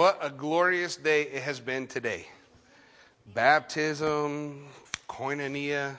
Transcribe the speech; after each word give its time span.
What 0.00 0.16
a 0.22 0.30
glorious 0.30 0.96
day 0.96 1.24
it 1.24 1.42
has 1.42 1.60
been 1.60 1.86
today. 1.86 2.26
Baptism, 3.34 4.64
koinonia. 5.06 5.98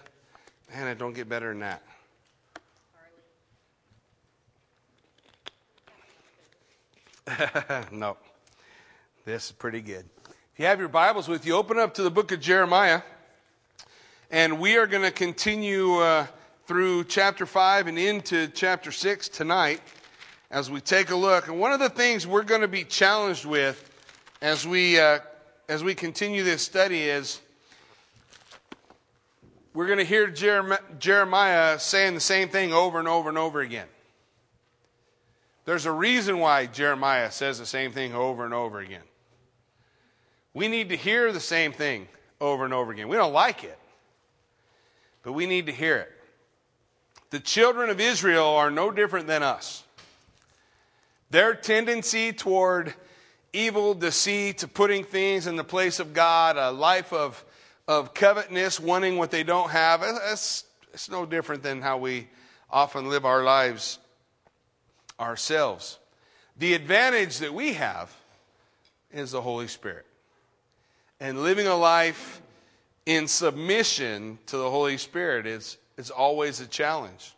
Man, 0.74 0.88
it 0.88 0.98
don't 0.98 1.14
get 1.14 1.30
better 1.30 1.50
than 1.50 1.60
that. 7.28 7.92
no. 7.92 8.18
This 9.24 9.46
is 9.46 9.52
pretty 9.52 9.82
good. 9.82 10.10
If 10.26 10.58
you 10.58 10.66
have 10.66 10.80
your 10.80 10.90
Bibles 10.90 11.28
with 11.28 11.46
you, 11.46 11.56
open 11.56 11.78
up 11.78 11.94
to 11.94 12.02
the 12.02 12.10
book 12.10 12.32
of 12.32 12.40
Jeremiah. 12.40 13.04
And 14.32 14.60
we 14.60 14.78
are 14.78 14.88
going 14.88 15.04
to 15.04 15.12
continue 15.12 15.98
uh, 15.98 16.26
through 16.66 17.04
chapter 17.04 17.46
5 17.46 17.86
and 17.86 18.00
into 18.00 18.48
chapter 18.48 18.92
6 18.92 19.30
tonight 19.30 19.80
as 20.50 20.72
we 20.72 20.82
take 20.82 21.12
a 21.12 21.16
look. 21.16 21.50
And 21.50 21.60
one 21.60 21.72
of 21.72 21.80
the 21.80 21.90
things 21.90 22.26
we're 22.26 22.42
going 22.42 22.62
to 22.62 22.68
be 22.68 22.84
challenged 22.84 23.46
with 23.46 23.90
as 24.42 24.66
we, 24.66 25.00
uh, 25.00 25.20
as 25.70 25.84
we 25.84 25.94
continue 25.94 26.44
this 26.44 26.64
study 26.64 27.04
is 27.04 27.40
we're 29.74 29.86
going 29.86 30.00
to 30.00 30.06
hear 30.06 30.28
Jeremiah 30.28 31.80
saying 31.80 32.16
the 32.16 32.20
same 32.20 32.50
thing 32.50 32.74
over 32.74 33.00
and 33.00 33.08
over 33.08 33.30
and 33.30 33.38
over 33.38 33.62
again. 33.62 33.88
There's 35.64 35.86
a 35.86 35.92
reason 35.92 36.40
why 36.40 36.66
Jeremiah 36.66 37.32
says 37.32 37.60
the 37.60 37.66
same 37.66 37.92
thing 37.92 38.14
over 38.14 38.44
and 38.44 38.54
over 38.54 38.80
again. 38.80 39.04
We 40.54 40.68
need 40.68 40.90
to 40.90 40.98
hear 40.98 41.32
the 41.32 41.40
same 41.40 41.72
thing 41.72 42.08
over 42.42 42.66
and 42.66 42.74
over 42.74 42.92
again. 42.92 43.08
We 43.08 43.16
don't 43.16 43.32
like 43.32 43.64
it, 43.64 43.78
but 45.24 45.34
we 45.34 45.46
need 45.46 45.68
to 45.68 45.72
hear 45.72 45.98
it. 45.98 46.12
The 47.30 47.40
children 47.40 47.90
of 47.90 48.02
Israel 48.02 48.48
are 48.48 48.72
no 48.72 48.92
different 48.92 49.28
than 49.28 49.44
us. 49.44 49.84
Their 51.30 51.54
tendency 51.54 52.34
toward 52.34 52.94
evil, 53.54 53.94
deceit, 53.94 54.60
to 54.60 54.68
putting 54.68 55.04
things 55.04 55.48
in 55.48 55.56
the 55.56 55.64
place 55.64 56.00
of 56.00 56.14
God, 56.14 56.58
a 56.58 56.72
life 56.72 57.12
of, 57.14 57.44
of 57.88 58.14
covetousness, 58.14 58.80
wanting 58.80 59.18
what 59.18 59.32
they 59.32 59.44
don't 59.44 59.70
have, 59.72 60.04
it's, 60.04 60.66
it's 60.94 61.10
no 61.10 61.26
different 61.26 61.64
than 61.64 61.82
how 61.82 61.98
we 61.98 62.28
often 62.70 63.10
live 63.10 63.26
our 63.26 63.44
lives 63.44 64.00
ourselves. 65.20 66.00
The 66.58 66.74
advantage 66.74 67.40
that 67.40 67.54
we 67.54 67.74
have 67.74 68.14
is 69.12 69.32
the 69.32 69.42
Holy 69.42 69.68
Spirit. 69.68 70.06
And 71.20 71.44
living 71.44 71.68
a 71.68 71.76
life 71.76 72.42
in 73.06 73.28
submission 73.28 74.40
to 74.48 74.58
the 74.58 74.70
Holy 74.70 74.98
Spirit 74.98 75.46
is, 75.46 75.78
is 75.98 76.10
always 76.10 76.60
a 76.60 76.68
challenge. 76.68 77.34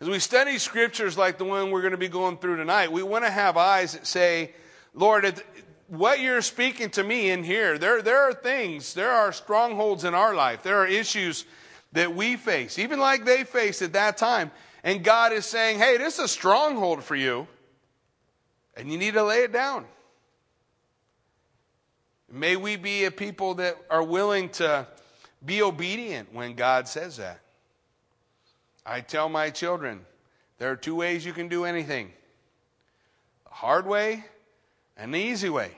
As 0.00 0.08
we 0.08 0.18
study 0.18 0.58
scriptures 0.58 1.16
like 1.16 1.38
the 1.38 1.44
one 1.44 1.70
we're 1.70 1.80
going 1.80 1.92
to 1.92 1.96
be 1.96 2.08
going 2.08 2.36
through 2.36 2.56
tonight, 2.56 2.90
we 2.90 3.02
want 3.02 3.24
to 3.24 3.30
have 3.30 3.56
eyes 3.56 3.92
that 3.92 4.06
say, 4.06 4.52
Lord, 4.94 5.42
what 5.92 6.20
you're 6.20 6.40
speaking 6.40 6.88
to 6.88 7.04
me 7.04 7.28
in 7.28 7.44
here, 7.44 7.76
there, 7.76 8.00
there 8.00 8.22
are 8.22 8.32
things, 8.32 8.94
there 8.94 9.10
are 9.10 9.30
strongholds 9.30 10.04
in 10.04 10.14
our 10.14 10.34
life, 10.34 10.62
there 10.62 10.78
are 10.78 10.86
issues 10.86 11.44
that 11.92 12.14
we 12.14 12.36
face, 12.36 12.78
even 12.78 12.98
like 12.98 13.26
they 13.26 13.44
faced 13.44 13.82
at 13.82 13.92
that 13.92 14.16
time. 14.16 14.50
And 14.82 15.04
God 15.04 15.34
is 15.34 15.44
saying, 15.44 15.78
hey, 15.78 15.98
this 15.98 16.14
is 16.14 16.24
a 16.24 16.28
stronghold 16.28 17.04
for 17.04 17.14
you, 17.14 17.46
and 18.74 18.90
you 18.90 18.96
need 18.96 19.12
to 19.12 19.22
lay 19.22 19.40
it 19.40 19.52
down. 19.52 19.84
May 22.30 22.56
we 22.56 22.76
be 22.76 23.04
a 23.04 23.10
people 23.10 23.56
that 23.56 23.76
are 23.90 24.02
willing 24.02 24.48
to 24.48 24.86
be 25.44 25.60
obedient 25.60 26.32
when 26.32 26.54
God 26.54 26.88
says 26.88 27.18
that. 27.18 27.40
I 28.86 29.02
tell 29.02 29.28
my 29.28 29.50
children 29.50 30.06
there 30.56 30.70
are 30.70 30.76
two 30.76 30.94
ways 30.94 31.26
you 31.26 31.34
can 31.34 31.48
do 31.48 31.66
anything 31.66 32.10
the 33.44 33.50
hard 33.50 33.86
way 33.86 34.24
and 34.96 35.12
the 35.12 35.18
easy 35.18 35.50
way. 35.50 35.72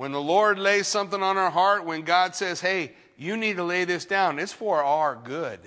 When 0.00 0.12
the 0.12 0.22
Lord 0.22 0.58
lays 0.58 0.86
something 0.86 1.22
on 1.22 1.36
our 1.36 1.50
heart, 1.50 1.84
when 1.84 2.04
God 2.04 2.34
says, 2.34 2.62
hey, 2.62 2.92
you 3.18 3.36
need 3.36 3.56
to 3.56 3.64
lay 3.64 3.84
this 3.84 4.06
down, 4.06 4.38
it's 4.38 4.50
for 4.50 4.82
our 4.82 5.14
good 5.14 5.60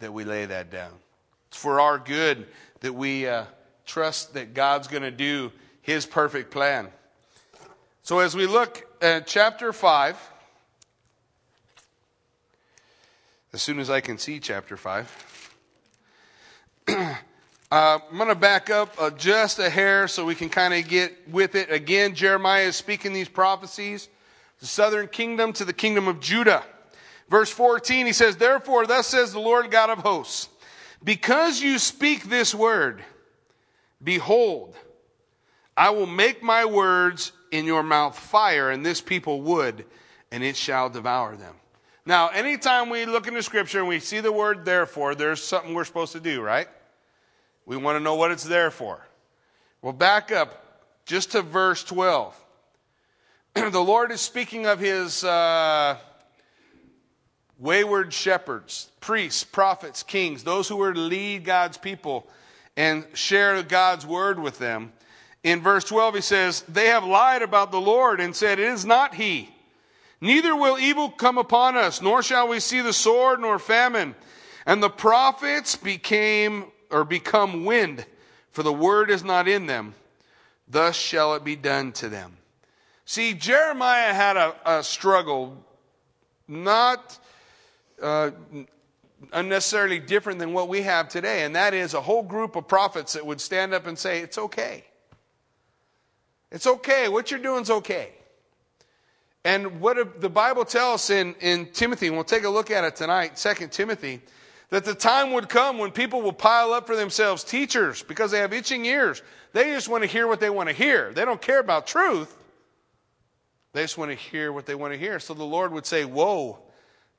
that 0.00 0.12
we 0.12 0.24
lay 0.24 0.46
that 0.46 0.72
down. 0.72 0.90
It's 1.46 1.56
for 1.56 1.78
our 1.78 1.96
good 1.96 2.48
that 2.80 2.92
we 2.92 3.28
uh, 3.28 3.44
trust 3.86 4.34
that 4.34 4.52
God's 4.52 4.88
going 4.88 5.04
to 5.04 5.12
do 5.12 5.52
His 5.80 6.06
perfect 6.06 6.50
plan. 6.50 6.88
So 8.02 8.18
as 8.18 8.34
we 8.34 8.48
look 8.48 8.84
at 9.00 9.28
chapter 9.28 9.72
5, 9.72 10.30
as 13.52 13.62
soon 13.62 13.78
as 13.78 13.90
I 13.90 14.00
can 14.00 14.18
see 14.18 14.40
chapter 14.40 14.76
5. 14.76 15.54
uh, 17.70 17.98
I'm 18.10 18.16
going 18.16 18.28
to 18.28 18.34
back 18.34 18.70
up 18.70 18.94
uh, 18.98 19.10
just 19.10 19.58
a 19.58 19.70
hair 19.70 20.06
so 20.06 20.24
we 20.24 20.34
can 20.34 20.48
kind 20.48 20.74
of 20.74 20.86
get 20.88 21.28
with 21.28 21.54
it. 21.54 21.70
Again, 21.70 22.14
Jeremiah 22.14 22.64
is 22.64 22.76
speaking 22.76 23.12
these 23.12 23.28
prophecies 23.28 24.08
the 24.60 24.66
southern 24.66 25.08
kingdom 25.08 25.52
to 25.52 25.64
the 25.64 25.72
kingdom 25.72 26.08
of 26.08 26.20
Judah. 26.20 26.62
Verse 27.28 27.50
14, 27.50 28.06
he 28.06 28.12
says, 28.12 28.36
Therefore, 28.36 28.86
thus 28.86 29.06
says 29.06 29.32
the 29.32 29.40
Lord 29.40 29.70
God 29.70 29.90
of 29.90 29.98
hosts, 29.98 30.48
because 31.02 31.60
you 31.60 31.78
speak 31.78 32.24
this 32.24 32.54
word, 32.54 33.02
behold, 34.02 34.76
I 35.76 35.90
will 35.90 36.06
make 36.06 36.42
my 36.42 36.64
words 36.64 37.32
in 37.50 37.64
your 37.64 37.82
mouth 37.82 38.18
fire, 38.18 38.70
and 38.70 38.84
this 38.84 39.00
people 39.00 39.42
wood, 39.42 39.84
and 40.30 40.42
it 40.44 40.56
shall 40.56 40.88
devour 40.88 41.36
them. 41.36 41.54
Now, 42.06 42.28
anytime 42.28 42.90
we 42.90 43.06
look 43.06 43.26
into 43.26 43.42
Scripture 43.42 43.80
and 43.80 43.88
we 43.88 44.00
see 44.00 44.20
the 44.20 44.32
word 44.32 44.64
therefore, 44.64 45.14
there's 45.14 45.42
something 45.42 45.74
we're 45.74 45.84
supposed 45.84 46.12
to 46.12 46.20
do, 46.20 46.42
right? 46.42 46.68
We 47.66 47.76
want 47.76 47.96
to 47.96 48.00
know 48.00 48.14
what 48.14 48.30
it's 48.30 48.44
there 48.44 48.70
for. 48.70 49.06
Well, 49.80 49.92
back 49.92 50.32
up 50.32 50.64
just 51.06 51.32
to 51.32 51.42
verse 51.42 51.84
12. 51.84 52.38
the 53.54 53.80
Lord 53.80 54.12
is 54.12 54.20
speaking 54.20 54.66
of 54.66 54.80
his 54.80 55.24
uh, 55.24 55.96
wayward 57.58 58.12
shepherds, 58.12 58.90
priests, 59.00 59.44
prophets, 59.44 60.02
kings, 60.02 60.44
those 60.44 60.68
who 60.68 60.76
were 60.76 60.92
to 60.92 61.00
lead 61.00 61.44
God's 61.44 61.78
people 61.78 62.26
and 62.76 63.06
share 63.14 63.62
God's 63.62 64.06
word 64.06 64.38
with 64.38 64.58
them. 64.58 64.92
In 65.42 65.60
verse 65.60 65.84
12, 65.84 66.16
he 66.16 66.20
says, 66.20 66.62
They 66.62 66.86
have 66.86 67.04
lied 67.04 67.42
about 67.42 67.70
the 67.70 67.80
Lord 67.80 68.20
and 68.20 68.34
said, 68.34 68.58
It 68.58 68.68
is 68.68 68.84
not 68.84 69.14
he. 69.14 69.50
Neither 70.20 70.56
will 70.56 70.78
evil 70.78 71.10
come 71.10 71.36
upon 71.38 71.76
us, 71.76 72.00
nor 72.00 72.22
shall 72.22 72.48
we 72.48 72.60
see 72.60 72.80
the 72.80 72.92
sword 72.92 73.40
nor 73.40 73.58
famine. 73.58 74.14
And 74.64 74.82
the 74.82 74.90
prophets 74.90 75.76
became 75.76 76.64
or 76.90 77.04
become 77.04 77.64
wind, 77.64 78.04
for 78.52 78.62
the 78.62 78.72
word 78.72 79.10
is 79.10 79.24
not 79.24 79.48
in 79.48 79.66
them. 79.66 79.94
Thus 80.68 80.96
shall 80.96 81.34
it 81.34 81.44
be 81.44 81.56
done 81.56 81.92
to 81.92 82.08
them. 82.08 82.36
See, 83.04 83.34
Jeremiah 83.34 84.14
had 84.14 84.36
a, 84.36 84.54
a 84.64 84.82
struggle, 84.82 85.62
not 86.48 87.18
uh, 88.00 88.30
unnecessarily 89.32 89.98
different 89.98 90.38
than 90.38 90.52
what 90.52 90.68
we 90.68 90.82
have 90.82 91.08
today, 91.08 91.44
and 91.44 91.54
that 91.54 91.74
is 91.74 91.94
a 91.94 92.00
whole 92.00 92.22
group 92.22 92.56
of 92.56 92.66
prophets 92.66 93.12
that 93.12 93.26
would 93.26 93.40
stand 93.40 93.74
up 93.74 93.86
and 93.86 93.98
say, 93.98 94.20
It's 94.20 94.38
okay. 94.38 94.84
It's 96.50 96.66
okay. 96.66 97.08
What 97.08 97.30
you're 97.30 97.40
doing 97.40 97.62
is 97.62 97.70
okay. 97.70 98.12
And 99.44 99.80
what 99.80 100.20
the 100.20 100.30
Bible 100.30 100.64
tells 100.64 101.10
in, 101.10 101.34
in 101.40 101.66
Timothy, 101.66 102.06
and 102.06 102.16
we'll 102.16 102.24
take 102.24 102.44
a 102.44 102.48
look 102.48 102.70
at 102.70 102.84
it 102.84 102.96
tonight, 102.96 103.36
2 103.36 103.68
Timothy, 103.68 104.20
that 104.74 104.84
the 104.84 104.94
time 104.94 105.32
would 105.32 105.48
come 105.48 105.78
when 105.78 105.92
people 105.92 106.20
will 106.20 106.32
pile 106.32 106.72
up 106.72 106.84
for 106.88 106.96
themselves 106.96 107.44
teachers 107.44 108.02
because 108.02 108.32
they 108.32 108.40
have 108.40 108.52
itching 108.52 108.84
ears. 108.84 109.22
They 109.52 109.70
just 109.70 109.88
want 109.88 110.02
to 110.02 110.08
hear 110.08 110.26
what 110.26 110.40
they 110.40 110.50
want 110.50 110.68
to 110.68 110.74
hear. 110.74 111.12
They 111.12 111.24
don't 111.24 111.40
care 111.40 111.60
about 111.60 111.86
truth. 111.86 112.36
They 113.72 113.82
just 113.82 113.96
want 113.96 114.10
to 114.10 114.16
hear 114.16 114.52
what 114.52 114.66
they 114.66 114.74
want 114.74 114.92
to 114.92 114.98
hear. 114.98 115.20
So 115.20 115.32
the 115.32 115.44
Lord 115.44 115.70
would 115.70 115.86
say, 115.86 116.04
Woe 116.04 116.58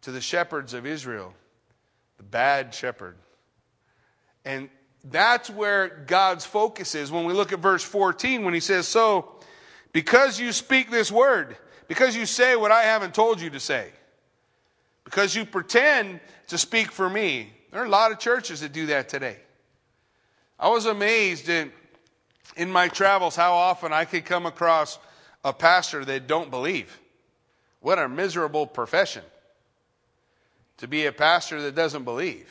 to 0.02 0.12
the 0.12 0.19
shepherds 0.19 0.74
of 0.74 0.86
Israel, 0.86 1.34
the 2.18 2.24
bad 2.24 2.74
shepherd. 2.74 3.16
And 4.44 4.69
that's 5.06 5.50
where 5.50 6.04
God's 6.08 6.46
focus 6.46 6.94
is 6.94 7.10
when 7.10 7.24
we 7.24 7.31
look 7.31 7.54
at 7.54 7.60
verse 7.60 7.84
14 7.86 8.44
when 8.44 8.54
he 8.54 8.60
says, 8.60 8.86
So, 8.86 9.31
because 9.94 10.42
you 10.42 10.51
speak 10.51 10.92
this 10.92 11.10
word, 11.10 11.56
because 11.88 12.18
you 12.18 12.25
say 12.25 12.58
what 12.58 12.74
I 12.74 12.84
haven't 12.84 13.13
told 13.13 13.40
you 13.40 13.50
to 13.51 13.62
say. 13.62 13.92
Because 15.06 15.36
you 15.36 15.46
pretend 15.46 16.19
to 16.48 16.57
speak 16.57 16.92
for 16.92 17.10
me. 17.10 17.54
There 17.72 17.81
are 17.81 17.86
a 17.86 17.90
lot 17.90 18.12
of 18.12 18.19
churches 18.19 18.62
that 18.62 18.74
do 18.74 18.88
that 18.88 19.07
today. 19.07 19.38
I 20.60 20.69
was 20.69 20.86
amazed 20.86 21.50
in, 21.50 21.72
in 22.57 22.72
my 22.72 22.88
travels 22.88 23.36
how 23.36 23.54
often 23.54 23.94
I 23.94 24.06
could 24.06 24.25
come 24.25 24.46
across 24.46 25.00
a 25.44 25.54
pastor 25.54 26.04
that 26.06 26.28
don't 26.28 26.50
believe. 26.50 27.00
What 27.81 28.00
a 28.00 28.10
miserable 28.10 28.66
profession 28.66 29.24
to 30.78 30.88
be 30.88 31.06
a 31.06 31.12
pastor 31.12 31.62
that 31.62 31.75
doesn't 31.75 32.04
believe. 32.04 32.50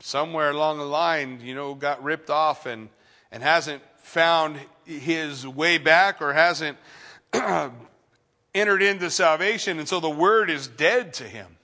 Somewhere 0.00 0.50
along 0.50 0.78
the 0.78 0.84
line, 0.84 1.40
you 1.42 1.54
know, 1.54 1.74
got 1.74 2.02
ripped 2.02 2.30
off 2.30 2.66
and, 2.66 2.88
and 3.30 3.42
hasn't 3.42 3.82
found 3.98 4.58
his 4.84 5.46
way 5.46 5.78
back 5.78 6.22
or 6.22 6.32
hasn't 6.32 6.78
entered 8.54 8.82
into 8.82 9.10
salvation, 9.10 9.78
and 9.78 9.88
so 9.88 10.00
the 10.00 10.10
word 10.10 10.50
is 10.50 10.68
dead 10.68 11.14
to 11.14 11.24
him. 11.24 11.56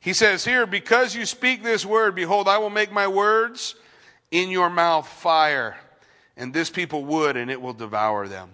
He 0.00 0.12
says 0.12 0.44
here, 0.44 0.66
Because 0.66 1.14
you 1.14 1.26
speak 1.26 1.62
this 1.62 1.84
word, 1.84 2.14
behold, 2.14 2.48
I 2.48 2.58
will 2.58 2.70
make 2.70 2.92
my 2.92 3.08
words 3.08 3.74
in 4.30 4.50
your 4.50 4.70
mouth 4.70 5.08
fire, 5.08 5.76
and 6.36 6.52
this 6.52 6.70
people 6.70 7.04
wood, 7.04 7.36
and 7.36 7.50
it 7.50 7.60
will 7.60 7.72
devour 7.72 8.28
them. 8.28 8.50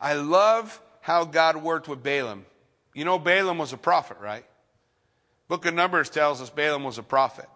I 0.00 0.14
love 0.14 0.80
how 1.00 1.24
God 1.24 1.56
worked 1.56 1.88
with 1.88 2.02
Balaam. 2.02 2.46
You 2.94 3.04
know, 3.04 3.18
Balaam 3.18 3.58
was 3.58 3.72
a 3.72 3.76
prophet, 3.76 4.18
right? 4.20 4.44
Book 5.48 5.66
of 5.66 5.74
Numbers 5.74 6.10
tells 6.10 6.40
us 6.40 6.48
Balaam 6.48 6.84
was 6.84 6.98
a 6.98 7.02
prophet. 7.02 7.48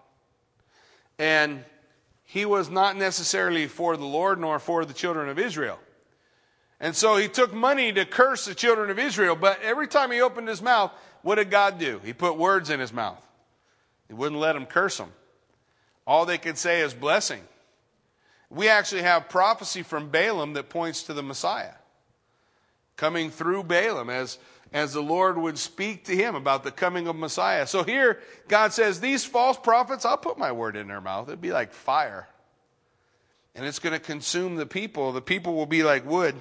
And 1.18 1.64
he 2.24 2.44
was 2.44 2.68
not 2.68 2.96
necessarily 2.96 3.68
for 3.68 3.96
the 3.96 4.04
Lord 4.04 4.40
nor 4.40 4.58
for 4.58 4.84
the 4.84 4.94
children 4.94 5.28
of 5.28 5.38
Israel. 5.38 5.78
And 6.80 6.94
so 6.94 7.16
he 7.16 7.28
took 7.28 7.52
money 7.52 7.92
to 7.92 8.04
curse 8.04 8.44
the 8.44 8.54
children 8.54 8.90
of 8.90 8.98
Israel, 8.98 9.36
but 9.36 9.60
every 9.62 9.88
time 9.88 10.10
he 10.10 10.20
opened 10.20 10.48
his 10.48 10.60
mouth, 10.60 10.92
what 11.22 11.36
did 11.36 11.50
God 11.50 11.78
do? 11.78 12.00
He 12.04 12.12
put 12.12 12.36
words 12.36 12.70
in 12.70 12.80
his 12.80 12.92
mouth. 12.92 13.22
He 14.08 14.14
wouldn't 14.14 14.40
let 14.40 14.52
them 14.52 14.66
curse 14.66 14.98
them. 14.98 15.12
All 16.06 16.26
they 16.26 16.38
could 16.38 16.58
say 16.58 16.80
is 16.80 16.92
blessing. 16.92 17.40
We 18.50 18.68
actually 18.68 19.02
have 19.02 19.28
prophecy 19.28 19.82
from 19.82 20.10
Balaam 20.10 20.52
that 20.54 20.68
points 20.68 21.04
to 21.04 21.14
the 21.14 21.22
Messiah 21.22 21.72
coming 22.96 23.30
through 23.30 23.64
Balaam 23.64 24.10
as, 24.10 24.38
as 24.72 24.92
the 24.92 25.02
Lord 25.02 25.38
would 25.38 25.58
speak 25.58 26.04
to 26.04 26.16
him 26.16 26.34
about 26.34 26.64
the 26.64 26.70
coming 26.70 27.08
of 27.08 27.16
Messiah. 27.16 27.66
So 27.66 27.82
here, 27.82 28.20
God 28.48 28.72
says, 28.72 29.00
These 29.00 29.24
false 29.24 29.58
prophets, 29.58 30.04
I'll 30.04 30.18
put 30.18 30.38
my 30.38 30.52
word 30.52 30.76
in 30.76 30.88
their 30.88 31.00
mouth. 31.00 31.28
It'd 31.28 31.40
be 31.40 31.52
like 31.52 31.72
fire. 31.72 32.28
And 33.54 33.64
it's 33.64 33.78
going 33.78 33.92
to 33.92 34.00
consume 34.00 34.56
the 34.56 34.66
people. 34.66 35.12
The 35.12 35.20
people 35.20 35.54
will 35.54 35.66
be 35.66 35.84
like 35.84 36.04
wood. 36.04 36.34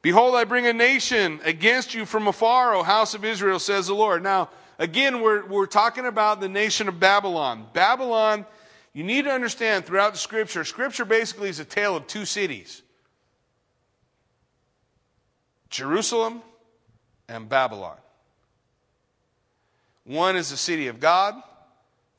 Behold, 0.00 0.34
I 0.36 0.44
bring 0.44 0.66
a 0.66 0.72
nation 0.72 1.40
against 1.44 1.94
you 1.94 2.06
from 2.06 2.28
afar, 2.28 2.74
O 2.74 2.82
house 2.82 3.14
of 3.14 3.24
Israel, 3.24 3.58
says 3.58 3.88
the 3.88 3.94
Lord. 3.94 4.22
Now, 4.22 4.48
again, 4.78 5.20
we're, 5.20 5.44
we're 5.46 5.66
talking 5.66 6.06
about 6.06 6.40
the 6.40 6.48
nation 6.48 6.88
of 6.88 7.00
Babylon. 7.00 7.66
Babylon, 7.72 8.46
you 8.92 9.02
need 9.02 9.24
to 9.24 9.32
understand 9.32 9.86
throughout 9.86 10.12
the 10.12 10.18
scripture, 10.18 10.64
scripture 10.64 11.04
basically 11.04 11.48
is 11.48 11.58
a 11.58 11.64
tale 11.64 11.96
of 11.96 12.06
two 12.06 12.24
cities 12.24 12.82
Jerusalem 15.68 16.42
and 17.28 17.48
Babylon. 17.48 17.96
One 20.04 20.36
is 20.36 20.50
the 20.50 20.56
city 20.56 20.86
of 20.86 21.00
God, 21.00 21.34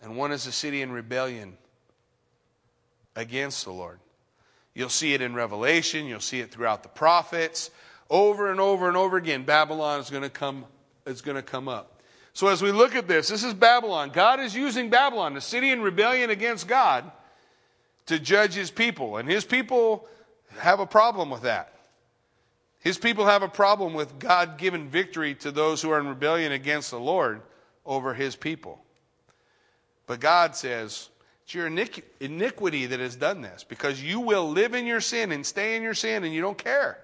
and 0.01 0.15
one 0.15 0.31
is 0.31 0.45
a 0.45 0.51
city 0.51 0.81
in 0.81 0.91
rebellion 0.91 1.57
against 3.15 3.65
the 3.65 3.71
Lord. 3.71 3.99
You'll 4.79 4.87
see 4.87 5.13
it 5.13 5.21
in 5.21 5.33
Revelation, 5.33 6.05
you'll 6.05 6.21
see 6.21 6.39
it 6.39 6.51
throughout 6.51 6.83
the 6.83 6.89
prophets. 6.89 7.69
Over 8.09 8.49
and 8.49 8.61
over 8.61 8.87
and 8.87 8.95
over 8.95 9.17
again, 9.17 9.43
Babylon 9.43 9.99
is 9.99 10.09
going 10.09 10.23
to 10.23 10.29
come, 10.29 10.63
is 11.05 11.21
going 11.21 11.35
to 11.35 11.43
come 11.43 11.67
up. 11.67 12.01
So 12.31 12.47
as 12.47 12.61
we 12.61 12.71
look 12.71 12.95
at 12.95 13.05
this, 13.05 13.27
this 13.27 13.43
is 13.43 13.53
Babylon. 13.53 14.11
God 14.11 14.39
is 14.39 14.55
using 14.55 14.89
Babylon, 14.89 15.33
the 15.33 15.41
city 15.41 15.71
in 15.71 15.81
rebellion 15.81 16.29
against 16.29 16.65
God, 16.65 17.11
to 18.05 18.19
judge 18.19 18.53
his 18.53 18.71
people. 18.71 19.17
And 19.17 19.29
his 19.29 19.43
people 19.43 20.07
have 20.59 20.79
a 20.79 20.87
problem 20.87 21.29
with 21.29 21.41
that. 21.41 21.73
His 22.79 22.97
people 22.97 23.25
have 23.25 23.43
a 23.43 23.49
problem 23.49 23.93
with 23.93 24.17
God 24.17 24.57
giving 24.57 24.87
victory 24.87 25.35
to 25.35 25.51
those 25.51 25.81
who 25.81 25.91
are 25.91 25.99
in 25.99 26.07
rebellion 26.07 26.53
against 26.53 26.89
the 26.89 27.01
Lord 27.01 27.41
over 27.85 28.13
his 28.13 28.37
people. 28.37 28.81
But 30.07 30.21
God 30.21 30.55
says, 30.55 31.09
it's 31.49 31.55
your 31.55 31.65
iniquity 32.19 32.85
that 32.85 32.99
has 32.99 33.15
done 33.15 33.41
this 33.41 33.63
because 33.63 33.99
you 33.99 34.19
will 34.19 34.51
live 34.51 34.75
in 34.75 34.85
your 34.85 35.01
sin 35.01 35.31
and 35.31 35.43
stay 35.43 35.75
in 35.75 35.81
your 35.81 35.95
sin 35.95 36.23
and 36.23 36.31
you 36.31 36.41
don't 36.41 36.59
care. 36.59 36.99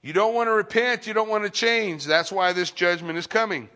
You 0.00 0.12
don't 0.12 0.32
want 0.32 0.46
to 0.46 0.52
repent. 0.52 1.08
You 1.08 1.12
don't 1.12 1.28
want 1.28 1.42
to 1.42 1.50
change. 1.50 2.04
That's 2.04 2.30
why 2.30 2.52
this 2.52 2.70
judgment 2.70 3.18
is 3.18 3.26
coming. 3.26 3.68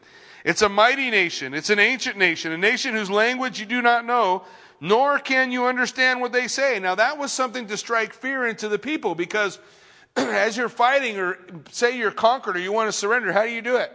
It's 0.45 0.63
a 0.63 0.69
mighty 0.69 1.11
nation. 1.11 1.53
It's 1.53 1.69
an 1.69 1.81
ancient 1.81 2.17
nation, 2.17 2.53
a 2.53 2.59
nation 2.59 2.95
whose 2.95 3.11
language 3.11 3.59
you 3.59 3.67
do 3.67 3.83
not 3.83 4.05
know, 4.05 4.45
nor 4.81 5.19
can 5.19 5.51
you 5.51 5.67
understand 5.67 6.21
what 6.21 6.31
they 6.31 6.47
say. 6.47 6.79
Now, 6.79 6.95
that 6.95 7.19
was 7.19 7.33
something 7.33 7.67
to 7.67 7.77
strike 7.77 8.13
fear 8.13 8.47
into 8.47 8.69
the 8.69 8.79
people 8.79 9.17
because 9.17 9.59
as 10.17 10.57
you're 10.57 10.69
fighting, 10.69 11.19
or 11.19 11.39
say 11.73 11.99
you're 11.99 12.13
conquered 12.13 12.55
or 12.55 12.61
you 12.61 12.71
want 12.71 12.87
to 12.87 12.93
surrender, 12.93 13.33
how 13.33 13.43
do 13.43 13.51
you 13.51 13.63
do 13.63 13.79
it? 13.79 13.91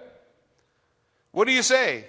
What 1.31 1.47
do 1.47 1.53
you 1.53 1.63
say? 1.63 2.03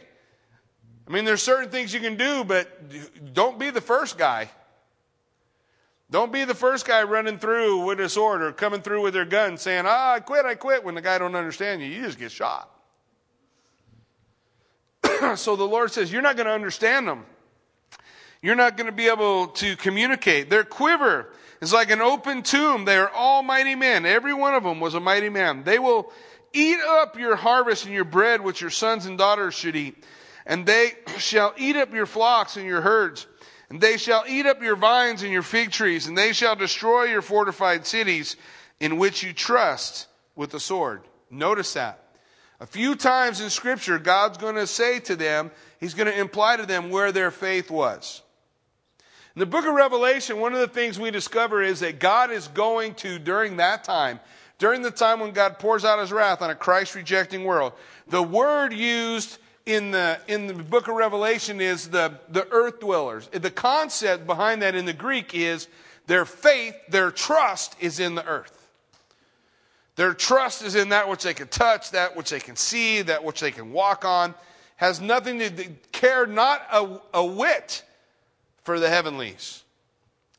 I 1.06 1.12
mean, 1.12 1.24
there's 1.24 1.42
certain 1.42 1.70
things 1.70 1.94
you 1.94 2.00
can 2.00 2.16
do, 2.16 2.42
but 2.42 3.32
don't 3.32 3.58
be 3.58 3.70
the 3.70 3.80
first 3.80 4.18
guy. 4.18 4.50
Don't 6.10 6.32
be 6.32 6.44
the 6.44 6.54
first 6.54 6.86
guy 6.86 7.02
running 7.02 7.38
through 7.38 7.84
with 7.84 8.00
a 8.00 8.08
sword 8.08 8.42
or 8.42 8.52
coming 8.52 8.80
through 8.80 9.02
with 9.02 9.14
their 9.14 9.24
gun 9.24 9.56
saying, 9.58 9.84
ah, 9.86 10.14
I 10.14 10.20
quit, 10.20 10.44
I 10.44 10.54
quit, 10.54 10.84
when 10.84 10.94
the 10.94 11.02
guy 11.02 11.18
don't 11.18 11.34
understand 11.34 11.82
you. 11.82 11.88
You 11.88 12.02
just 12.02 12.18
get 12.18 12.30
shot. 12.30 12.70
so 15.36 15.56
the 15.56 15.66
Lord 15.66 15.92
says, 15.92 16.12
you're 16.12 16.22
not 16.22 16.36
going 16.36 16.46
to 16.46 16.52
understand 16.52 17.08
them. 17.08 17.24
You're 18.42 18.54
not 18.54 18.76
going 18.76 18.86
to 18.86 18.92
be 18.92 19.08
able 19.08 19.48
to 19.48 19.76
communicate. 19.76 20.50
Their 20.50 20.62
quiver 20.62 21.32
is 21.60 21.72
like 21.72 21.90
an 21.90 22.00
open 22.00 22.42
tomb. 22.42 22.84
They 22.84 22.96
are 22.96 23.10
all 23.10 23.42
mighty 23.42 23.74
men. 23.74 24.06
Every 24.06 24.34
one 24.34 24.54
of 24.54 24.62
them 24.62 24.78
was 24.78 24.94
a 24.94 25.00
mighty 25.00 25.28
man. 25.28 25.64
They 25.64 25.80
will 25.80 26.12
eat 26.52 26.78
up 26.80 27.18
your 27.18 27.34
harvest 27.34 27.84
and 27.84 27.94
your 27.94 28.04
bread, 28.04 28.40
which 28.40 28.60
your 28.60 28.70
sons 28.70 29.06
and 29.06 29.18
daughters 29.18 29.54
should 29.54 29.74
eat 29.74 30.04
and 30.46 30.64
they 30.64 30.92
shall 31.18 31.52
eat 31.56 31.76
up 31.76 31.92
your 31.92 32.06
flocks 32.06 32.56
and 32.56 32.64
your 32.64 32.80
herds, 32.80 33.26
and 33.68 33.80
they 33.80 33.96
shall 33.96 34.24
eat 34.28 34.46
up 34.46 34.62
your 34.62 34.76
vines 34.76 35.22
and 35.22 35.32
your 35.32 35.42
fig 35.42 35.72
trees, 35.72 36.06
and 36.06 36.16
they 36.16 36.32
shall 36.32 36.54
destroy 36.54 37.04
your 37.04 37.22
fortified 37.22 37.86
cities 37.86 38.36
in 38.78 38.96
which 38.96 39.22
you 39.22 39.32
trust 39.32 40.06
with 40.36 40.50
the 40.50 40.60
sword. 40.60 41.02
Notice 41.30 41.72
that. 41.74 42.02
A 42.60 42.66
few 42.66 42.94
times 42.94 43.40
in 43.40 43.50
Scripture, 43.50 43.98
God's 43.98 44.38
going 44.38 44.54
to 44.54 44.66
say 44.66 45.00
to 45.00 45.16
them, 45.16 45.50
He's 45.78 45.94
going 45.94 46.10
to 46.10 46.18
imply 46.18 46.56
to 46.56 46.64
them 46.64 46.88
where 46.90 47.12
their 47.12 47.30
faith 47.30 47.70
was. 47.70 48.22
In 49.34 49.40
the 49.40 49.46
book 49.46 49.66
of 49.66 49.74
Revelation, 49.74 50.40
one 50.40 50.54
of 50.54 50.60
the 50.60 50.68
things 50.68 50.98
we 50.98 51.10
discover 51.10 51.62
is 51.62 51.80
that 51.80 51.98
God 51.98 52.30
is 52.30 52.48
going 52.48 52.94
to, 52.94 53.18
during 53.18 53.58
that 53.58 53.84
time, 53.84 54.20
during 54.58 54.80
the 54.80 54.90
time 54.90 55.20
when 55.20 55.32
God 55.32 55.58
pours 55.58 55.84
out 55.84 55.98
His 55.98 56.12
wrath 56.12 56.40
on 56.40 56.48
a 56.48 56.54
Christ 56.54 56.94
rejecting 56.94 57.44
world, 57.44 57.74
the 58.08 58.22
word 58.22 58.72
used 58.72 59.36
in 59.66 59.90
the, 59.90 60.18
in 60.28 60.46
the 60.46 60.54
book 60.54 60.86
of 60.86 60.94
Revelation 60.94 61.60
is 61.60 61.88
the, 61.88 62.18
the 62.28 62.48
earth 62.52 62.78
dwellers. 62.78 63.26
The 63.28 63.50
concept 63.50 64.26
behind 64.26 64.62
that 64.62 64.76
in 64.76 64.86
the 64.86 64.92
Greek 64.92 65.34
is 65.34 65.66
their 66.06 66.24
faith, 66.24 66.76
their 66.88 67.10
trust 67.10 67.74
is 67.80 67.98
in 67.98 68.14
the 68.14 68.24
earth. 68.24 68.52
Their 69.96 70.14
trust 70.14 70.62
is 70.62 70.76
in 70.76 70.90
that 70.90 71.08
which 71.08 71.24
they 71.24 71.34
can 71.34 71.48
touch, 71.48 71.90
that 71.90 72.16
which 72.16 72.30
they 72.30 72.38
can 72.38 72.54
see, 72.54 73.02
that 73.02 73.24
which 73.24 73.40
they 73.40 73.50
can 73.50 73.72
walk 73.72 74.04
on. 74.04 74.34
Has 74.76 75.00
nothing 75.00 75.38
to 75.40 75.50
care, 75.90 76.26
not 76.26 76.62
a, 76.70 77.00
a 77.14 77.24
whit 77.24 77.82
for 78.62 78.78
the 78.78 78.88
heavenlies 78.88 79.64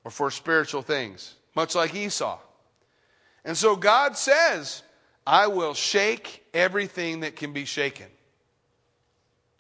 or 0.04 0.12
for 0.12 0.32
spiritual 0.32 0.84
things, 0.84 1.34
much 1.56 1.76
like 1.76 1.94
Esau. 1.94 2.40
And 3.44 3.58
so 3.58 3.76
God 3.76 4.16
says, 4.16 4.84
I 5.26 5.48
will 5.48 5.74
shake 5.74 6.46
everything 6.54 7.22
that 7.22 7.36
can 7.36 7.52
be 7.52 7.66
shaken. 7.66 8.08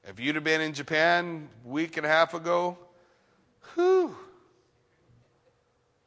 If 0.09 0.21
you'd 0.21 0.35
have 0.35 0.43
been 0.45 0.61
in 0.61 0.71
Japan 0.71 1.49
a 1.65 1.67
week 1.67 1.97
and 1.97 2.05
a 2.05 2.09
half 2.09 2.33
ago, 2.33 2.77
whew, 3.73 4.15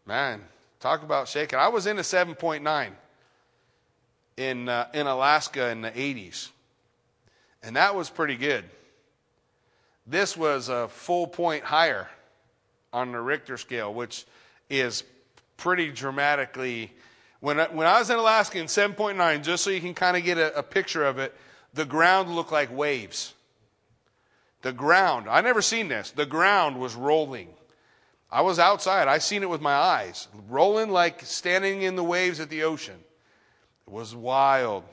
man, 0.07 0.41
talk 0.81 1.03
about 1.03 1.29
shaking. 1.29 1.59
I 1.59 1.69
was 1.69 1.87
in 1.87 1.99
a 1.99 2.03
7.9 2.03 2.93
in, 4.39 4.69
uh, 4.71 4.89
in 4.95 5.07
Alaska 5.07 5.69
in 5.69 5.83
the 5.83 5.91
80s, 5.91 6.49
and 7.63 7.77
that 7.77 7.95
was 7.95 8.09
pretty 8.09 8.37
good. 8.37 8.65
This 10.07 10.35
was 10.35 10.71
a 10.71 10.89
full 10.89 11.27
point 11.27 11.65
higher 11.65 12.09
on 12.95 13.13
the 13.13 13.21
Richter 13.21 13.59
scale, 13.59 13.93
which 13.93 14.25
is 14.71 15.05
pretty 15.59 15.91
dramatically. 15.91 16.91
When 17.41 17.61
I, 17.61 17.67
when 17.67 17.87
I 17.87 17.99
was 17.99 18.09
in 18.09 18.17
Alaska 18.17 18.61
in 18.61 18.65
7.9, 18.65 19.43
just 19.43 19.63
so 19.63 19.69
you 19.69 19.83
can 19.83 19.93
kind 19.93 20.17
of 20.17 20.25
get 20.25 20.39
a, 20.39 20.57
a 20.57 20.63
picture 20.63 21.05
of 21.05 21.19
it, 21.19 21.37
the 21.75 21.85
ground 21.85 22.35
looked 22.35 22.51
like 22.51 22.75
waves. 22.75 23.35
The 24.63 24.73
ground, 24.73 25.29
I 25.29 25.41
never 25.41 25.63
seen 25.63 25.89
this. 25.89 26.11
The 26.11 26.27
ground 26.27 26.79
was 26.79 26.95
rolling. 26.95 27.49
I 28.31 28.43
was 28.43 28.59
outside. 28.59 29.09
I 29.09 29.19
seen 29.19 29.43
it 29.43 29.51
with 29.51 29.61
my 29.61 29.73
eyes, 29.73 30.29
rolling 30.49 30.91
like 30.91 31.23
standing 31.23 31.83
in 31.83 31.97
the 31.97 32.05
waves 32.05 32.41
at 32.41 32.51
the 32.51 32.65
ocean. 32.65 32.99
It 33.87 33.93
was 33.93 34.15
wild. 34.15 34.85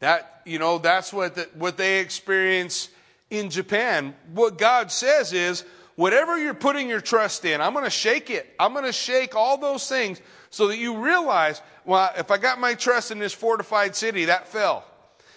That 0.00 0.42
you 0.44 0.58
know, 0.58 0.78
that's 0.78 1.12
what 1.12 1.34
the, 1.34 1.48
what 1.54 1.76
they 1.76 2.00
experience 2.00 2.88
in 3.30 3.50
Japan. 3.50 4.14
What 4.32 4.56
God 4.56 4.90
says 4.90 5.32
is, 5.32 5.64
whatever 5.96 6.38
you're 6.38 6.54
putting 6.54 6.88
your 6.88 7.00
trust 7.00 7.44
in, 7.44 7.60
I'm 7.60 7.72
going 7.72 7.84
to 7.84 7.90
shake 7.90 8.30
it. 8.30 8.54
I'm 8.58 8.72
going 8.72 8.86
to 8.86 8.92
shake 8.92 9.36
all 9.36 9.58
those 9.58 9.86
things 9.88 10.20
so 10.50 10.68
that 10.68 10.78
you 10.78 10.96
realize, 10.98 11.60
well, 11.84 12.10
if 12.16 12.30
I 12.30 12.38
got 12.38 12.58
my 12.58 12.74
trust 12.74 13.10
in 13.10 13.18
this 13.18 13.34
fortified 13.34 13.94
city, 13.94 14.26
that 14.26 14.48
fell. 14.48 14.84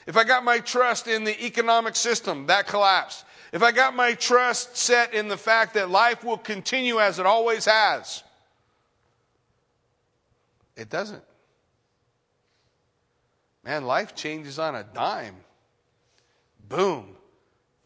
If 0.07 0.17
I 0.17 0.23
got 0.23 0.43
my 0.43 0.59
trust 0.59 1.07
in 1.07 1.23
the 1.23 1.45
economic 1.45 1.95
system, 1.95 2.47
that 2.47 2.67
collapsed. 2.67 3.25
If 3.51 3.63
I 3.63 3.71
got 3.71 3.95
my 3.95 4.13
trust 4.13 4.77
set 4.77 5.13
in 5.13 5.27
the 5.27 5.37
fact 5.37 5.73
that 5.73 5.89
life 5.89 6.23
will 6.23 6.37
continue 6.37 6.99
as 6.99 7.19
it 7.19 7.25
always 7.25 7.65
has, 7.65 8.23
it 10.75 10.89
doesn't. 10.89 11.23
Man, 13.63 13.85
life 13.85 14.15
changes 14.15 14.57
on 14.57 14.75
a 14.75 14.83
dime. 14.83 15.35
Boom, 16.67 17.15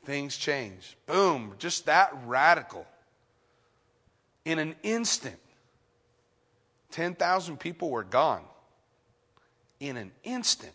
things 0.05 0.37
change. 0.37 0.95
Boom, 1.05 1.55
just 1.57 1.87
that 1.87 2.13
radical. 2.25 2.85
In 4.45 4.59
an 4.59 4.75
instant. 4.83 5.39
10,000 6.91 7.59
people 7.59 7.89
were 7.89 8.03
gone 8.03 8.43
in 9.81 9.97
an 9.97 10.11
instant. 10.23 10.71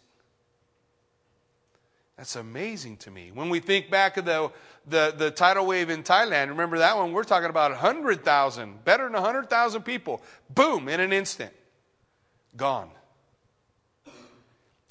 That's 2.21 2.37
amazing 2.37 2.99
to 2.99 3.11
me. 3.11 3.31
When 3.33 3.49
we 3.49 3.61
think 3.61 3.91
back 3.91 4.19
of 4.19 4.27
the, 4.27 4.53
the, 4.87 5.15
the 5.17 5.31
tidal 5.31 5.65
wave 5.65 5.89
in 5.89 6.03
Thailand, 6.03 6.50
remember 6.50 6.77
that 6.77 6.95
one? 6.95 7.12
We're 7.12 7.25
talking 7.25 7.49
about 7.49 7.71
100,000, 7.71 8.85
better 8.85 9.05
than 9.05 9.15
100,000 9.15 9.83
people. 9.85 10.21
Boom, 10.50 10.91
in 10.91 11.00
an 11.00 11.15
instant. 11.15 11.50
Gone. 12.59 12.91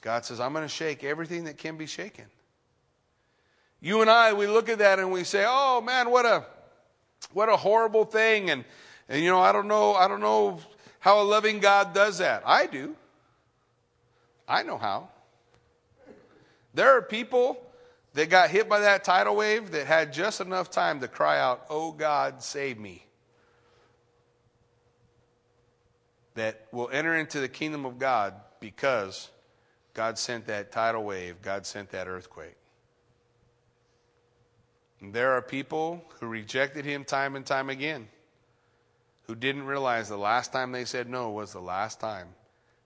God 0.02 0.26
says, 0.26 0.40
I'm 0.40 0.54
going 0.54 0.66
to 0.66 0.68
shake 0.68 1.04
everything 1.04 1.44
that 1.44 1.60
can 1.60 1.78
be 1.78 1.86
shaken. 1.86 2.26
You 3.80 4.02
and 4.02 4.10
I, 4.10 4.34
we 4.34 4.48
look 4.48 4.68
at 4.68 4.80
that 4.80 4.98
and 4.98 5.12
we 5.12 5.24
say, 5.24 5.46
oh 5.48 5.82
man, 5.82 6.10
what 6.10 6.26
a, 6.26 6.44
what 7.34 7.48
a 7.48 7.56
horrible 7.56 8.06
thing. 8.06 8.50
And, 8.50 8.66
and 9.08 9.22
you 9.22 9.30
know, 9.30 9.40
I 9.40 9.52
don't 9.52 9.68
know, 9.68 9.94
I 9.94 10.08
don't 10.08 10.22
know 10.22 10.62
how 10.98 11.22
a 11.22 11.26
loving 11.26 11.60
God 11.60 11.94
does 11.94 12.18
that. 12.18 12.42
I 12.44 12.66
do. 12.66 12.96
I 14.48 14.64
know 14.64 14.80
how. 14.80 15.10
There 16.74 16.98
are 16.98 17.02
people 17.02 17.62
that 18.14 18.30
got 18.30 18.50
hit 18.50 18.70
by 18.70 18.80
that 18.80 19.04
tidal 19.04 19.36
wave 19.36 19.72
that 19.72 19.88
had 19.88 20.14
just 20.14 20.42
enough 20.42 20.70
time 20.70 21.00
to 21.00 21.08
cry 21.08 21.40
out, 21.40 21.66
Oh 21.70 21.92
God, 21.92 22.42
save 22.44 22.80
me. 22.80 23.06
That 26.36 26.68
will 26.72 26.90
enter 26.92 27.16
into 27.16 27.40
the 27.40 27.50
kingdom 27.50 27.86
of 27.86 28.00
God 28.00 28.34
because 28.60 29.30
God 29.94 30.18
sent 30.18 30.48
that 30.48 30.72
tidal 30.72 31.04
wave, 31.04 31.42
God 31.42 31.66
sent 31.66 31.90
that 31.92 32.08
earthquake. 32.08 32.56
And 35.02 35.14
there 35.14 35.32
are 35.32 35.42
people 35.42 36.04
who 36.20 36.28
rejected 36.28 36.86
him 36.86 37.06
time 37.06 37.36
and 37.36 37.46
time 37.46 37.70
again, 37.70 38.08
who 39.28 39.36
didn't 39.36 39.66
realize 39.66 40.10
the 40.10 40.18
last 40.18 40.52
time 40.52 40.72
they 40.72 40.86
said 40.86 41.10
no 41.10 41.32
was 41.32 41.54
the 41.54 41.62
last 41.62 42.00
time 42.00 42.28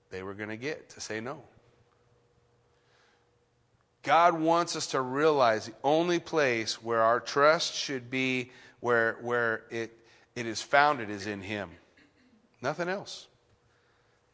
they 0.10 0.22
were 0.22 0.34
going 0.34 0.50
to 0.50 0.58
get 0.58 0.90
to 0.90 1.02
say 1.02 1.20
no. 1.20 1.42
God 4.04 4.40
wants 4.40 4.76
us 4.76 4.88
to 4.88 5.02
realize 5.02 5.66
the 5.66 5.74
only 5.84 6.20
place 6.20 6.84
where 6.84 7.02
our 7.02 7.22
trust 7.22 7.74
should 7.74 8.10
be, 8.10 8.52
where, 8.82 9.18
where 9.22 9.64
it, 9.72 9.98
it 10.36 10.46
is 10.46 10.62
founded, 10.62 11.10
is 11.10 11.26
in 11.26 11.42
Him. 11.42 11.70
Nothing 12.62 12.90
else. 12.90 13.28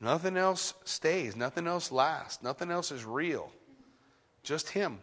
Nothing 0.02 0.38
else 0.38 0.74
stays. 0.86 1.36
Nothing 1.36 1.68
else 1.68 1.92
lasts. 1.92 2.42
Nothing 2.42 2.72
else 2.72 2.92
is 2.92 3.06
real. 3.06 3.52
Just 4.42 4.70
Him. 4.70 5.00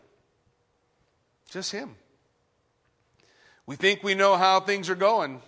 Just 1.50 1.70
Him. 1.70 1.94
We 3.66 3.76
think 3.76 4.02
we 4.02 4.14
know 4.14 4.36
how 4.36 4.60
things 4.60 4.90
are 4.90 4.96
going, 4.96 5.42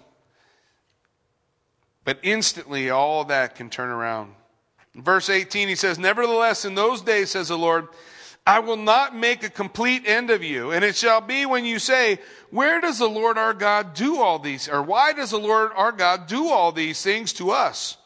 but 2.04 2.18
instantly 2.22 2.90
all 2.90 3.24
that 3.26 3.56
can 3.56 3.70
turn 3.70 3.90
around. 3.90 4.34
In 4.94 5.02
verse 5.02 5.30
18, 5.30 5.68
he 5.68 5.76
says, 5.76 5.98
Nevertheless, 5.98 6.64
in 6.64 6.74
those 6.74 7.00
days, 7.00 7.30
says 7.30 7.48
the 7.48 7.58
Lord, 7.58 7.88
I 8.48 8.60
will 8.60 8.78
not 8.78 9.14
make 9.14 9.42
a 9.42 9.50
complete 9.50 10.08
end 10.08 10.30
of 10.30 10.42
you. 10.42 10.70
And 10.70 10.82
it 10.82 10.96
shall 10.96 11.20
be 11.20 11.44
when 11.44 11.66
you 11.66 11.78
say, 11.78 12.18
Where 12.48 12.80
does 12.80 12.98
the 12.98 13.06
Lord 13.06 13.36
our 13.36 13.52
God 13.52 13.92
do 13.92 14.22
all 14.22 14.38
these? 14.38 14.70
Or 14.70 14.82
why 14.82 15.12
does 15.12 15.32
the 15.32 15.38
Lord 15.38 15.70
our 15.76 15.92
God 15.92 16.26
do 16.28 16.48
all 16.48 16.72
these 16.72 17.02
things 17.02 17.34
to 17.34 17.50
us? 17.50 17.98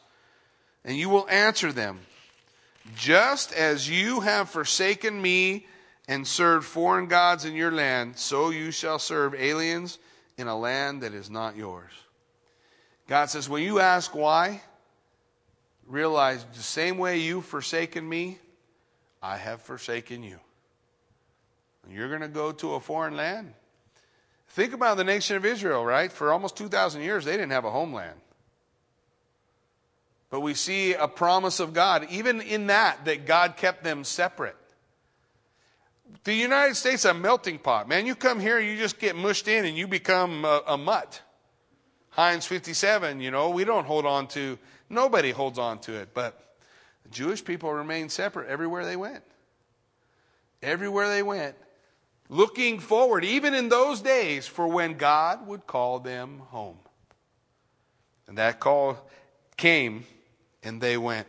And 0.85 0.97
you 0.97 1.09
will 1.09 1.29
answer 1.29 1.71
them, 1.71 2.01
Just 2.97 3.53
as 3.53 3.89
you 3.89 4.19
have 4.19 4.51
forsaken 4.51 5.23
me 5.23 5.69
and 6.09 6.27
served 6.27 6.67
foreign 6.67 7.07
gods 7.07 7.45
in 7.45 7.55
your 7.55 7.71
land, 7.71 8.19
so 8.19 8.51
you 8.51 8.73
shall 8.73 8.99
serve 8.99 9.37
aliens 9.37 10.01
in 10.37 10.49
a 10.49 10.59
land 10.59 11.05
that 11.05 11.15
is 11.15 11.31
not 11.31 11.55
yours. 11.55 11.93
God 13.07 13.27
says, 13.31 13.49
When 13.49 13.63
you 13.63 13.79
ask 13.79 14.13
why, 14.13 14.61
realize 15.87 16.45
the 16.53 16.65
same 16.65 16.99
way 16.99 17.19
you've 17.19 17.47
forsaken 17.47 18.09
me, 18.09 18.41
I 19.23 19.37
have 19.37 19.63
forsaken 19.63 20.23
you. 20.23 20.39
You're 21.89 22.09
going 22.09 22.23
to 22.23 22.29
go 22.29 22.53
to 22.53 22.75
a 22.75 22.81
foreign 22.81 23.17
land? 23.17 23.55
Think 24.49 24.73
about 24.73 24.97
the 24.97 25.05
nation 25.05 25.37
of 25.37 25.45
Israel, 25.45 25.85
right? 25.85 26.13
For 26.13 26.33
almost 26.33 26.57
2,000 26.57 27.03
years, 27.03 27.25
they 27.25 27.33
didn't 27.33 27.51
have 27.51 27.65
a 27.65 27.71
homeland. 27.71 28.19
But 30.31 30.41
we 30.41 30.55
see 30.55 30.95
a 30.95 31.09
promise 31.09 31.61
of 31.61 31.73
God, 31.73 32.07
even 32.11 32.41
in 32.41 32.67
that, 32.69 33.05
that 33.05 33.27
God 33.27 33.57
kept 33.57 33.85
them 33.85 34.05
separate. 34.05 34.57
The 36.25 36.35
United 36.35 36.75
States 36.77 37.05
a 37.05 37.15
melting 37.15 37.59
pot. 37.59 37.89
Man, 37.89 38.07
you 38.07 38.15
come 38.15 38.41
here, 38.41 38.59
you 38.59 38.77
just 38.77 38.99
get 38.99 39.17
mushed 39.17 39.49
in 39.49 39.65
and 39.65 39.77
you 39.77 39.87
become 39.87 40.45
a, 40.45 40.63
a 40.69 40.79
mutt. 40.79 41.21
Heinz 42.11 42.45
57, 42.47 43.21
you 43.21 43.31
know, 43.31 43.51
we 43.51 43.65
don't 43.65 43.87
hold 43.87 44.05
on 44.05 44.27
to, 44.29 44.59
nobody 44.91 45.31
holds 45.31 45.59
on 45.59 45.79
to 45.81 45.95
it, 45.95 46.11
but 46.13 46.52
Jewish 47.11 47.45
people 47.45 47.73
remained 47.73 48.11
separate 48.11 48.49
everywhere 48.49 48.85
they 48.85 48.97
went. 48.97 49.23
Everywhere 50.63 51.09
they 51.09 51.23
went, 51.23 51.57
looking 52.29 52.79
forward, 52.79 53.25
even 53.25 53.53
in 53.53 53.69
those 53.69 54.01
days, 54.01 54.47
for 54.47 54.69
when 54.69 54.97
God 54.97 55.47
would 55.47 55.67
call 55.67 55.99
them 55.99 56.41
home. 56.51 56.79
And 58.29 58.39
that 58.39 58.61
call 58.61 58.97
came, 59.57 60.05
and 60.63 60.81
they 60.81 60.97
went. 60.97 61.27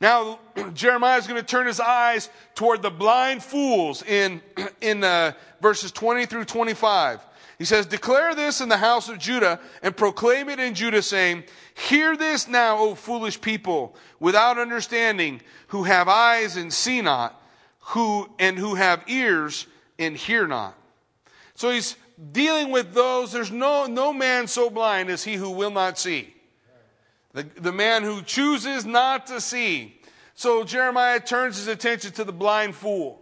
Now, 0.00 0.38
Jeremiah 0.74 1.18
is 1.18 1.26
going 1.26 1.40
to 1.40 1.46
turn 1.46 1.66
his 1.66 1.80
eyes 1.80 2.28
toward 2.54 2.82
the 2.82 2.90
blind 2.90 3.42
fools 3.42 4.02
in, 4.02 4.40
in 4.80 5.02
uh, 5.02 5.32
verses 5.60 5.92
20 5.92 6.26
through 6.26 6.44
25. 6.44 7.20
He 7.58 7.64
says, 7.64 7.86
Declare 7.86 8.34
this 8.34 8.60
in 8.60 8.68
the 8.68 8.76
house 8.76 9.08
of 9.08 9.18
Judah 9.18 9.60
and 9.82 9.96
proclaim 9.96 10.48
it 10.48 10.58
in 10.58 10.74
Judah, 10.74 11.02
saying, 11.02 11.44
Hear 11.74 12.16
this 12.16 12.48
now, 12.48 12.78
O 12.78 12.94
foolish 12.94 13.40
people, 13.40 13.96
without 14.18 14.58
understanding, 14.58 15.40
who 15.68 15.84
have 15.84 16.08
eyes 16.08 16.56
and 16.56 16.72
see 16.72 17.00
not, 17.00 17.40
who, 17.80 18.28
and 18.38 18.58
who 18.58 18.74
have 18.74 19.04
ears 19.06 19.66
and 19.98 20.16
hear 20.16 20.46
not. 20.46 20.76
So 21.54 21.70
he's 21.70 21.96
dealing 22.32 22.70
with 22.70 22.92
those, 22.92 23.32
there's 23.32 23.52
no, 23.52 23.86
no 23.86 24.12
man 24.12 24.46
so 24.46 24.70
blind 24.70 25.10
as 25.10 25.22
he 25.22 25.34
who 25.34 25.50
will 25.50 25.70
not 25.70 25.98
see. 25.98 26.34
The, 27.32 27.42
the 27.42 27.72
man 27.72 28.02
who 28.02 28.22
chooses 28.22 28.84
not 28.84 29.26
to 29.28 29.40
see. 29.40 30.00
So 30.34 30.64
Jeremiah 30.64 31.20
turns 31.20 31.56
his 31.56 31.68
attention 31.68 32.12
to 32.12 32.24
the 32.24 32.32
blind 32.32 32.74
fool. 32.74 33.20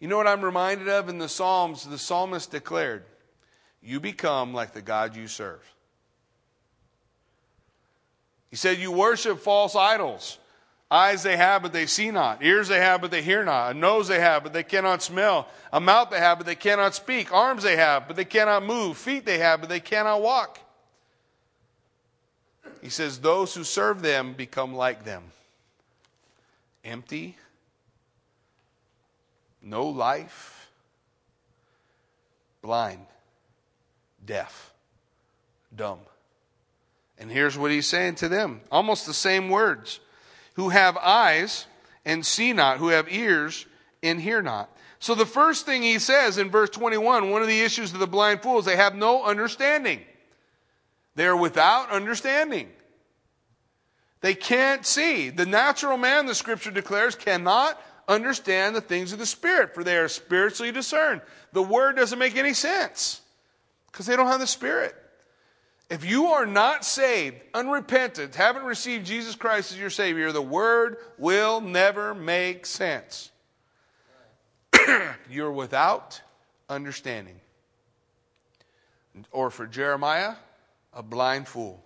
You 0.00 0.08
know 0.08 0.16
what 0.16 0.26
I'm 0.26 0.42
reminded 0.42 0.88
of 0.88 1.08
in 1.08 1.18
the 1.18 1.28
Psalms? 1.28 1.84
The 1.84 1.98
psalmist 1.98 2.50
declared, 2.50 3.04
you 3.84 4.00
become 4.00 4.54
like 4.54 4.72
the 4.72 4.82
God 4.82 5.14
you 5.14 5.28
serve. 5.28 5.62
He 8.50 8.56
said, 8.56 8.78
You 8.78 8.90
worship 8.90 9.40
false 9.40 9.76
idols. 9.76 10.38
Eyes 10.90 11.22
they 11.22 11.36
have, 11.36 11.62
but 11.62 11.72
they 11.72 11.86
see 11.86 12.10
not. 12.10 12.42
Ears 12.42 12.68
they 12.68 12.78
have, 12.78 13.00
but 13.00 13.10
they 13.10 13.22
hear 13.22 13.44
not. 13.44 13.72
A 13.72 13.74
nose 13.74 14.06
they 14.06 14.20
have, 14.20 14.42
but 14.42 14.52
they 14.52 14.62
cannot 14.62 15.02
smell. 15.02 15.48
A 15.72 15.80
mouth 15.80 16.10
they 16.10 16.18
have, 16.18 16.38
but 16.38 16.46
they 16.46 16.54
cannot 16.54 16.94
speak. 16.94 17.32
Arms 17.32 17.62
they 17.62 17.76
have, 17.76 18.06
but 18.06 18.16
they 18.16 18.24
cannot 18.24 18.64
move. 18.64 18.96
Feet 18.96 19.26
they 19.26 19.38
have, 19.38 19.60
but 19.60 19.68
they 19.68 19.80
cannot 19.80 20.22
walk. 20.22 20.60
He 22.80 22.90
says, 22.90 23.18
Those 23.18 23.54
who 23.54 23.64
serve 23.64 24.02
them 24.02 24.34
become 24.34 24.74
like 24.74 25.04
them 25.04 25.24
empty, 26.84 27.36
no 29.62 29.86
life, 29.86 30.70
blind 32.62 33.06
deaf, 34.24 34.72
dumb. 35.74 36.00
And 37.18 37.30
here's 37.30 37.56
what 37.56 37.70
he's 37.70 37.86
saying 37.86 38.16
to 38.16 38.28
them 38.28 38.60
almost 38.70 39.06
the 39.06 39.14
same 39.14 39.48
words 39.48 40.00
who 40.54 40.70
have 40.70 40.96
eyes 40.96 41.66
and 42.04 42.24
see 42.24 42.52
not, 42.52 42.78
who 42.78 42.88
have 42.88 43.12
ears 43.12 43.66
and 44.02 44.20
hear 44.20 44.42
not. 44.42 44.70
So 44.98 45.14
the 45.14 45.26
first 45.26 45.66
thing 45.66 45.82
he 45.82 45.98
says 45.98 46.38
in 46.38 46.50
verse 46.50 46.70
21, 46.70 47.30
one 47.30 47.42
of 47.42 47.48
the 47.48 47.60
issues 47.60 47.92
of 47.92 47.98
the 47.98 48.06
blind 48.06 48.42
fools, 48.42 48.64
they 48.64 48.76
have 48.76 48.94
no 48.94 49.24
understanding. 49.24 50.00
They 51.14 51.26
are 51.26 51.36
without 51.36 51.90
understanding. 51.90 52.70
They 54.20 54.34
can't 54.34 54.86
see. 54.86 55.28
The 55.28 55.46
natural 55.46 55.98
man, 55.98 56.26
the 56.26 56.34
scripture 56.34 56.70
declares, 56.70 57.14
cannot 57.14 57.78
understand 58.08 58.74
the 58.74 58.80
things 58.80 59.12
of 59.12 59.18
the 59.18 59.26
Spirit, 59.26 59.74
for 59.74 59.84
they 59.84 59.96
are 59.96 60.08
spiritually 60.08 60.72
discerned. 60.72 61.20
The 61.52 61.62
word 61.62 61.96
doesn't 61.96 62.18
make 62.18 62.36
any 62.36 62.54
sense. 62.54 63.20
Because 63.94 64.06
they 64.06 64.16
don't 64.16 64.26
have 64.26 64.40
the 64.40 64.46
Spirit. 64.48 64.92
If 65.88 66.04
you 66.04 66.26
are 66.26 66.46
not 66.46 66.84
saved, 66.84 67.36
unrepentant, 67.54 68.34
haven't 68.34 68.64
received 68.64 69.06
Jesus 69.06 69.36
Christ 69.36 69.70
as 69.70 69.78
your 69.78 69.88
Savior, 69.88 70.32
the 70.32 70.42
word 70.42 70.96
will 71.16 71.60
never 71.60 72.12
make 72.12 72.66
sense. 72.66 73.30
You're 75.30 75.52
without 75.52 76.20
understanding. 76.68 77.36
Or 79.30 79.48
for 79.48 79.64
Jeremiah, 79.64 80.34
a 80.92 81.04
blind 81.04 81.46
fool 81.46 81.80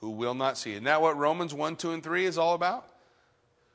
who 0.00 0.10
will 0.10 0.34
not 0.34 0.58
see. 0.58 0.72
Isn't 0.72 0.84
that 0.84 1.02
what 1.02 1.16
Romans 1.16 1.54
1, 1.54 1.76
2, 1.76 1.92
and 1.92 2.02
3 2.02 2.26
is 2.26 2.36
all 2.36 2.54
about? 2.54 2.88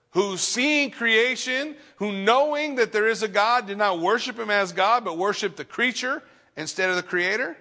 Who 0.10 0.36
seeing 0.36 0.92
creation, 0.92 1.78
who 1.96 2.12
knowing 2.12 2.76
that 2.76 2.92
there 2.92 3.08
is 3.08 3.24
a 3.24 3.30
God, 3.30 3.68
did 3.68 3.78
not 3.78 4.02
worship 4.02 4.38
him 4.38 4.50
as 4.50 4.74
God, 4.74 5.06
but 5.06 5.18
worship 5.18 5.56
the 5.56 5.64
creature 5.64 6.22
instead 6.58 6.90
of 6.90 6.98
the 6.98 7.04
creator? 7.04 7.56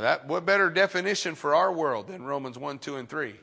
That, 0.00 0.26
what 0.26 0.46
better 0.46 0.70
definition 0.70 1.34
for 1.34 1.54
our 1.54 1.72
world 1.72 2.08
than 2.08 2.24
Romans 2.24 2.58
1, 2.58 2.78
2, 2.78 2.96
and 2.96 3.08
3? 3.08 3.34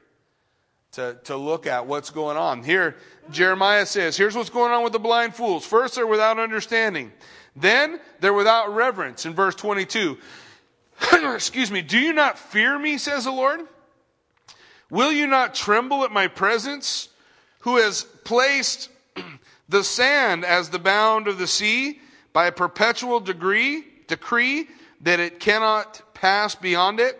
to, 0.94 1.18
to 1.26 1.36
look 1.36 1.68
at 1.68 1.86
what's 1.86 2.10
going 2.10 2.38
on. 2.38 2.64
Here, 2.64 2.96
Jeremiah 3.32 3.86
says, 3.86 4.18
here's 4.18 4.36
what's 4.36 4.50
going 4.50 4.72
on 4.72 4.84
with 4.84 4.94
the 4.94 5.00
blind 5.00 5.36
fools. 5.36 5.66
First, 5.66 5.96
they're 5.96 6.08
without 6.08 6.40
understanding. 6.40 7.12
Then, 7.56 8.00
they're 8.20 8.34
without 8.34 8.74
reverence 8.74 9.26
in 9.26 9.34
verse 9.34 9.56
22. 9.56 10.18
Excuse 11.14 11.72
me. 11.72 11.82
Do 11.82 12.00
you 12.00 12.14
not 12.14 12.40
fear 12.40 12.78
me, 12.78 12.98
says 12.98 13.26
the 13.26 13.32
Lord? 13.32 13.62
Will 14.90 15.12
you 15.12 15.28
not 15.28 15.54
tremble 15.54 16.04
at 16.04 16.12
my 16.12 16.28
presence, 16.28 17.10
who 17.60 17.78
has 17.78 18.04
placed 18.24 18.90
the 19.70 19.84
sand 19.84 20.44
as 20.44 20.70
the 20.70 20.80
bound 20.80 21.28
of 21.28 21.38
the 21.38 21.48
sea 21.48 22.00
by 22.34 22.48
a 22.48 22.52
perpetual 22.52 23.20
degree, 23.20 23.84
decree 24.08 24.68
that 25.02 25.20
it 25.20 25.40
cannot 25.40 26.02
pass 26.20 26.54
beyond 26.56 27.00
it? 27.00 27.20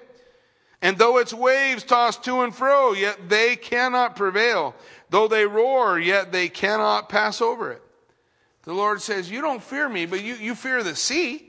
And 0.82 0.98
though 0.98 1.18
its 1.18 1.34
waves 1.34 1.84
toss 1.84 2.18
to 2.20 2.42
and 2.42 2.56
fro, 2.56 2.94
yet 2.94 3.30
they 3.30 3.56
cannot 3.56 4.16
prevail. 4.16 4.76
Though 5.10 5.28
they 5.28 5.46
roar, 5.46 6.00
yet 6.00 6.32
they 6.32 6.48
cannot 6.48 7.10
pass 7.10 7.42
over 7.42 7.72
it. 7.72 7.82
The 8.64 8.74
Lord 8.74 9.02
says, 9.02 9.30
You 9.30 9.42
don't 9.42 9.64
fear 9.64 9.90
me, 9.90 10.06
but 10.06 10.24
you, 10.24 10.36
you 10.36 10.56
fear 10.56 10.84
the 10.84 10.96
sea. 10.96 11.46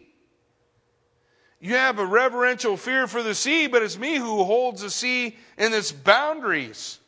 You 1.61 1.75
have 1.75 1.99
a 1.99 2.07
reverential 2.07 2.77
fear 2.77 3.07
for 3.07 3.23
the 3.23 3.35
sea, 3.35 3.67
but 3.67 3.83
it's 3.83 3.99
me 3.99 4.17
who 4.17 4.45
holds 4.45 4.81
the 4.81 4.89
sea 4.89 5.37
in 5.59 5.75
its 5.75 5.93
boundaries, 5.93 6.99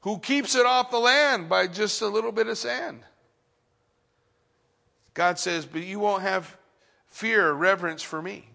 who 0.00 0.18
keeps 0.18 0.56
it 0.56 0.66
off 0.66 0.90
the 0.90 0.98
land 0.98 1.48
by 1.48 1.68
just 1.68 2.02
a 2.02 2.08
little 2.08 2.32
bit 2.32 2.48
of 2.48 2.58
sand. 2.58 3.00
God 5.14 5.38
says, 5.38 5.64
But 5.64 5.82
you 5.82 6.00
won't 6.00 6.22
have 6.22 6.56
fear 7.06 7.48
or 7.48 7.54
reverence 7.54 8.02
for 8.02 8.20
me. 8.20 8.47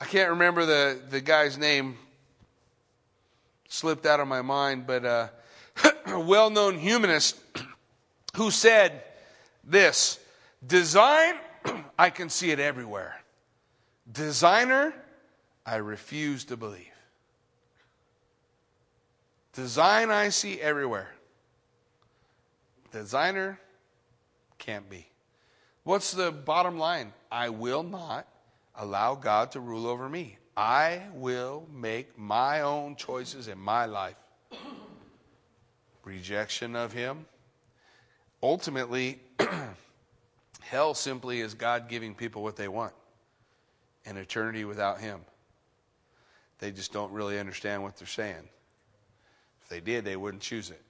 I 0.00 0.04
can't 0.04 0.30
remember 0.30 0.66
the, 0.66 1.00
the 1.08 1.20
guy's 1.20 1.56
name, 1.56 1.96
slipped 3.68 4.04
out 4.06 4.20
of 4.20 4.28
my 4.28 4.42
mind, 4.42 4.86
but 4.86 5.04
uh, 5.04 5.28
a 6.06 6.20
well 6.20 6.50
known 6.50 6.78
humanist 6.78 7.36
who 8.36 8.50
said 8.50 9.02
this 9.64 10.18
Design, 10.66 11.34
I 11.98 12.10
can 12.10 12.28
see 12.28 12.50
it 12.50 12.60
everywhere. 12.60 13.20
Designer, 14.10 14.94
I 15.64 15.76
refuse 15.76 16.44
to 16.46 16.56
believe. 16.56 16.86
Design, 19.52 20.10
I 20.10 20.28
see 20.28 20.60
everywhere. 20.60 21.08
Designer, 22.92 23.58
can't 24.58 24.88
be. 24.88 25.06
What's 25.84 26.12
the 26.12 26.30
bottom 26.30 26.78
line? 26.78 27.12
I 27.32 27.48
will 27.48 27.82
not 27.82 28.26
allow 28.78 29.14
God 29.14 29.52
to 29.52 29.60
rule 29.60 29.86
over 29.86 30.08
me. 30.08 30.38
I 30.56 31.02
will 31.12 31.66
make 31.72 32.18
my 32.18 32.62
own 32.62 32.96
choices 32.96 33.48
in 33.48 33.58
my 33.58 33.86
life. 33.86 34.16
Rejection 36.04 36.76
of 36.76 36.92
Him. 36.92 37.26
Ultimately, 38.42 39.20
hell 40.60 40.94
simply 40.94 41.40
is 41.40 41.54
God 41.54 41.88
giving 41.88 42.14
people 42.14 42.42
what 42.42 42.56
they 42.56 42.68
want 42.68 42.92
an 44.06 44.16
eternity 44.16 44.64
without 44.64 45.00
Him. 45.00 45.20
They 46.58 46.70
just 46.70 46.92
don't 46.92 47.12
really 47.12 47.38
understand 47.38 47.82
what 47.82 47.96
they're 47.96 48.06
saying. 48.06 48.48
If 49.62 49.68
they 49.68 49.80
did, 49.80 50.04
they 50.04 50.16
wouldn't 50.16 50.42
choose 50.42 50.70
it, 50.70 50.80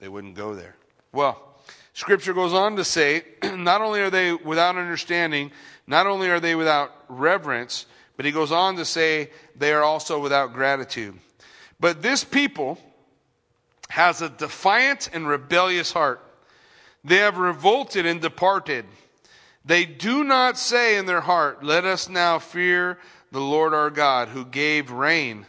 they 0.00 0.08
wouldn't 0.08 0.34
go 0.34 0.54
there. 0.54 0.76
Well, 1.12 1.49
Scripture 1.92 2.32
goes 2.32 2.52
on 2.52 2.76
to 2.76 2.84
say 2.84 3.24
not 3.42 3.80
only 3.80 4.00
are 4.00 4.10
they 4.10 4.32
without 4.32 4.76
understanding, 4.76 5.50
not 5.86 6.06
only 6.06 6.30
are 6.30 6.40
they 6.40 6.54
without 6.54 6.92
reverence, 7.08 7.86
but 8.16 8.24
he 8.26 8.32
goes 8.32 8.52
on 8.52 8.76
to 8.76 8.84
say 8.84 9.30
they 9.56 9.72
are 9.72 9.82
also 9.82 10.20
without 10.20 10.52
gratitude. 10.52 11.18
But 11.80 12.02
this 12.02 12.22
people 12.22 12.78
has 13.88 14.22
a 14.22 14.28
defiant 14.28 15.10
and 15.12 15.26
rebellious 15.26 15.92
heart. 15.92 16.22
They 17.02 17.16
have 17.16 17.38
revolted 17.38 18.06
and 18.06 18.20
departed. 18.20 18.84
They 19.64 19.84
do 19.84 20.22
not 20.22 20.58
say 20.58 20.96
in 20.96 21.06
their 21.06 21.20
heart, 21.22 21.64
Let 21.64 21.84
us 21.84 22.08
now 22.08 22.38
fear 22.38 22.98
the 23.32 23.40
Lord 23.40 23.74
our 23.74 23.90
God, 23.90 24.28
who 24.28 24.44
gave 24.44 24.90
rain, 24.90 25.46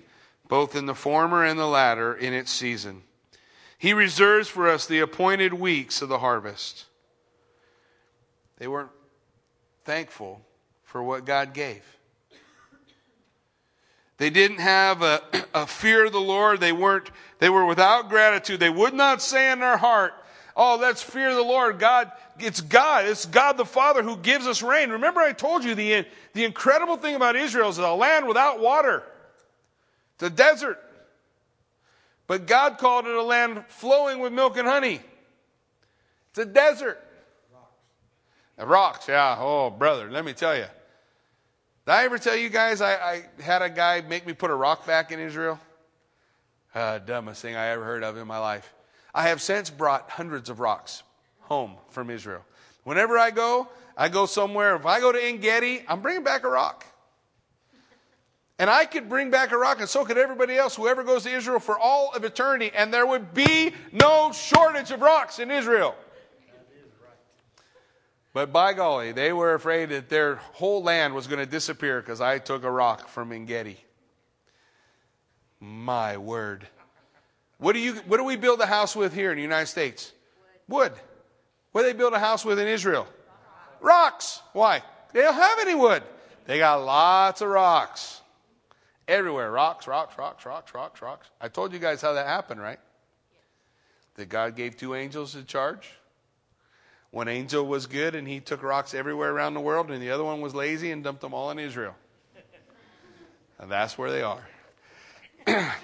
both 0.47 0.75
in 0.75 0.85
the 0.85 0.95
former 0.95 1.43
and 1.43 1.59
the 1.59 1.67
latter, 1.67 2.13
in 2.13 2.33
its 2.33 2.51
season. 2.51 3.03
He 3.81 3.93
reserves 3.93 4.47
for 4.47 4.69
us 4.69 4.85
the 4.85 4.99
appointed 4.99 5.55
weeks 5.55 6.03
of 6.03 6.09
the 6.09 6.19
harvest. 6.19 6.85
They 8.57 8.67
weren't 8.67 8.91
thankful 9.85 10.39
for 10.83 11.01
what 11.01 11.25
God 11.25 11.55
gave. 11.55 11.81
They 14.17 14.29
didn't 14.29 14.59
have 14.59 15.01
a, 15.01 15.23
a, 15.55 15.65
fear 15.65 16.05
of 16.05 16.11
the 16.11 16.21
Lord. 16.21 16.59
They 16.59 16.71
weren't, 16.71 17.09
they 17.39 17.49
were 17.49 17.65
without 17.65 18.07
gratitude. 18.07 18.59
They 18.59 18.69
would 18.69 18.93
not 18.93 19.19
say 19.19 19.51
in 19.51 19.59
their 19.59 19.77
heart, 19.77 20.13
Oh, 20.55 20.77
let's 20.79 21.01
fear 21.01 21.33
the 21.33 21.41
Lord. 21.41 21.79
God, 21.79 22.11
it's 22.37 22.61
God. 22.61 23.05
It's 23.05 23.25
God 23.25 23.57
the 23.57 23.65
Father 23.65 24.03
who 24.03 24.15
gives 24.15 24.45
us 24.45 24.61
rain. 24.61 24.91
Remember, 24.91 25.21
I 25.21 25.31
told 25.31 25.63
you 25.63 25.73
the, 25.73 26.05
the 26.33 26.45
incredible 26.45 26.97
thing 26.97 27.15
about 27.15 27.35
Israel 27.35 27.69
is 27.69 27.79
a 27.79 27.89
land 27.93 28.27
without 28.27 28.59
water. 28.59 29.01
It's 30.13 30.23
a 30.25 30.29
desert. 30.29 30.77
But 32.27 32.47
God 32.47 32.77
called 32.77 33.07
it 33.07 33.15
a 33.15 33.23
land 33.23 33.65
flowing 33.67 34.19
with 34.19 34.31
milk 34.31 34.57
and 34.57 34.67
honey. 34.67 35.01
It's 36.29 36.39
a 36.39 36.45
desert. 36.45 37.01
Rocks. 38.57 38.69
Rocks, 38.69 39.07
yeah. 39.09 39.35
Oh, 39.39 39.69
brother, 39.69 40.09
let 40.09 40.23
me 40.23 40.33
tell 40.33 40.55
you. 40.55 40.65
Did 41.85 41.91
I 41.91 42.03
ever 42.05 42.17
tell 42.17 42.35
you 42.35 42.49
guys 42.49 42.79
I, 42.79 42.93
I 42.93 43.23
had 43.41 43.61
a 43.61 43.69
guy 43.69 44.01
make 44.01 44.25
me 44.25 44.33
put 44.33 44.51
a 44.51 44.55
rock 44.55 44.85
back 44.85 45.11
in 45.11 45.19
Israel? 45.19 45.59
Uh, 46.73 46.99
dumbest 46.99 47.41
thing 47.41 47.55
I 47.55 47.67
ever 47.67 47.83
heard 47.83 48.03
of 48.03 48.15
in 48.17 48.27
my 48.27 48.37
life. 48.37 48.73
I 49.13 49.27
have 49.27 49.41
since 49.41 49.69
brought 49.69 50.09
hundreds 50.09 50.49
of 50.49 50.59
rocks 50.59 51.03
home 51.41 51.73
from 51.89 52.09
Israel. 52.09 52.45
Whenever 52.83 53.17
I 53.17 53.31
go, 53.31 53.67
I 53.97 54.07
go 54.07 54.25
somewhere. 54.25 54.75
If 54.75 54.85
I 54.85 54.99
go 54.99 55.11
to 55.11 55.21
En 55.21 55.37
Gedi, 55.39 55.83
I'm 55.87 56.01
bringing 56.01 56.23
back 56.23 56.43
a 56.45 56.49
rock. 56.49 56.85
And 58.61 58.69
I 58.69 58.85
could 58.85 59.09
bring 59.09 59.31
back 59.31 59.51
a 59.51 59.57
rock, 59.57 59.79
and 59.79 59.89
so 59.89 60.05
could 60.05 60.19
everybody 60.19 60.55
else, 60.55 60.75
whoever 60.75 61.03
goes 61.03 61.23
to 61.23 61.31
Israel 61.31 61.59
for 61.59 61.79
all 61.79 62.11
of 62.13 62.23
eternity, 62.23 62.69
and 62.75 62.93
there 62.93 63.07
would 63.07 63.33
be 63.33 63.73
no 63.91 64.31
shortage 64.33 64.91
of 64.91 65.01
rocks 65.01 65.39
in 65.39 65.49
Israel. 65.49 65.95
But 68.33 68.53
by 68.53 68.73
golly, 68.73 69.13
they 69.13 69.33
were 69.33 69.55
afraid 69.55 69.89
that 69.89 70.09
their 70.09 70.35
whole 70.35 70.83
land 70.83 71.15
was 71.15 71.25
going 71.25 71.39
to 71.39 71.47
disappear 71.47 72.01
because 72.01 72.21
I 72.21 72.37
took 72.37 72.63
a 72.63 72.69
rock 72.69 73.07
from 73.07 73.31
En 73.31 73.47
Gedi. 73.47 73.79
My 75.59 76.17
word. 76.17 76.67
What 77.57 77.73
do, 77.73 77.79
you, 77.79 77.93
what 78.05 78.17
do 78.17 78.23
we 78.23 78.35
build 78.35 78.61
a 78.61 78.67
house 78.67 78.95
with 78.95 79.11
here 79.11 79.31
in 79.31 79.37
the 79.37 79.41
United 79.41 79.69
States? 79.69 80.13
Wood. 80.67 80.93
What 81.71 81.81
do 81.81 81.87
they 81.87 81.97
build 81.97 82.13
a 82.13 82.19
house 82.19 82.45
with 82.45 82.59
in 82.59 82.67
Israel? 82.67 83.07
Rocks. 83.79 84.43
Why? 84.53 84.83
They 85.13 85.21
don't 85.21 85.33
have 85.33 85.57
any 85.61 85.73
wood. 85.73 86.03
They 86.45 86.59
got 86.59 86.85
lots 86.85 87.41
of 87.41 87.47
rocks. 87.47 88.20
Everywhere. 89.07 89.51
Rocks, 89.51 89.87
rocks, 89.87 90.17
rocks, 90.17 90.45
rocks, 90.45 90.73
rocks, 90.73 91.01
rocks. 91.01 91.29
I 91.39 91.47
told 91.47 91.73
you 91.73 91.79
guys 91.79 92.01
how 92.01 92.13
that 92.13 92.27
happened, 92.27 92.61
right? 92.61 92.79
That 94.15 94.29
God 94.29 94.55
gave 94.55 94.77
two 94.77 94.95
angels 94.95 95.35
in 95.35 95.45
charge. 95.45 95.89
One 97.11 97.27
angel 97.27 97.65
was 97.65 97.87
good 97.87 98.15
and 98.15 98.27
he 98.27 98.39
took 98.39 98.63
rocks 98.63 98.93
everywhere 98.93 99.31
around 99.31 99.53
the 99.53 99.59
world, 99.59 99.91
and 99.91 100.01
the 100.01 100.11
other 100.11 100.23
one 100.23 100.39
was 100.39 100.55
lazy 100.55 100.91
and 100.91 101.03
dumped 101.03 101.21
them 101.21 101.33
all 101.33 101.51
in 101.51 101.59
Israel. 101.59 101.95
and 103.59 103.69
that's 103.69 103.97
where 103.97 104.11
they 104.11 104.21
are. 104.21 104.47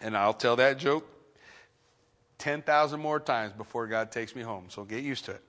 and 0.00 0.16
I'll 0.16 0.34
tell 0.34 0.56
that 0.56 0.78
joke 0.78 1.08
10,000 2.38 3.00
more 3.00 3.20
times 3.20 3.52
before 3.52 3.86
God 3.86 4.10
takes 4.10 4.34
me 4.34 4.42
home, 4.42 4.66
so 4.68 4.84
get 4.84 5.02
used 5.02 5.24
to 5.26 5.32
it. 5.32 5.42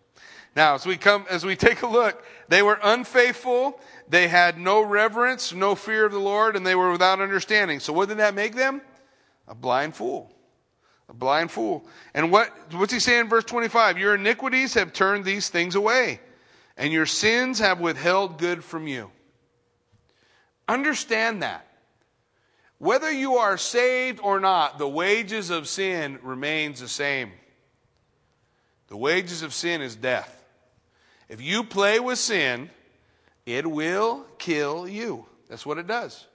Now, 0.55 0.73
as 0.75 0.85
we 0.85 0.97
come, 0.97 1.25
as 1.29 1.45
we 1.45 1.55
take 1.55 1.83
a 1.83 1.87
look, 1.87 2.23
they 2.47 2.63
were 2.63 2.79
unfaithful. 2.81 3.79
They 4.09 4.27
had 4.27 4.57
no 4.57 4.81
reverence, 4.81 5.53
no 5.53 5.75
fear 5.75 6.05
of 6.05 6.11
the 6.11 6.19
Lord, 6.19 6.55
and 6.55 6.65
they 6.65 6.75
were 6.75 6.91
without 6.91 7.21
understanding. 7.21 7.79
So 7.79 7.93
what 7.93 8.09
did 8.09 8.17
that 8.17 8.33
make 8.33 8.55
them? 8.55 8.81
A 9.47 9.53
blind 9.53 9.95
fool. 9.95 10.31
A 11.09 11.13
blind 11.13 11.51
fool. 11.51 11.85
And 12.13 12.31
what, 12.31 12.51
what's 12.73 12.91
he 12.91 12.99
saying 12.99 13.21
in 13.21 13.29
verse 13.29 13.43
25? 13.43 13.97
Your 13.97 14.15
iniquities 14.15 14.73
have 14.73 14.93
turned 14.93 15.25
these 15.25 15.49
things 15.49 15.75
away, 15.75 16.19
and 16.75 16.91
your 16.91 17.05
sins 17.05 17.59
have 17.59 17.79
withheld 17.79 18.39
good 18.39 18.63
from 18.63 18.87
you. 18.87 19.11
Understand 20.67 21.43
that. 21.43 21.65
Whether 22.79 23.11
you 23.11 23.35
are 23.35 23.57
saved 23.57 24.19
or 24.21 24.39
not, 24.39 24.77
the 24.77 24.87
wages 24.87 25.49
of 25.49 25.67
sin 25.67 26.19
remains 26.21 26.79
the 26.79 26.87
same. 26.87 27.31
The 28.87 28.97
wages 28.97 29.41
of 29.41 29.53
sin 29.53 29.81
is 29.81 29.95
death. 29.95 30.33
If 31.29 31.41
you 31.41 31.63
play 31.63 31.99
with 31.99 32.19
sin, 32.19 32.69
it 33.45 33.65
will 33.65 34.25
kill 34.37 34.87
you. 34.87 35.25
That's 35.49 35.65
what 35.65 35.77
it 35.77 35.87
does. 35.87 36.25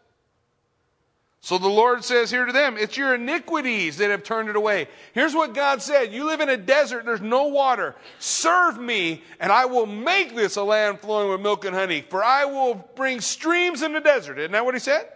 So 1.44 1.58
the 1.58 1.68
Lord 1.68 2.04
says 2.04 2.30
here 2.30 2.46
to 2.46 2.52
them, 2.52 2.76
it's 2.78 2.96
your 2.96 3.16
iniquities 3.16 3.96
that 3.96 4.10
have 4.10 4.22
turned 4.22 4.48
it 4.48 4.54
away. 4.54 4.86
Here's 5.12 5.34
what 5.34 5.54
God 5.54 5.82
said 5.82 6.12
You 6.12 6.24
live 6.24 6.40
in 6.40 6.48
a 6.48 6.56
desert, 6.56 7.04
there's 7.04 7.20
no 7.20 7.48
water. 7.48 7.96
Serve 8.20 8.78
me, 8.78 9.24
and 9.40 9.50
I 9.50 9.64
will 9.64 9.86
make 9.86 10.36
this 10.36 10.54
a 10.54 10.62
land 10.62 11.00
flowing 11.00 11.30
with 11.30 11.40
milk 11.40 11.64
and 11.64 11.74
honey, 11.74 12.04
for 12.08 12.22
I 12.22 12.44
will 12.44 12.74
bring 12.94 13.20
streams 13.20 13.82
in 13.82 13.92
the 13.92 14.00
desert. 14.00 14.38
Isn't 14.38 14.52
that 14.52 14.64
what 14.64 14.74
he 14.74 14.80
said? 14.80 15.08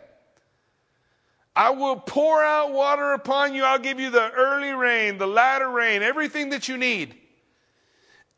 I 1.55 1.71
will 1.71 1.97
pour 1.97 2.43
out 2.43 2.73
water 2.73 3.13
upon 3.13 3.55
you. 3.55 3.63
I'll 3.63 3.79
give 3.79 4.01
you 4.01 4.11
the 4.11 4.31
early 4.33 4.73
rain, 4.73 5.19
the 5.19 5.29
latter 5.29 5.71
rain, 5.71 6.03
everything 6.03 6.51
that 6.51 6.69
you 6.69 6.77
need. 6.77 7.15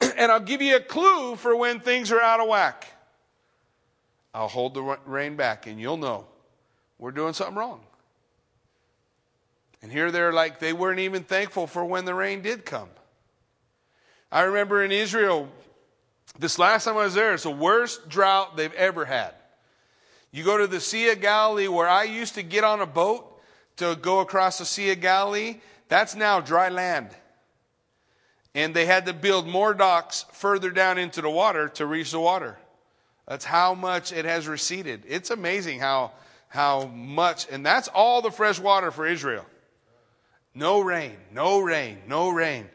and 0.16 0.32
I'll 0.32 0.40
give 0.40 0.62
you 0.62 0.76
a 0.76 0.80
clue 0.80 1.36
for 1.36 1.56
when 1.56 1.80
things 1.80 2.12
are 2.12 2.20
out 2.20 2.40
of 2.40 2.48
whack. 2.48 2.86
I'll 4.34 4.48
hold 4.48 4.74
the 4.74 4.82
rain 5.06 5.36
back 5.36 5.66
and 5.66 5.80
you'll 5.80 5.96
know 5.96 6.26
we're 6.98 7.12
doing 7.12 7.32
something 7.32 7.56
wrong. 7.56 7.80
And 9.82 9.92
here 9.92 10.10
they're 10.10 10.32
like, 10.32 10.58
they 10.58 10.72
weren't 10.72 11.00
even 11.00 11.22
thankful 11.22 11.66
for 11.66 11.84
when 11.84 12.04
the 12.04 12.14
rain 12.14 12.42
did 12.42 12.64
come. 12.64 12.88
I 14.30 14.42
remember 14.42 14.82
in 14.82 14.92
Israel, 14.92 15.48
this 16.38 16.58
last 16.58 16.84
time 16.84 16.96
I 16.96 17.04
was 17.04 17.14
there, 17.14 17.34
it's 17.34 17.44
the 17.44 17.50
worst 17.50 18.08
drought 18.08 18.56
they've 18.56 18.74
ever 18.74 19.04
had. 19.04 19.34
You 20.30 20.44
go 20.44 20.58
to 20.58 20.66
the 20.66 20.80
Sea 20.80 21.10
of 21.10 21.20
Galilee, 21.20 21.68
where 21.68 21.88
I 21.88 22.04
used 22.04 22.34
to 22.34 22.42
get 22.42 22.64
on 22.64 22.80
a 22.80 22.86
boat 22.86 23.40
to 23.76 23.96
go 23.96 24.20
across 24.20 24.58
the 24.58 24.66
Sea 24.66 24.90
of 24.90 25.00
Galilee, 25.00 25.60
that's 25.88 26.14
now 26.14 26.40
dry 26.40 26.68
land. 26.68 27.08
And 28.58 28.74
they 28.74 28.86
had 28.86 29.06
to 29.06 29.12
build 29.12 29.46
more 29.46 29.72
docks 29.72 30.24
further 30.32 30.70
down 30.70 30.98
into 30.98 31.22
the 31.22 31.30
water 31.30 31.68
to 31.74 31.86
reach 31.86 32.10
the 32.10 32.18
water. 32.18 32.58
That's 33.28 33.44
how 33.44 33.74
much 33.74 34.12
it 34.12 34.24
has 34.24 34.48
receded. 34.48 35.04
It's 35.06 35.30
amazing 35.30 35.78
how, 35.78 36.10
how 36.48 36.86
much, 36.86 37.46
and 37.52 37.64
that's 37.64 37.86
all 37.86 38.20
the 38.20 38.32
fresh 38.32 38.58
water 38.58 38.90
for 38.90 39.06
Israel. 39.06 39.46
No 40.56 40.80
rain, 40.80 41.14
no 41.32 41.60
rain, 41.60 41.98
no 42.08 42.30
rain. 42.30 42.68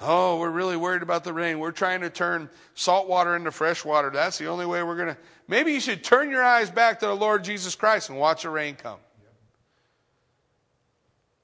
Oh, 0.00 0.38
we're 0.38 0.48
really 0.48 0.76
worried 0.76 1.02
about 1.02 1.24
the 1.24 1.32
rain. 1.32 1.58
We're 1.58 1.72
trying 1.72 2.02
to 2.02 2.10
turn 2.10 2.48
salt 2.74 3.08
water 3.08 3.34
into 3.34 3.50
fresh 3.50 3.84
water. 3.84 4.10
That's 4.10 4.38
the 4.38 4.46
only 4.46 4.64
way 4.64 4.84
we're 4.84 4.94
going 4.94 5.08
to. 5.08 5.16
Maybe 5.48 5.72
you 5.72 5.80
should 5.80 6.04
turn 6.04 6.30
your 6.30 6.44
eyes 6.44 6.70
back 6.70 7.00
to 7.00 7.06
the 7.06 7.16
Lord 7.16 7.42
Jesus 7.42 7.74
Christ 7.74 8.10
and 8.10 8.18
watch 8.18 8.44
the 8.44 8.50
rain 8.50 8.76
come. 8.76 9.00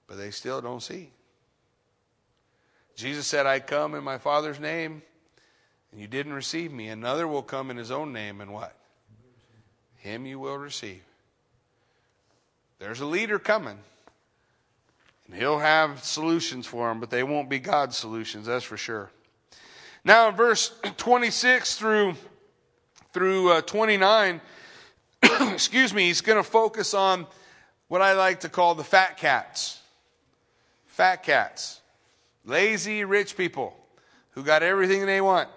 But 0.06 0.18
they 0.18 0.30
still 0.30 0.60
don't 0.60 0.84
see. 0.84 1.10
Jesus 2.96 3.26
said, 3.26 3.46
I 3.46 3.60
come 3.60 3.94
in 3.94 4.04
my 4.04 4.18
Father's 4.18 4.60
name, 4.60 5.02
and 5.90 6.00
you 6.00 6.06
didn't 6.06 6.32
receive 6.32 6.72
me. 6.72 6.88
Another 6.88 7.26
will 7.26 7.42
come 7.42 7.70
in 7.70 7.76
his 7.76 7.90
own 7.90 8.12
name, 8.12 8.40
and 8.40 8.52
what? 8.52 8.76
Him 9.98 10.26
you 10.26 10.38
will 10.38 10.58
receive. 10.58 11.02
There's 12.78 13.00
a 13.00 13.06
leader 13.06 13.38
coming. 13.38 13.78
And 15.26 15.36
he'll 15.36 15.60
have 15.60 16.02
solutions 16.02 16.66
for 16.66 16.88
them, 16.88 16.98
but 16.98 17.10
they 17.10 17.22
won't 17.22 17.48
be 17.48 17.58
God's 17.58 17.96
solutions, 17.96 18.46
that's 18.46 18.64
for 18.64 18.76
sure. 18.76 19.10
Now, 20.04 20.28
in 20.28 20.34
verse 20.34 20.72
26 20.96 21.76
through, 21.76 22.14
through 23.12 23.52
uh, 23.52 23.60
29, 23.60 24.40
excuse 25.52 25.94
me, 25.94 26.06
he's 26.06 26.20
going 26.20 26.42
to 26.42 26.48
focus 26.48 26.92
on 26.92 27.26
what 27.86 28.02
I 28.02 28.14
like 28.14 28.40
to 28.40 28.48
call 28.48 28.74
the 28.74 28.82
fat 28.82 29.16
cats. 29.16 29.80
Fat 30.86 31.22
cats. 31.22 31.81
Lazy 32.44 33.04
rich 33.04 33.36
people 33.36 33.76
who 34.32 34.42
got 34.42 34.62
everything 34.62 35.06
they 35.06 35.20
want. 35.20 35.48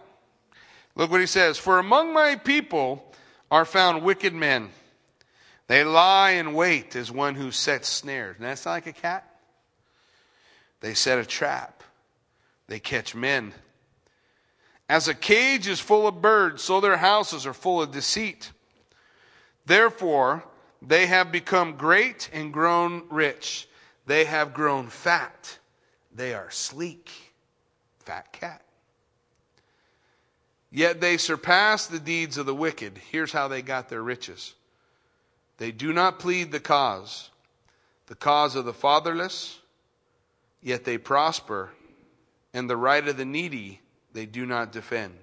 Look 0.95 1.11
what 1.11 1.19
he 1.19 1.27
says 1.27 1.57
For 1.57 1.79
among 1.79 2.13
my 2.13 2.35
people 2.35 3.13
are 3.51 3.65
found 3.65 4.03
wicked 4.03 4.33
men. 4.33 4.69
They 5.67 5.83
lie 5.83 6.31
in 6.31 6.53
wait 6.53 6.95
as 6.95 7.11
one 7.11 7.35
who 7.35 7.51
sets 7.51 7.89
snares. 7.89 8.35
And 8.37 8.45
that's 8.45 8.65
not 8.65 8.71
like 8.71 8.87
a 8.87 8.93
cat? 8.93 9.27
They 10.81 10.93
set 10.93 11.17
a 11.17 11.25
trap. 11.25 11.83
They 12.67 12.79
catch 12.79 13.15
men. 13.15 13.53
As 14.87 15.07
a 15.07 15.15
cage 15.15 15.67
is 15.67 15.79
full 15.79 16.07
of 16.07 16.21
birds, 16.21 16.61
so 16.61 16.79
their 16.79 16.97
houses 16.97 17.47
are 17.47 17.53
full 17.53 17.81
of 17.81 17.91
deceit. 17.91 18.51
Therefore, 19.65 20.43
they 20.81 21.07
have 21.07 21.31
become 21.31 21.75
great 21.75 22.29
and 22.31 22.53
grown 22.53 23.03
rich. 23.09 23.67
They 24.05 24.25
have 24.25 24.53
grown 24.53 24.87
fat. 24.87 25.57
They 26.15 26.33
are 26.33 26.49
sleek. 26.49 27.11
Fat 27.99 28.31
cat. 28.31 28.61
Yet 30.71 31.01
they 31.01 31.17
surpass 31.17 31.87
the 31.87 31.99
deeds 31.99 32.37
of 32.37 32.45
the 32.45 32.55
wicked. 32.55 32.99
Here's 33.11 33.31
how 33.31 33.47
they 33.47 33.61
got 33.61 33.89
their 33.89 34.03
riches 34.03 34.53
they 35.57 35.71
do 35.71 35.93
not 35.93 36.19
plead 36.19 36.51
the 36.51 36.59
cause, 36.59 37.29
the 38.07 38.15
cause 38.15 38.55
of 38.55 38.65
the 38.65 38.73
fatherless 38.73 39.59
yet 40.65 40.83
they 40.83 40.97
prosper, 40.97 41.69
and 42.51 42.67
the 42.67 42.75
right 42.75 43.07
of 43.07 43.17
the 43.17 43.23
needy 43.23 43.79
they 44.13 44.25
do 44.25 44.47
not 44.47 44.71
defend. 44.71 45.13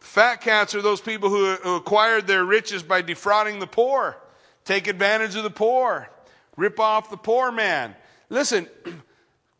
Fat 0.00 0.40
cats 0.40 0.74
are 0.74 0.82
those 0.82 1.00
people 1.00 1.30
who, 1.30 1.76
acquired 1.76 2.26
their 2.26 2.44
riches 2.44 2.82
by 2.82 3.00
defrauding 3.00 3.60
the 3.60 3.66
poor, 3.66 4.18
take 4.64 4.88
advantage 4.88 5.36
of 5.36 5.44
the 5.44 5.50
poor, 5.50 6.10
rip 6.56 6.80
off 6.80 7.10
the 7.10 7.16
poor 7.16 7.52
man. 7.52 7.94
Listen, 8.30 8.66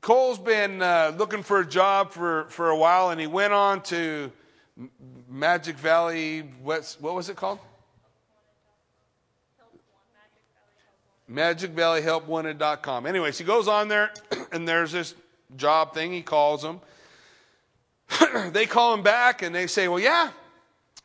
Cole's 0.01 0.39
been 0.39 0.81
uh, 0.81 1.15
looking 1.17 1.43
for 1.43 1.61
a 1.61 1.67
job 1.67 2.13
for, 2.13 2.47
for 2.49 2.71
a 2.71 2.77
while, 2.77 3.11
and 3.11 3.21
he 3.21 3.27
went 3.27 3.53
on 3.53 3.83
to 3.83 4.33
Magic 5.29 5.77
Valley. 5.77 6.41
What's, 6.63 7.01
what 7.01 7.15
was 7.15 7.29
it 7.29 7.37
called? 7.37 7.59
MagicValleyHelpWanted.com. 11.31 13.07
Anyways, 13.07 13.39
he 13.39 13.45
goes 13.45 13.69
on 13.69 13.89
there, 13.89 14.13
and 14.53 14.67
there's 14.67 14.93
this 14.93 15.15
job 15.57 15.95
thing. 15.95 16.13
He 16.13 16.23
calls 16.23 16.63
them. 16.63 16.81
they 18.53 18.67
call 18.67 18.95
him 18.95 19.03
back, 19.03 19.43
and 19.43 19.55
they 19.55 19.67
say, 19.67 19.89
Well, 19.89 20.01
yeah, 20.01 20.31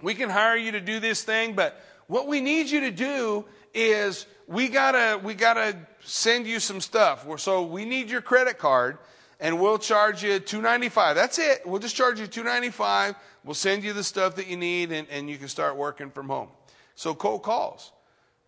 we 0.02 0.14
can 0.14 0.30
hire 0.30 0.58
you 0.58 0.74
to 0.74 0.82
do 0.82 1.00
this 1.00 1.24
thing, 1.24 1.54
but 1.54 1.82
what 2.08 2.28
we 2.28 2.42
need 2.42 2.70
you 2.70 2.82
to 2.82 2.92
do 2.92 3.46
is 3.74 4.26
we 4.50 4.68
gotta 4.68 5.18
we 5.24 5.36
gotta 5.36 5.78
send 6.02 6.48
you 6.48 6.60
some 6.60 6.82
stuff. 6.82 7.26
So 7.40 7.64
we 7.64 7.86
need 7.86 8.10
your 8.10 8.22
credit 8.22 8.58
card, 8.58 8.98
and 9.40 9.62
we'll 9.62 9.78
charge 9.78 10.24
you 10.24 10.40
two 10.40 10.62
ninety 10.62 10.90
five. 10.90 11.16
That's 11.16 11.38
it. 11.40 11.62
We'll 11.66 11.80
just 11.80 11.96
charge 11.96 12.20
you 12.20 12.28
two 12.28 12.44
ninety 12.44 12.72
five. 12.72 13.16
We'll 13.46 13.54
send 13.54 13.84
you 13.84 13.94
the 13.94 14.04
stuff 14.04 14.36
that 14.36 14.48
you 14.48 14.58
need, 14.58 14.92
and, 14.92 15.08
and 15.10 15.30
you 15.30 15.38
can 15.38 15.48
start 15.48 15.78
working 15.78 16.10
from 16.10 16.28
home. 16.28 16.50
So 16.96 17.14
Cole 17.14 17.40
calls, 17.40 17.94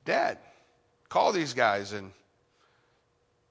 Dad 0.03 0.37
call 1.07 1.33
these 1.33 1.53
guys 1.53 1.91
and 1.91 2.11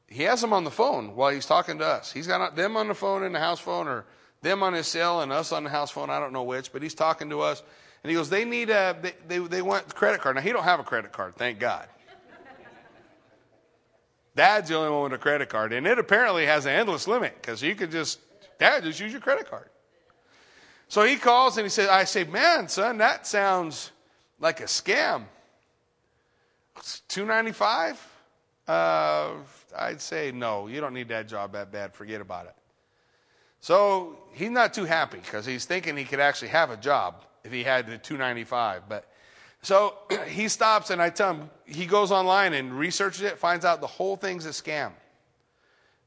he 0.08 0.22
has 0.24 0.40
them 0.40 0.52
on 0.52 0.64
the 0.64 0.70
phone 0.70 1.14
while 1.14 1.30
he's 1.30 1.46
talking 1.46 1.78
to 1.78 1.86
us. 1.86 2.10
He's 2.10 2.26
got 2.26 2.56
them 2.56 2.76
on 2.76 2.88
the 2.88 2.94
phone 2.94 3.22
in 3.22 3.32
the 3.32 3.38
house 3.38 3.60
phone 3.60 3.86
or 3.86 4.06
them 4.42 4.62
on 4.62 4.72
his 4.72 4.86
cell 4.88 5.20
and 5.20 5.30
us 5.30 5.52
on 5.52 5.62
the 5.62 5.70
house 5.70 5.90
phone. 5.90 6.10
I 6.10 6.18
don't 6.18 6.32
know 6.32 6.42
which, 6.42 6.72
but 6.72 6.82
he's 6.82 6.94
talking 6.94 7.30
to 7.30 7.42
us. 7.42 7.62
And 8.02 8.10
he 8.10 8.16
goes, 8.16 8.30
they 8.30 8.46
need 8.46 8.70
a, 8.70 8.96
they, 9.00 9.12
they, 9.28 9.38
they 9.46 9.62
want 9.62 9.94
credit 9.94 10.22
card. 10.22 10.36
Now, 10.36 10.42
he 10.42 10.52
don't 10.52 10.64
have 10.64 10.80
a 10.80 10.84
credit 10.84 11.12
card, 11.12 11.36
thank 11.36 11.60
God. 11.60 11.86
Dad's 14.36 14.68
the 14.68 14.76
only 14.76 14.90
one 14.90 15.04
with 15.04 15.12
a 15.14 15.18
credit 15.18 15.48
card. 15.48 15.72
And 15.72 15.86
it 15.86 15.98
apparently 15.98 16.46
has 16.46 16.66
an 16.66 16.72
endless 16.72 17.08
limit 17.08 17.34
because 17.40 17.62
you 17.62 17.74
could 17.74 17.90
just, 17.90 18.20
Dad, 18.58 18.84
just 18.84 19.00
use 19.00 19.12
your 19.12 19.20
credit 19.20 19.50
card. 19.50 19.68
So 20.88 21.04
he 21.04 21.16
calls 21.16 21.56
and 21.56 21.64
he 21.64 21.70
says, 21.70 21.88
I 21.88 22.04
say, 22.04 22.24
man, 22.24 22.68
son, 22.68 22.98
that 22.98 23.26
sounds 23.26 23.90
like 24.38 24.60
a 24.60 24.64
scam. 24.64 25.24
295 27.08 28.06
uh, 28.68 29.32
i'd 29.78 30.00
say 30.00 30.32
no 30.32 30.66
you 30.66 30.80
don't 30.80 30.94
need 30.94 31.08
that 31.08 31.28
job 31.28 31.52
that 31.52 31.70
bad 31.70 31.92
forget 31.92 32.20
about 32.20 32.46
it 32.46 32.54
so 33.60 34.16
he's 34.32 34.50
not 34.50 34.72
too 34.72 34.84
happy 34.84 35.18
because 35.18 35.44
he's 35.44 35.64
thinking 35.64 35.96
he 35.96 36.04
could 36.04 36.20
actually 36.20 36.48
have 36.48 36.70
a 36.70 36.76
job 36.76 37.24
if 37.44 37.52
he 37.52 37.62
had 37.62 37.86
the 37.86 37.98
295 37.98 38.88
but 38.88 39.06
so 39.62 39.94
he 40.28 40.48
stops 40.48 40.90
and 40.90 41.00
i 41.00 41.10
tell 41.10 41.34
him 41.34 41.50
he 41.64 41.86
goes 41.86 42.10
online 42.10 42.52
and 42.52 42.78
researches 42.78 43.22
it 43.22 43.38
finds 43.38 43.64
out 43.64 43.80
the 43.80 43.86
whole 43.86 44.16
thing's 44.16 44.46
a 44.46 44.50
scam 44.50 44.92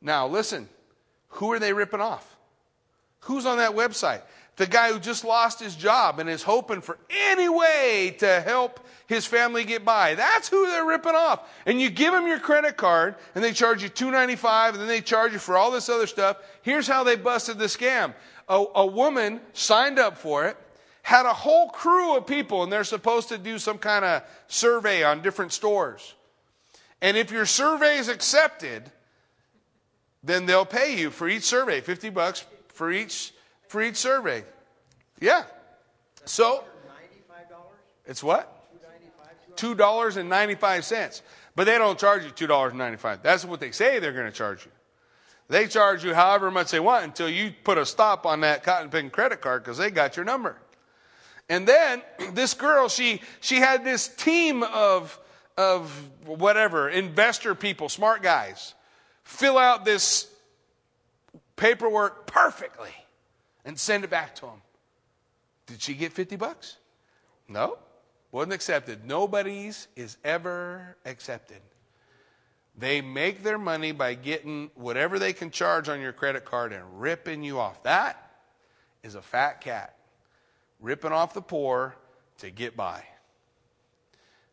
now 0.02 0.28
listen 0.28 0.68
who 1.30 1.52
are 1.52 1.60
they 1.60 1.74
ripping 1.74 2.02
off 2.02 2.36
who's 3.22 3.46
on 3.46 3.58
that 3.58 3.72
website 3.72 4.22
the 4.56 4.68
guy 4.68 4.92
who 4.92 5.00
just 5.00 5.24
lost 5.24 5.60
his 5.60 5.76
job 5.76 6.20
and 6.20 6.30
is 6.30 6.44
hoping 6.44 6.82
for 6.82 7.00
any 7.10 7.50
way 7.50 8.16
to 8.20 8.42
help 8.42 8.80
his 9.08 9.26
family 9.26 9.63
get 9.63 9.84
by. 9.84 10.13
That's 10.13 10.48
who 10.48 10.68
they're 10.68 10.86
ripping 10.86 11.16
off. 11.16 11.50
And 11.66 11.82
you 11.82 11.89
give 11.89 12.13
them 12.13 12.28
your 12.28 12.39
credit 12.39 12.78
card 12.78 13.16
and 13.34 13.44
they 13.44 13.52
charge 13.52 13.82
you 13.82 13.89
$2.95 13.89 14.70
and 14.70 14.78
then 14.78 14.88
they 14.88 15.02
charge 15.02 15.34
you 15.34 15.39
for 15.39 15.58
all 15.58 15.72
this 15.72 15.89
other 15.89 16.06
stuff. 16.06 16.38
Here's 16.62 16.88
how 16.88 17.04
they 17.04 17.16
busted 17.16 17.58
the 17.58 17.66
scam. 17.66 18.13
A, 18.48 18.63
a 18.76 18.86
woman 18.86 19.42
signed 19.54 19.98
up 19.98 20.18
for 20.18 20.46
it, 20.46 20.58
had 21.04 21.26
a 21.26 21.34
whole 21.34 21.70
crew 21.70 22.18
of 22.18 22.26
people 22.26 22.63
and 22.63 22.72
they're 22.72 22.84
supposed 22.84 23.30
to 23.30 23.38
do 23.38 23.60
some 23.60 23.78
kind 23.78 24.04
of 24.04 24.24
survey 24.48 25.04
on 25.04 25.22
different 25.22 25.52
stores. 25.52 26.16
And 27.02 27.18
if 27.18 27.30
your 27.30 27.46
survey 27.46 27.98
is 27.98 28.08
accepted, 28.08 28.89
then 30.24 30.46
they'll 30.46 30.66
pay 30.66 30.98
you 30.98 31.12
for 31.12 31.28
each 31.28 31.44
survey, 31.44 31.82
50 31.82 32.10
bucks 32.10 32.46
for 32.70 32.92
each 32.92 33.34
for 33.68 33.82
each 33.82 33.98
survey. 33.98 34.46
Yeah. 35.20 35.44
So, 36.26 36.63
it's 38.06 38.24
what? 38.24 38.50
$2.95. 39.56 41.22
But 41.56 41.66
they 41.66 41.78
don't 41.78 42.00
charge 42.00 42.24
you 42.24 42.30
$2.95. 42.30 43.22
That's 43.22 43.46
what 43.46 43.60
they 43.60 43.72
say 43.72 44.00
they're 44.00 44.13
going 44.13 44.32
to 44.32 44.32
charge 44.32 44.66
you. 44.66 44.72
They 45.50 45.68
charge 45.68 46.04
you 46.04 46.13
however 46.13 46.50
much 46.50 46.72
they 46.72 46.80
want 46.80 47.04
until 47.04 47.30
you 47.30 47.54
put 47.63 47.78
a 47.78 47.86
stop 47.86 48.26
on 48.26 48.42
that 48.42 48.63
cotton 48.63 48.89
pin 48.89 49.10
credit 49.10 49.42
card 49.42 49.63
because 49.63 49.78
they 49.78 49.92
got 49.92 50.16
your 50.16 50.26
number. 50.26 50.58
And 51.49 51.67
then 51.67 52.01
this 52.32 52.53
girl, 52.53 52.88
she, 52.89 53.21
she 53.41 53.58
had 53.58 53.84
this 53.84 54.08
team 54.08 54.63
of, 54.63 55.19
of 55.58 55.91
whatever, 56.25 56.89
investor 56.89 57.53
people, 57.56 57.89
smart 57.89 58.21
guys, 58.23 58.73
fill 59.23 59.58
out 59.58 59.86
this 59.86 60.27
paperwork 61.56 62.27
perfectly 62.27 62.93
and 63.65 63.77
send 63.77 64.03
it 64.03 64.10
back 64.10 64.36
to 64.36 64.47
him. 64.47 64.62
Did 65.67 65.82
she 65.82 65.93
get 65.93 66.13
50 66.13 66.36
bucks? 66.38 66.77
No, 67.47 67.77
wasn't 68.32 68.53
accepted. 68.53 69.06
Nobody's 69.06 69.88
is 69.95 70.17
ever 70.23 70.95
accepted. 71.06 71.60
They 72.75 73.01
make 73.01 73.43
their 73.43 73.60
money 73.60 73.91
by 73.91 74.15
getting 74.15 74.71
whatever 74.75 75.19
they 75.19 75.34
can 75.34 75.51
charge 75.51 75.89
on 75.89 76.01
your 76.01 76.13
credit 76.13 76.43
card 76.43 76.73
and 76.73 76.99
ripping 76.99 77.43
you 77.43 77.60
off. 77.60 77.84
That 77.84 78.32
is 79.03 79.15
a 79.15 79.21
fat 79.21 79.62
cat 79.62 79.95
ripping 80.84 81.13
off 81.13 81.34
the 81.34 81.41
poor 81.41 81.96
to 82.39 82.52
get 82.52 82.78
by. 82.78 83.04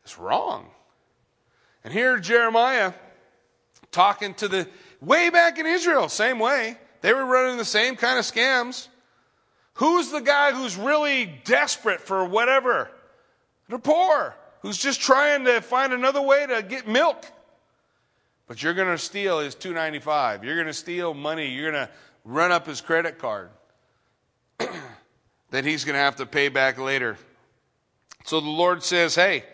It's 0.05 0.17
wrong. 0.17 0.71
And 1.85 1.93
here 1.93 2.19
Jeremiah 2.19 2.95
talking 3.91 4.33
to 4.35 4.49
the 4.49 4.69
way 5.01 5.29
back 5.29 5.59
in 5.59 5.67
Israel, 5.67 6.09
same 6.09 6.39
way. 6.39 6.79
They 7.03 7.13
were 7.13 7.27
running 7.27 7.59
the 7.59 7.65
same 7.65 7.97
kind 7.97 8.19
of 8.19 8.25
scams. 8.25 8.89
Who's 9.75 10.11
the 10.11 10.21
guy 10.21 10.53
who's 10.53 10.77
really 10.77 11.27
desperate 11.45 12.01
for 12.01 12.25
whatever? 12.25 12.91
The 13.69 13.79
poor, 13.79 14.37
who's 14.61 14.79
just 14.79 15.01
trying 15.01 15.45
to 15.47 15.61
find 15.61 15.93
another 15.93 16.23
way 16.23 16.47
to 16.47 16.63
get 16.63 16.87
milk. 16.87 17.25
But 18.47 18.63
you're 18.63 18.75
going 18.75 18.89
to 18.89 18.99
steal 18.99 19.41
his 19.41 19.55
295. 19.55 20.45
You're 20.45 20.57
going 20.57 20.67
to 20.67 20.73
steal 20.73 21.15
money. 21.15 21.55
You're 21.55 21.71
going 21.71 21.87
to 21.87 21.93
run 22.25 22.53
up 22.53 22.67
his 22.67 22.81
credit 22.81 23.19
card 23.19 23.51
that 25.51 25.65
he's 25.65 25.85
going 25.85 25.95
to 25.95 26.01
have 26.01 26.17
to 26.17 26.27
pay 26.27 26.49
back 26.49 26.79
later. 26.79 27.17
So 28.25 28.41
the 28.41 28.49
Lord 28.49 28.83
says, 28.83 29.15
"Hey, 29.15 29.45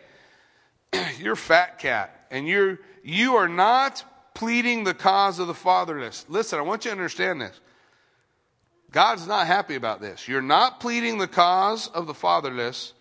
you're 1.19 1.37
fat 1.37 1.79
cat 1.79 2.27
and 2.31 2.47
you're 2.47 2.79
you 3.03 3.37
are 3.37 3.49
not 3.49 4.05
pleading 4.35 4.85
the 4.85 4.95
cause 4.95 5.39
of 5.39 5.47
the 5.47 5.55
fatherless. 5.55 6.27
Listen, 6.29 6.59
I 6.59 6.63
want 6.63 6.85
you 6.85 6.91
to 6.91 6.97
understand 6.97 7.41
this. 7.41 7.59
God's 8.91 9.27
not 9.27 9.47
happy 9.47 9.75
about 9.75 10.01
this. 10.01 10.29
You're 10.29 10.43
not 10.43 10.81
pleading 10.81 11.19
the 11.19 11.27
cause 11.27 11.89
of 11.89 12.07
the 12.07 12.15
fatherless 12.15 12.93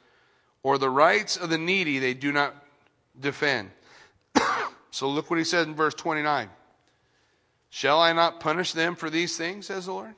or 0.63 0.77
the 0.77 0.89
rights 0.89 1.37
of 1.37 1.49
the 1.49 1.57
needy 1.57 1.99
they 1.99 2.13
do 2.13 2.31
not 2.31 2.55
defend. 3.19 3.71
So 4.95 5.09
look 5.09 5.29
what 5.29 5.37
he 5.37 5.43
says 5.43 5.67
in 5.67 5.75
verse 5.75 5.93
29. 5.93 6.49
Shall 7.69 7.99
I 7.99 8.13
not 8.13 8.39
punish 8.39 8.71
them 8.71 8.95
for 8.95 9.09
these 9.09 9.35
things, 9.35 9.65
says 9.65 9.87
the 9.87 9.91
Lord? 9.91 10.15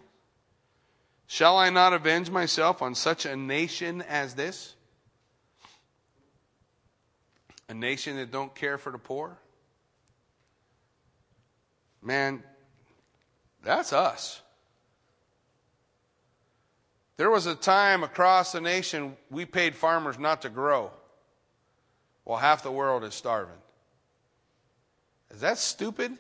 Shall 1.28 1.58
I 1.58 1.70
not 1.70 1.92
avenge 1.92 2.30
myself 2.30 2.82
on 2.82 2.96
such 2.96 3.26
a 3.26 3.36
nation 3.36 4.02
as 4.02 4.34
this? 4.34 4.76
A 7.68 7.74
nation 7.74 8.16
that 8.16 8.32
don't 8.32 8.56
care 8.56 8.78
for 8.78 8.94
the 8.94 8.98
poor? 8.98 9.38
Man, 12.02 12.42
that's 13.62 13.92
us. 13.92 14.42
There 17.18 17.30
was 17.30 17.46
a 17.46 17.56
time 17.56 18.04
across 18.04 18.54
the 18.54 18.62
nation 18.62 19.18
we 19.30 19.44
paid 19.46 19.76
farmers 19.76 20.18
not 20.18 20.44
to 20.44 20.50
grow 20.50 20.92
while 22.24 22.40
half 22.40 22.64
the 22.64 22.72
world 22.72 23.04
is 23.04 23.16
starving. 23.16 23.56
Is 25.32 25.42
that 25.42 25.58
stupid? 25.58 26.14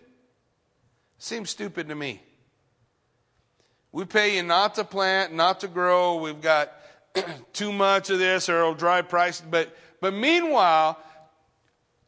Seems 1.18 1.50
stupid 1.50 1.88
to 1.88 1.96
me. 1.96 2.22
We 3.92 4.06
pay 4.06 4.36
you 4.36 4.44
not 4.44 4.76
to 4.76 4.84
plant, 4.84 5.34
not 5.34 5.62
to 5.62 5.68
grow. 5.68 6.18
We've 6.18 6.42
got 6.42 6.72
too 7.54 7.72
much 7.72 8.10
of 8.10 8.20
this 8.20 8.50
or 8.50 8.60
it'll 8.60 8.74
drive 8.74 9.10
prices. 9.10 9.46
But, 9.50 9.76
but 10.02 10.14
meanwhile, 10.14 11.00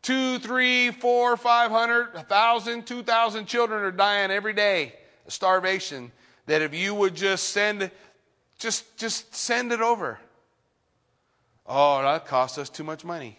two, 0.01 0.39
three, 0.39 0.91
four, 0.91 1.37
five 1.37 1.71
hundred, 1.71 2.09
a 2.15 2.23
thousand, 2.23 2.85
two 2.85 3.03
thousand 3.03 3.45
children 3.45 3.83
are 3.83 3.91
dying 3.91 4.31
every 4.31 4.53
day 4.53 4.93
of 5.25 5.33
starvation. 5.33 6.11
That 6.45 6.61
if 6.61 6.73
you 6.73 6.95
would 6.95 7.15
just 7.15 7.49
send, 7.49 7.91
just, 8.57 8.97
just 8.97 9.35
send 9.35 9.71
it 9.71 9.81
over. 9.81 10.19
Oh, 11.65 12.01
that 12.01 12.25
costs 12.25 12.57
us 12.57 12.69
too 12.69 12.83
much 12.83 13.05
money. 13.05 13.37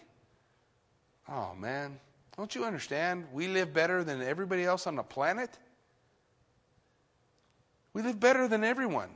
Oh, 1.27 1.53
man. 1.59 1.99
Don't 2.37 2.55
you 2.55 2.63
understand? 2.63 3.25
We 3.33 3.47
live 3.47 3.73
better 3.73 4.03
than 4.05 4.21
everybody 4.21 4.63
else 4.63 4.87
on 4.87 4.95
the 4.95 5.03
planet. 5.03 5.49
We 7.93 8.01
live 8.01 8.19
better 8.19 8.47
than 8.47 8.63
everyone. 8.63 9.09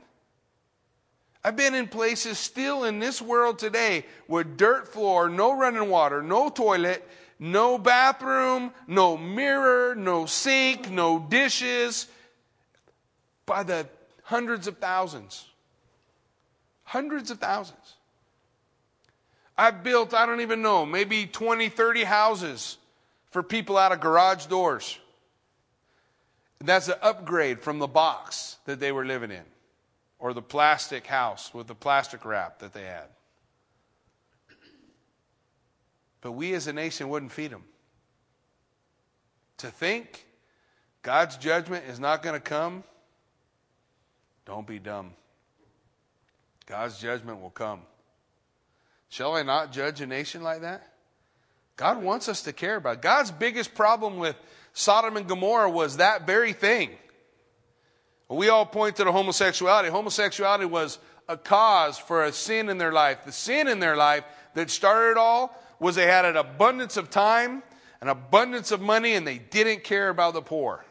I've 1.42 1.56
been 1.56 1.74
in 1.74 1.86
places 1.88 2.38
still 2.38 2.84
in 2.84 2.98
this 2.98 3.22
world 3.22 3.58
today 3.58 4.04
with 4.26 4.56
dirt 4.56 4.88
floor, 4.88 5.28
no 5.28 5.56
running 5.56 5.88
water, 5.88 6.22
no 6.22 6.48
toilet, 6.48 7.08
no 7.38 7.78
bathroom, 7.78 8.72
no 8.86 9.16
mirror, 9.16 9.94
no 9.94 10.26
sink, 10.26 10.90
no 10.90 11.20
dishes, 11.20 12.08
by 13.46 13.62
the 13.62 13.86
hundreds 14.24 14.66
of 14.66 14.78
thousands. 14.78 15.46
Hundreds 16.82 17.30
of 17.30 17.38
thousands. 17.38 17.94
I've 19.56 19.82
built, 19.82 20.12
I 20.14 20.26
don't 20.26 20.40
even 20.40 20.62
know, 20.62 20.84
maybe 20.84 21.26
20, 21.26 21.68
30 21.68 22.04
houses 22.04 22.76
for 23.30 23.42
people 23.42 23.78
out 23.78 23.92
of 23.92 24.00
garage 24.00 24.46
doors. 24.46 24.98
That's 26.60 26.88
an 26.88 26.94
upgrade 27.02 27.60
from 27.60 27.78
the 27.78 27.86
box 27.86 28.56
that 28.64 28.80
they 28.80 28.92
were 28.92 29.04
living 29.04 29.30
in 29.30 29.44
or 30.18 30.32
the 30.32 30.42
plastic 30.42 31.06
house 31.06 31.52
with 31.52 31.66
the 31.66 31.74
plastic 31.74 32.24
wrap 32.24 32.60
that 32.60 32.72
they 32.72 32.84
had. 32.84 33.08
But 36.20 36.32
we 36.32 36.54
as 36.54 36.66
a 36.66 36.72
nation 36.72 37.08
wouldn't 37.08 37.32
feed 37.32 37.50
them. 37.50 37.64
To 39.58 39.68
think 39.68 40.26
God's 41.02 41.36
judgment 41.36 41.84
is 41.88 42.00
not 42.00 42.22
going 42.22 42.34
to 42.34 42.40
come, 42.40 42.82
don't 44.44 44.66
be 44.66 44.78
dumb. 44.78 45.12
God's 46.66 46.98
judgment 46.98 47.40
will 47.40 47.50
come. 47.50 47.82
Shall 49.08 49.36
I 49.36 49.42
not 49.42 49.72
judge 49.72 50.00
a 50.00 50.06
nation 50.06 50.42
like 50.42 50.62
that? 50.62 50.92
God 51.76 52.02
wants 52.02 52.28
us 52.28 52.42
to 52.42 52.52
care 52.52 52.76
about. 52.76 52.96
It. 52.96 53.02
God's 53.02 53.30
biggest 53.30 53.74
problem 53.74 54.18
with 54.18 54.34
Sodom 54.78 55.16
and 55.16 55.26
Gomorrah 55.26 55.70
was 55.70 55.96
that 55.96 56.26
very 56.26 56.52
thing. 56.52 56.90
We 58.28 58.48
all 58.48 58.66
point 58.66 58.96
to 58.96 59.04
the 59.04 59.12
homosexuality. 59.12 59.88
Homosexuality 59.88 60.66
was 60.66 60.98
a 61.28 61.36
cause 61.36 61.98
for 61.98 62.24
a 62.24 62.32
sin 62.32 62.68
in 62.68 62.76
their 62.76 62.92
life. 62.92 63.24
The 63.24 63.32
sin 63.32 63.68
in 63.68 63.78
their 63.78 63.96
life 63.96 64.24
that 64.54 64.68
started 64.68 65.12
it 65.12 65.16
all 65.16 65.56
was 65.80 65.94
they 65.94 66.06
had 66.06 66.24
an 66.24 66.36
abundance 66.36 66.96
of 66.96 67.08
time, 67.08 67.62
an 68.00 68.08
abundance 68.08 68.70
of 68.70 68.80
money, 68.80 69.14
and 69.14 69.26
they 69.26 69.38
didn't 69.38 69.84
care 69.84 70.08
about 70.08 70.34
the 70.34 70.42
poor. 70.42 70.84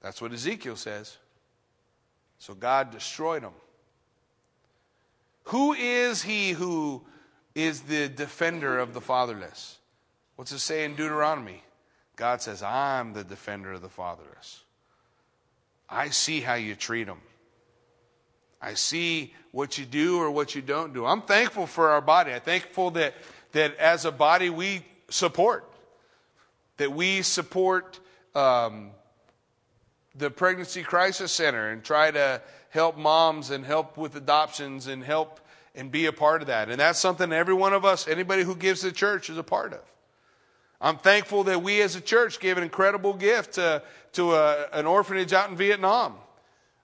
That's 0.00 0.20
what 0.20 0.32
Ezekiel 0.32 0.76
says. 0.76 1.16
So 2.38 2.54
God 2.54 2.92
destroyed 2.92 3.42
them. 3.42 3.54
Who 5.44 5.72
is 5.72 6.22
he 6.22 6.50
who 6.50 7.02
is 7.58 7.80
the 7.82 8.08
defender 8.08 8.78
of 8.78 8.94
the 8.94 9.00
fatherless. 9.00 9.78
What's 10.36 10.52
it 10.52 10.60
say 10.60 10.84
in 10.84 10.94
Deuteronomy? 10.94 11.64
God 12.18 12.42
says, 12.42 12.64
I'm 12.64 13.12
the 13.12 13.22
defender 13.22 13.72
of 13.72 13.80
the 13.80 13.88
fatherless. 13.88 14.64
I 15.88 16.08
see 16.08 16.40
how 16.40 16.54
you 16.54 16.74
treat 16.74 17.04
them. 17.04 17.20
I 18.60 18.74
see 18.74 19.32
what 19.52 19.78
you 19.78 19.86
do 19.86 20.18
or 20.20 20.28
what 20.28 20.56
you 20.56 20.60
don't 20.60 20.92
do. 20.92 21.06
I'm 21.06 21.22
thankful 21.22 21.68
for 21.68 21.90
our 21.90 22.00
body. 22.00 22.32
I'm 22.32 22.40
thankful 22.40 22.90
that, 22.92 23.14
that 23.52 23.76
as 23.76 24.04
a 24.04 24.10
body 24.10 24.50
we 24.50 24.84
support, 25.08 25.64
that 26.78 26.92
we 26.92 27.22
support 27.22 28.00
um, 28.34 28.90
the 30.16 30.28
Pregnancy 30.28 30.82
Crisis 30.82 31.30
Center 31.30 31.70
and 31.70 31.84
try 31.84 32.10
to 32.10 32.42
help 32.70 32.98
moms 32.98 33.50
and 33.50 33.64
help 33.64 33.96
with 33.96 34.16
adoptions 34.16 34.88
and 34.88 35.04
help 35.04 35.38
and 35.76 35.92
be 35.92 36.06
a 36.06 36.12
part 36.12 36.42
of 36.42 36.48
that. 36.48 36.68
And 36.68 36.80
that's 36.80 36.98
something 36.98 37.32
every 37.32 37.54
one 37.54 37.74
of 37.74 37.84
us, 37.84 38.08
anybody 38.08 38.42
who 38.42 38.56
gives 38.56 38.80
to 38.80 38.86
the 38.86 38.92
church, 38.92 39.30
is 39.30 39.38
a 39.38 39.44
part 39.44 39.72
of. 39.72 39.80
I'm 40.80 40.98
thankful 40.98 41.44
that 41.44 41.62
we 41.62 41.82
as 41.82 41.96
a 41.96 42.00
church 42.00 42.38
gave 42.38 42.56
an 42.56 42.62
incredible 42.62 43.14
gift 43.14 43.54
to, 43.54 43.82
to 44.12 44.34
a, 44.34 44.68
an 44.72 44.86
orphanage 44.86 45.32
out 45.32 45.50
in 45.50 45.56
Vietnam. 45.56 46.14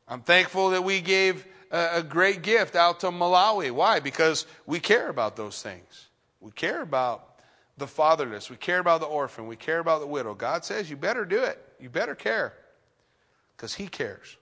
I'm 0.08 0.22
thankful 0.22 0.70
that 0.70 0.82
we 0.82 1.00
gave 1.00 1.46
a, 1.70 1.98
a 1.98 2.02
great 2.02 2.42
gift 2.42 2.74
out 2.74 3.00
to 3.00 3.10
Malawi. 3.10 3.70
Why? 3.70 4.00
Because 4.00 4.46
we 4.66 4.80
care 4.80 5.08
about 5.08 5.36
those 5.36 5.62
things. 5.62 6.08
We 6.40 6.50
care 6.50 6.82
about 6.82 7.38
the 7.78 7.86
fatherless. 7.86 8.50
We 8.50 8.56
care 8.56 8.80
about 8.80 9.00
the 9.00 9.06
orphan. 9.06 9.46
We 9.46 9.56
care 9.56 9.78
about 9.78 10.00
the 10.00 10.06
widow. 10.06 10.34
God 10.34 10.64
says 10.64 10.90
you 10.90 10.96
better 10.96 11.24
do 11.24 11.42
it. 11.42 11.60
You 11.78 11.88
better 11.88 12.14
care 12.14 12.52
because 13.56 13.74
He 13.74 13.86
cares. 13.86 14.36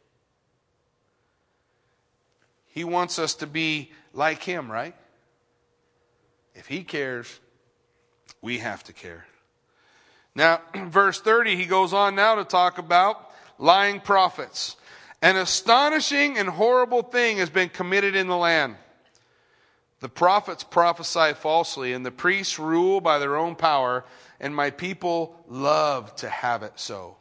He 2.66 2.84
wants 2.84 3.18
us 3.18 3.34
to 3.36 3.46
be 3.46 3.92
like 4.14 4.42
Him, 4.42 4.72
right? 4.72 4.94
If 6.54 6.66
He 6.66 6.84
cares, 6.84 7.38
we 8.40 8.58
have 8.58 8.82
to 8.84 8.92
care. 8.92 9.26
Now, 10.34 10.60
verse 10.74 11.20
30, 11.20 11.56
he 11.56 11.66
goes 11.66 11.92
on 11.92 12.14
now 12.14 12.36
to 12.36 12.44
talk 12.44 12.78
about 12.78 13.30
lying 13.58 14.00
prophets. 14.00 14.76
An 15.20 15.36
astonishing 15.36 16.36
and 16.38 16.48
horrible 16.48 17.02
thing 17.02 17.38
has 17.38 17.50
been 17.50 17.68
committed 17.68 18.16
in 18.16 18.26
the 18.26 18.36
land. 18.36 18.76
The 20.00 20.08
prophets 20.08 20.64
prophesy 20.64 21.34
falsely, 21.34 21.92
and 21.92 22.04
the 22.04 22.10
priests 22.10 22.58
rule 22.58 23.00
by 23.00 23.20
their 23.20 23.36
own 23.36 23.54
power, 23.54 24.04
and 24.40 24.54
my 24.54 24.70
people 24.70 25.36
love 25.46 26.16
to 26.16 26.28
have 26.28 26.64
it 26.64 26.72
so. 26.74 27.16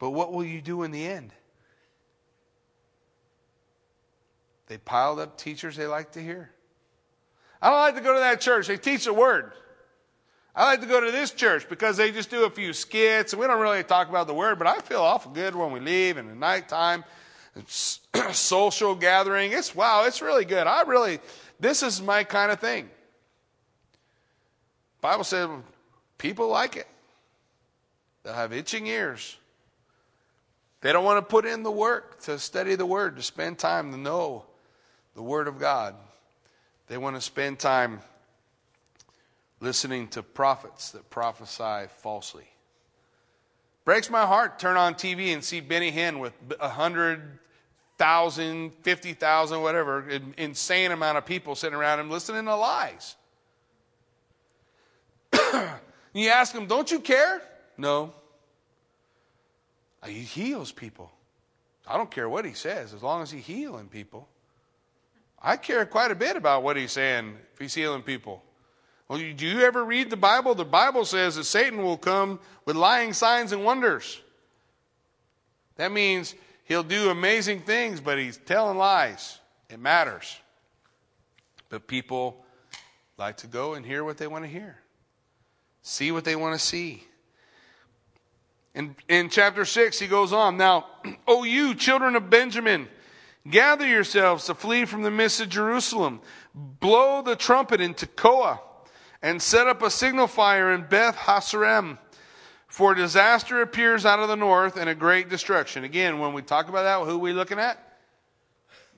But 0.00 0.10
what 0.10 0.32
will 0.32 0.44
you 0.44 0.60
do 0.60 0.82
in 0.82 0.90
the 0.90 1.06
end? 1.06 1.32
They 4.66 4.78
piled 4.78 5.20
up 5.20 5.38
teachers 5.38 5.76
they 5.76 5.86
like 5.86 6.12
to 6.12 6.20
hear. 6.20 6.50
I 7.62 7.70
don't 7.70 7.78
like 7.78 7.94
to 7.94 8.00
go 8.00 8.14
to 8.14 8.20
that 8.20 8.40
church. 8.40 8.66
They 8.66 8.76
teach 8.76 9.04
the 9.04 9.14
word. 9.14 9.52
I 10.56 10.64
like 10.64 10.80
to 10.80 10.86
go 10.86 11.04
to 11.04 11.12
this 11.12 11.32
church 11.32 11.68
because 11.68 11.98
they 11.98 12.10
just 12.10 12.30
do 12.30 12.46
a 12.46 12.50
few 12.50 12.72
skits 12.72 13.34
and 13.34 13.40
we 13.40 13.46
don't 13.46 13.60
really 13.60 13.84
talk 13.84 14.08
about 14.08 14.26
the 14.26 14.32
word, 14.32 14.58
but 14.58 14.66
I 14.66 14.78
feel 14.78 15.02
awful 15.02 15.32
good 15.32 15.54
when 15.54 15.70
we 15.70 15.80
leave 15.80 16.16
and 16.16 16.30
at 16.30 16.36
nighttime, 16.36 17.04
social 18.32 18.94
gathering. 18.94 19.52
It's 19.52 19.74
wow, 19.74 20.04
it's 20.06 20.22
really 20.22 20.46
good. 20.46 20.66
I 20.66 20.82
really, 20.82 21.20
this 21.60 21.82
is 21.82 22.00
my 22.00 22.24
kind 22.24 22.50
of 22.50 22.58
thing. 22.58 22.88
Bible 25.02 25.24
said 25.24 25.50
people 26.16 26.48
like 26.48 26.76
it. 26.76 26.88
They'll 28.22 28.32
have 28.32 28.54
itching 28.54 28.86
ears. 28.86 29.36
They 30.80 30.92
don't 30.92 31.04
want 31.04 31.18
to 31.18 31.30
put 31.30 31.44
in 31.44 31.64
the 31.64 31.70
work 31.70 32.22
to 32.22 32.38
study 32.38 32.76
the 32.76 32.86
word, 32.86 33.16
to 33.16 33.22
spend 33.22 33.58
time 33.58 33.92
to 33.92 33.98
know 33.98 34.44
the 35.14 35.22
word 35.22 35.48
of 35.48 35.58
God. 35.58 35.94
They 36.88 36.96
want 36.96 37.16
to 37.16 37.20
spend 37.20 37.58
time 37.58 38.00
listening 39.60 40.08
to 40.08 40.22
prophets 40.22 40.90
that 40.90 41.08
prophesy 41.10 41.88
falsely. 41.98 42.48
Breaks 43.84 44.10
my 44.10 44.26
heart 44.26 44.58
turn 44.58 44.76
on 44.76 44.94
TV 44.94 45.32
and 45.32 45.42
see 45.42 45.60
Benny 45.60 45.92
Hinn 45.92 46.18
with 46.18 46.32
a 46.60 46.68
hundred 46.68 47.38
thousand, 47.98 48.72
fifty 48.82 49.12
thousand, 49.12 49.62
whatever, 49.62 50.08
insane 50.36 50.90
amount 50.92 51.18
of 51.18 51.24
people 51.24 51.54
sitting 51.54 51.78
around 51.78 52.00
him 52.00 52.10
listening 52.10 52.44
to 52.44 52.56
lies. 52.56 53.16
you 56.12 56.28
ask 56.28 56.54
him, 56.54 56.66
Don't 56.66 56.90
you 56.90 57.00
care? 57.00 57.40
No. 57.78 58.12
Uh, 60.02 60.08
he 60.08 60.20
heals 60.20 60.72
people. 60.72 61.10
I 61.86 61.96
don't 61.96 62.10
care 62.10 62.28
what 62.28 62.44
he 62.44 62.52
says 62.52 62.92
as 62.92 63.02
long 63.02 63.22
as 63.22 63.30
he's 63.30 63.44
healing 63.46 63.88
people. 63.88 64.28
I 65.40 65.56
care 65.56 65.86
quite 65.86 66.10
a 66.10 66.14
bit 66.14 66.36
about 66.36 66.62
what 66.62 66.76
he's 66.76 66.92
saying 66.92 67.36
if 67.52 67.58
he's 67.60 67.74
healing 67.74 68.02
people. 68.02 68.42
Well, 69.08 69.18
do 69.18 69.46
you 69.46 69.60
ever 69.60 69.84
read 69.84 70.10
the 70.10 70.16
Bible? 70.16 70.54
The 70.54 70.64
Bible 70.64 71.04
says 71.04 71.36
that 71.36 71.44
Satan 71.44 71.82
will 71.82 71.96
come 71.96 72.40
with 72.64 72.74
lying 72.74 73.12
signs 73.12 73.52
and 73.52 73.64
wonders. 73.64 74.20
That 75.76 75.92
means 75.92 76.34
he'll 76.64 76.82
do 76.82 77.10
amazing 77.10 77.60
things, 77.60 78.00
but 78.00 78.18
he's 78.18 78.36
telling 78.38 78.78
lies. 78.78 79.38
It 79.70 79.78
matters. 79.78 80.36
But 81.68 81.86
people 81.86 82.44
like 83.16 83.38
to 83.38 83.46
go 83.46 83.74
and 83.74 83.86
hear 83.86 84.02
what 84.02 84.18
they 84.18 84.26
want 84.26 84.44
to 84.44 84.50
hear, 84.50 84.76
see 85.82 86.10
what 86.10 86.24
they 86.24 86.36
want 86.36 86.58
to 86.58 86.64
see. 86.64 87.04
In, 88.74 88.94
in 89.08 89.30
chapter 89.30 89.64
6, 89.64 89.98
he 89.98 90.06
goes 90.06 90.32
on 90.32 90.56
Now, 90.56 90.86
O 91.28 91.44
you, 91.44 91.74
children 91.74 92.16
of 92.16 92.28
Benjamin, 92.28 92.88
gather 93.48 93.86
yourselves 93.86 94.46
to 94.46 94.54
flee 94.54 94.84
from 94.84 95.02
the 95.02 95.10
midst 95.10 95.40
of 95.40 95.48
Jerusalem. 95.48 96.20
Blow 96.54 97.22
the 97.22 97.36
trumpet 97.36 97.80
in 97.80 97.94
Tekoa 97.94 98.58
and 99.22 99.40
set 99.40 99.66
up 99.66 99.82
a 99.82 99.90
signal 99.90 100.26
fire 100.26 100.72
in 100.72 100.82
Beth 100.82 101.16
Haserem. 101.16 101.98
For 102.68 102.94
disaster 102.94 103.62
appears 103.62 104.04
out 104.04 104.18
of 104.18 104.28
the 104.28 104.36
north 104.36 104.76
and 104.76 104.88
a 104.88 104.94
great 104.94 105.28
destruction. 105.28 105.84
Again, 105.84 106.18
when 106.18 106.32
we 106.32 106.42
talk 106.42 106.68
about 106.68 106.82
that, 106.82 107.08
who 107.08 107.16
are 107.16 107.18
we 107.18 107.32
looking 107.32 107.58
at? 107.58 107.82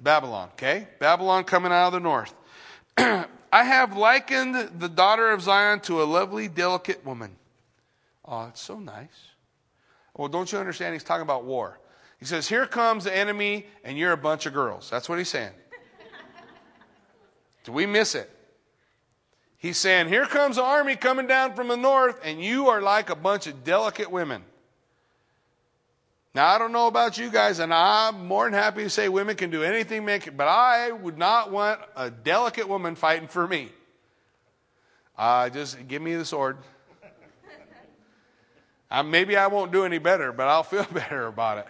Babylon, 0.01 0.49
okay? 0.53 0.89
Babylon 0.99 1.45
coming 1.45 1.73
out 1.73 1.89
of 1.89 1.93
the 1.93 2.01
north. 2.01 2.35
I 2.97 3.65
have 3.65 3.97
likened 3.97 4.81
the 4.81 4.89
daughter 4.89 5.31
of 5.31 5.43
Zion 5.43 5.81
to 5.81 6.03
a 6.03 6.05
lovely, 6.05 6.49
delicate 6.49 7.05
woman. 7.05 7.37
Oh, 8.25 8.47
it's 8.47 8.61
so 8.61 8.79
nice. 8.79 9.29
Well, 10.15 10.29
don't 10.29 10.51
you 10.51 10.59
understand? 10.59 10.93
He's 10.93 11.05
talking 11.05 11.23
about 11.23 11.45
war. 11.45 11.79
He 12.19 12.27
says, 12.27 12.49
Here 12.49 12.67
comes 12.67 13.05
the 13.05 13.17
enemy, 13.17 13.67
and 13.85 13.97
you're 13.97 14.13
a 14.13 14.17
bunch 14.17 14.47
of 14.47 14.53
girls. 14.53 14.91
That's 14.91 15.09
what 15.09 15.19
he's 15.19 15.29
saying. 15.29 15.53
Do 17.65 17.73
we 17.73 17.87
miss 17.87 18.15
it? 18.15 18.31
He's 19.59 19.77
saying, 19.77 20.09
Here 20.09 20.25
comes 20.25 20.57
the 20.57 20.63
army 20.63 20.95
coming 20.95 21.27
down 21.27 21.55
from 21.55 21.69
the 21.69 21.77
north, 21.77 22.21
and 22.25 22.41
you 22.41 22.69
are 22.69 22.81
like 22.81 23.11
a 23.11 23.17
bunch 23.17 23.49
of 23.49 23.65
delicate 23.65 24.11
women. 24.11 24.43
Now, 26.35 26.47
I 26.47 26.59
don't 26.59 26.71
know 26.71 26.87
about 26.87 27.19
you 27.19 27.31
guys, 27.31 27.59
and 27.59 27.75
I'm 27.75 28.27
more 28.27 28.45
than 28.45 28.53
happy 28.53 28.85
to 28.85 28.91
say 28.91 29.09
women 29.09 29.35
can 29.35 29.51
do 29.51 29.65
anything, 29.65 30.07
but 30.37 30.47
I 30.47 30.93
would 30.93 31.19
not 31.19 31.51
want 31.51 31.81
a 31.97 32.11
delicate 32.11 32.69
woman 32.69 32.95
fighting 32.95 33.27
for 33.27 33.49
me. 33.49 33.71
Uh, 35.17 35.49
just 35.49 35.89
give 35.89 36.01
me 36.01 36.15
the 36.15 36.25
sword. 36.25 36.59
Uh, 38.91 39.03
maybe 39.03 39.37
I 39.37 39.49
won't 39.49 39.71
do 39.71 39.85
any 39.85 39.99
better, 39.99 40.33
but 40.33 40.49
I'll 40.49 40.63
feel 40.63 40.87
better 40.95 41.27
about 41.27 41.59
it. 41.59 41.67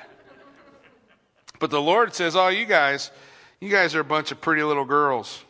But 1.59 1.70
the 1.70 1.81
Lord 1.83 2.14
says, 2.14 2.37
Oh, 2.37 2.46
you 2.46 2.64
guys, 2.64 3.11
you 3.59 3.70
guys 3.70 3.96
are 3.96 4.01
a 4.01 4.05
bunch 4.05 4.31
of 4.31 4.40
pretty 4.40 4.62
little 4.62 4.85
girls. 4.85 5.42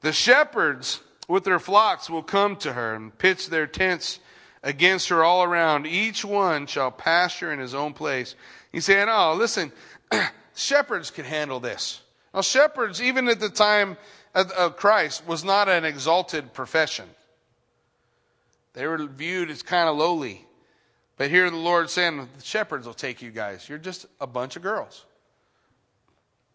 The 0.00 0.10
shepherds 0.10 1.00
with 1.30 1.44
their 1.44 1.60
flocks 1.60 2.10
will 2.10 2.24
come 2.24 2.56
to 2.56 2.72
her 2.72 2.94
and 2.94 3.16
pitch 3.16 3.48
their 3.48 3.66
tents 3.66 4.18
against 4.64 5.08
her 5.10 5.22
all 5.22 5.44
around. 5.44 5.86
Each 5.86 6.24
one 6.24 6.66
shall 6.66 6.90
pasture 6.90 7.52
in 7.52 7.60
his 7.60 7.72
own 7.72 7.94
place. 7.94 8.34
He's 8.72 8.84
saying, 8.84 9.06
Oh, 9.08 9.34
listen, 9.38 9.70
shepherds 10.56 11.12
can 11.12 11.24
handle 11.24 11.60
this. 11.60 12.02
Now, 12.34 12.40
shepherds, 12.40 13.00
even 13.00 13.28
at 13.28 13.38
the 13.38 13.48
time 13.48 13.96
of 14.34 14.76
Christ, 14.76 15.26
was 15.26 15.44
not 15.44 15.68
an 15.68 15.84
exalted 15.84 16.52
profession. 16.52 17.08
They 18.72 18.86
were 18.86 18.98
viewed 18.98 19.50
as 19.50 19.62
kind 19.62 19.88
of 19.88 19.96
lowly. 19.96 20.44
But 21.16 21.30
here 21.30 21.48
the 21.48 21.56
Lord 21.56 21.90
saying, 21.90 22.16
the 22.16 22.44
shepherds 22.44 22.86
will 22.86 22.94
take 22.94 23.22
you 23.22 23.30
guys. 23.30 23.68
You're 23.68 23.78
just 23.78 24.06
a 24.20 24.26
bunch 24.26 24.56
of 24.56 24.62
girls. 24.62 25.04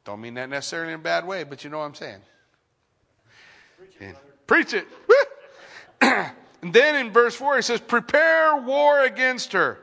Don't 0.04 0.22
mean 0.22 0.34
that 0.36 0.50
necessarily 0.50 0.94
in 0.94 1.00
a 1.00 1.04
bad 1.04 1.26
way, 1.26 1.44
but 1.44 1.64
you 1.64 1.70
know 1.70 1.80
what 1.80 1.86
I'm 1.86 1.96
saying. 1.96 2.22
Preach 4.48 4.74
it. 4.74 4.88
and 6.02 6.74
then 6.74 6.96
in 6.96 7.12
verse 7.12 7.36
4, 7.36 7.58
he 7.58 7.62
says, 7.62 7.80
Prepare 7.80 8.58
war 8.58 9.04
against 9.04 9.54
her. 9.54 9.80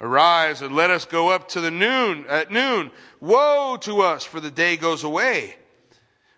Arise 0.00 0.60
and 0.60 0.74
let 0.74 0.90
us 0.90 1.04
go 1.04 1.30
up 1.30 1.48
to 1.50 1.60
the 1.60 1.70
noon 1.70 2.26
at 2.28 2.50
noon. 2.50 2.90
Woe 3.20 3.78
to 3.82 4.02
us, 4.02 4.24
for 4.24 4.40
the 4.40 4.50
day 4.50 4.76
goes 4.76 5.04
away. 5.04 5.56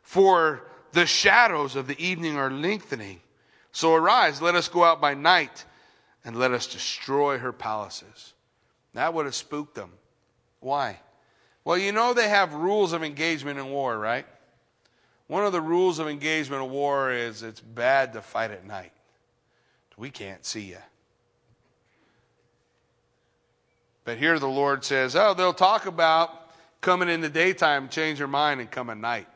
For 0.02 0.62
the 0.92 1.06
shadows 1.06 1.74
of 1.74 1.86
the 1.86 2.00
evening 2.02 2.36
are 2.36 2.50
lengthening. 2.50 3.20
So 3.72 3.94
arise, 3.94 4.40
let 4.40 4.54
us 4.54 4.68
go 4.68 4.84
out 4.84 5.00
by 5.00 5.14
night, 5.14 5.64
and 6.24 6.38
let 6.38 6.52
us 6.52 6.66
destroy 6.66 7.38
her 7.38 7.52
palaces. 7.52 8.34
That 8.94 9.12
would 9.12 9.26
have 9.26 9.34
spooked 9.34 9.74
them. 9.74 9.90
Why? 10.60 11.00
Well, 11.64 11.76
you 11.76 11.92
know 11.92 12.14
they 12.14 12.28
have 12.28 12.54
rules 12.54 12.92
of 12.92 13.02
engagement 13.02 13.58
in 13.58 13.70
war, 13.70 13.98
right? 13.98 14.26
One 15.28 15.44
of 15.44 15.52
the 15.52 15.60
rules 15.60 15.98
of 15.98 16.08
engagement 16.08 16.62
in 16.62 16.70
war 16.70 17.10
is 17.10 17.42
it's 17.42 17.60
bad 17.60 18.12
to 18.12 18.22
fight 18.22 18.50
at 18.50 18.64
night. 18.64 18.92
We 19.96 20.10
can't 20.10 20.44
see 20.44 20.62
you. 20.62 20.78
But 24.04 24.18
here 24.18 24.38
the 24.38 24.46
Lord 24.46 24.84
says, 24.84 25.16
oh, 25.16 25.34
they'll 25.34 25.52
talk 25.52 25.86
about 25.86 26.30
coming 26.80 27.08
in 27.08 27.22
the 27.22 27.28
daytime, 27.28 27.88
change 27.88 28.18
your 28.18 28.28
mind, 28.28 28.60
and 28.60 28.70
come 28.70 28.90
at 28.90 28.98
night. 28.98 29.26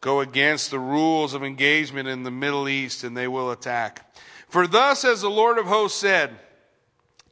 Go 0.00 0.20
against 0.20 0.70
the 0.70 0.78
rules 0.78 1.32
of 1.32 1.42
engagement 1.42 2.08
in 2.08 2.22
the 2.22 2.30
Middle 2.30 2.68
East, 2.68 3.02
and 3.02 3.16
they 3.16 3.26
will 3.26 3.50
attack. 3.50 4.14
For 4.48 4.66
thus, 4.66 5.04
as 5.04 5.22
the 5.22 5.30
Lord 5.30 5.58
of 5.58 5.66
hosts 5.66 5.98
said, 5.98 6.30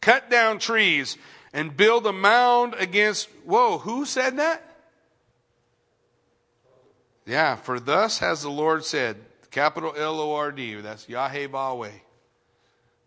cut 0.00 0.30
down 0.30 0.58
trees 0.58 1.18
and 1.52 1.76
build 1.76 2.06
a 2.06 2.12
mound 2.12 2.74
against. 2.78 3.28
Whoa, 3.44 3.78
who 3.78 4.06
said 4.06 4.38
that? 4.38 4.71
Yeah, 7.26 7.56
for 7.56 7.78
thus 7.78 8.18
has 8.18 8.42
the 8.42 8.50
Lord 8.50 8.84
said, 8.84 9.16
capital 9.50 9.94
L 9.96 10.20
O 10.20 10.34
R 10.34 10.50
D, 10.50 10.74
that's 10.76 11.08
Yahweh, 11.08 11.90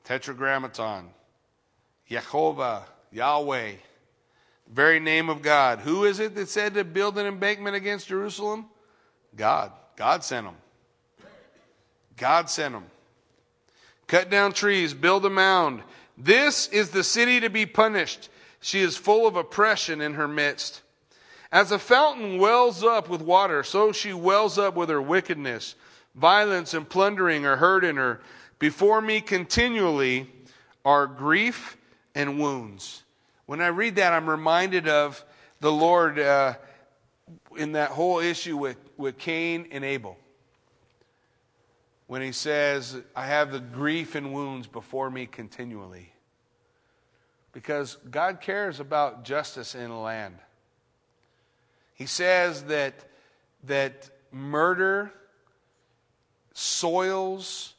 Tetragrammaton, 0.03 1.09
Jehovah, 2.07 2.85
Yahweh, 3.11 3.73
very 4.71 4.99
name 4.99 5.29
of 5.29 5.41
God. 5.41 5.79
Who 5.79 6.05
is 6.05 6.19
it 6.19 6.35
that 6.35 6.49
said 6.49 6.73
to 6.75 6.83
build 6.83 7.17
an 7.17 7.25
embankment 7.25 7.75
against 7.75 8.07
Jerusalem? 8.07 8.65
God. 9.35 9.71
God 9.95 10.23
sent 10.23 10.45
them. 10.45 10.55
God 12.17 12.49
sent 12.49 12.73
them. 12.73 12.85
Cut 14.07 14.29
down 14.29 14.53
trees, 14.53 14.93
build 14.93 15.25
a 15.25 15.29
mound. 15.29 15.81
This 16.17 16.67
is 16.67 16.91
the 16.91 17.03
city 17.03 17.39
to 17.41 17.49
be 17.49 17.65
punished. 17.65 18.29
She 18.61 18.81
is 18.81 18.97
full 18.97 19.27
of 19.27 19.35
oppression 19.35 20.01
in 20.01 20.13
her 20.13 20.27
midst. 20.27 20.81
As 21.55 21.71
a 21.71 21.79
fountain 21.79 22.37
wells 22.37 22.83
up 22.83 23.07
with 23.07 23.21
water, 23.21 23.63
so 23.63 23.93
she 23.93 24.11
wells 24.11 24.57
up 24.57 24.75
with 24.75 24.89
her 24.89 25.01
wickedness. 25.01 25.75
Violence 26.13 26.73
and 26.73 26.87
plundering 26.87 27.45
are 27.45 27.55
heard 27.55 27.85
in 27.85 27.95
her. 27.95 28.19
Before 28.59 28.99
me 28.99 29.21
continually 29.21 30.29
are 30.83 31.07
grief 31.07 31.77
and 32.13 32.41
wounds. 32.41 33.03
When 33.45 33.61
I 33.61 33.67
read 33.67 33.95
that, 33.95 34.11
I'm 34.11 34.29
reminded 34.29 34.89
of 34.89 35.23
the 35.61 35.71
Lord 35.71 36.19
uh, 36.19 36.55
in 37.55 37.71
that 37.71 37.91
whole 37.91 38.19
issue 38.19 38.57
with, 38.57 38.75
with 38.97 39.17
Cain 39.17 39.69
and 39.71 39.85
Abel. 39.85 40.17
When 42.07 42.21
he 42.21 42.33
says, 42.33 42.97
I 43.15 43.27
have 43.27 43.53
the 43.53 43.61
grief 43.61 44.15
and 44.15 44.33
wounds 44.33 44.67
before 44.67 45.09
me 45.09 45.25
continually. 45.25 46.11
Because 47.53 47.95
God 48.11 48.41
cares 48.41 48.81
about 48.81 49.23
justice 49.23 49.73
in 49.73 49.87
the 49.87 49.95
land. 49.95 50.35
He 51.95 52.05
says 52.05 52.63
that, 52.65 52.93
that 53.63 54.09
murder 54.31 55.11
soils 56.53 57.74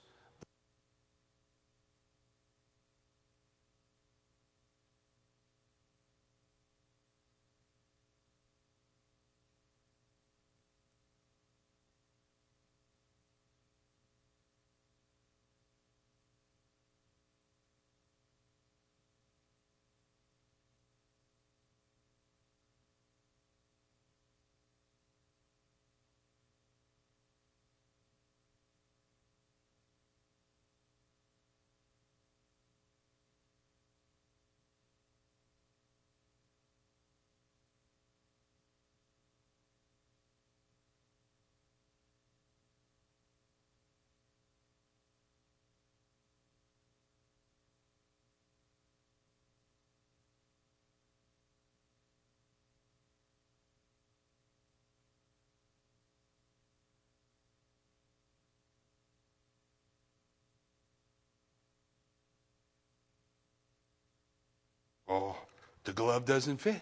Oh, 65.08 65.36
the 65.84 65.92
glove 65.92 66.24
doesn't 66.24 66.58
fit. 66.58 66.80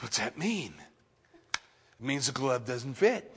What's 0.00 0.18
that 0.18 0.38
mean? 0.38 0.74
It 1.52 2.06
means 2.06 2.26
the 2.26 2.32
glove 2.32 2.64
doesn't 2.64 2.94
fit. 2.94 3.34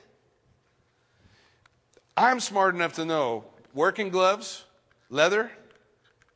I'm 2.16 2.40
smart 2.40 2.76
enough 2.76 2.94
to 2.94 3.06
know 3.06 3.46
working 3.74 4.10
gloves, 4.10 4.66
leather, 5.10 5.52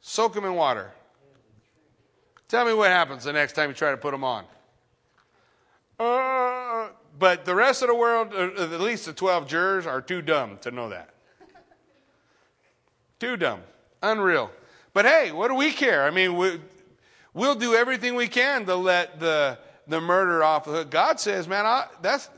soak 0.01 0.33
them 0.33 0.45
in 0.45 0.55
water. 0.55 0.91
Tell 2.47 2.65
me 2.65 2.73
what 2.73 2.89
happens 2.89 3.23
the 3.23 3.33
next 3.33 3.53
time 3.53 3.69
you 3.69 3.75
try 3.75 3.91
to 3.91 3.97
put 3.97 4.11
them 4.11 4.23
on. 4.23 4.45
Uh, 5.99 6.89
but 7.17 7.45
the 7.45 7.55
rest 7.55 7.81
of 7.81 7.88
the 7.88 7.95
world, 7.95 8.33
uh, 8.33 8.73
at 8.73 8.81
least 8.81 9.05
the 9.05 9.13
12 9.13 9.47
jurors, 9.47 9.86
are 9.86 10.01
too 10.01 10.21
dumb 10.21 10.57
to 10.61 10.71
know 10.71 10.89
that. 10.89 11.09
Too 13.19 13.38
dumb. 13.38 13.61
Unreal. 14.01 14.51
But 14.93 15.05
hey, 15.05 15.31
what 15.31 15.47
do 15.47 15.55
we 15.55 15.71
care? 15.71 16.03
I 16.03 16.11
mean, 16.11 16.36
we, 16.36 16.59
We'll 17.36 17.55
do 17.55 17.75
everything 17.75 18.15
we 18.15 18.29
can 18.29 18.65
to 18.65 18.77
let 18.77 19.19
the, 19.19 19.59
the 19.88 19.99
murder 19.99 20.41
off 20.41 20.63
the 20.63 20.71
hook. 20.71 20.89
God 20.89 21.19
says, 21.19 21.49
man, 21.49 21.65
I, 21.65 21.86
that's 22.01 22.29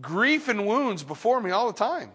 grief 0.00 0.48
and 0.48 0.66
wounds 0.66 1.04
before 1.04 1.38
me 1.42 1.50
all 1.50 1.66
the 1.70 1.78
time. 1.78 2.10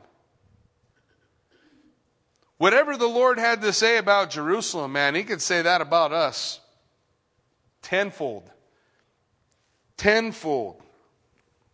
Whatever 2.58 2.98
the 2.98 3.08
Lord 3.08 3.38
had 3.38 3.62
to 3.62 3.72
say 3.72 3.98
about 4.00 4.32
Jerusalem, 4.32 4.94
man, 4.94 5.14
he 5.14 5.24
could 5.24 5.40
say 5.40 5.62
that 5.62 5.80
about 5.80 6.12
us 6.12 6.60
tenfold. 7.84 8.50
Tenfold. 9.98 10.82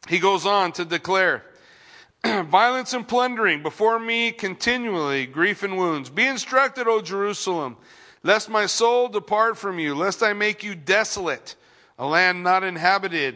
He 0.10 0.20
goes 0.20 0.46
on 0.46 0.74
to 0.74 0.84
declare 0.84 1.46
violence 2.26 2.92
and 2.92 3.08
plundering 3.08 3.64
before 3.64 4.00
me 4.00 4.34
continually, 4.34 5.26
grief 5.28 5.64
and 5.64 5.78
wounds. 5.78 6.10
Be 6.10 6.28
instructed, 6.28 6.90
O 6.90 7.02
Jerusalem 7.02 7.78
lest 8.24 8.50
my 8.50 8.66
soul 8.66 9.10
depart 9.10 9.58
from 9.58 9.80
you, 9.80 9.96
lest 9.96 10.24
I 10.24 10.34
make 10.34 10.64
you 10.64 10.76
desolate, 10.76 11.56
a 12.00 12.06
land 12.06 12.44
not 12.44 12.64
inhabited. 12.64 13.36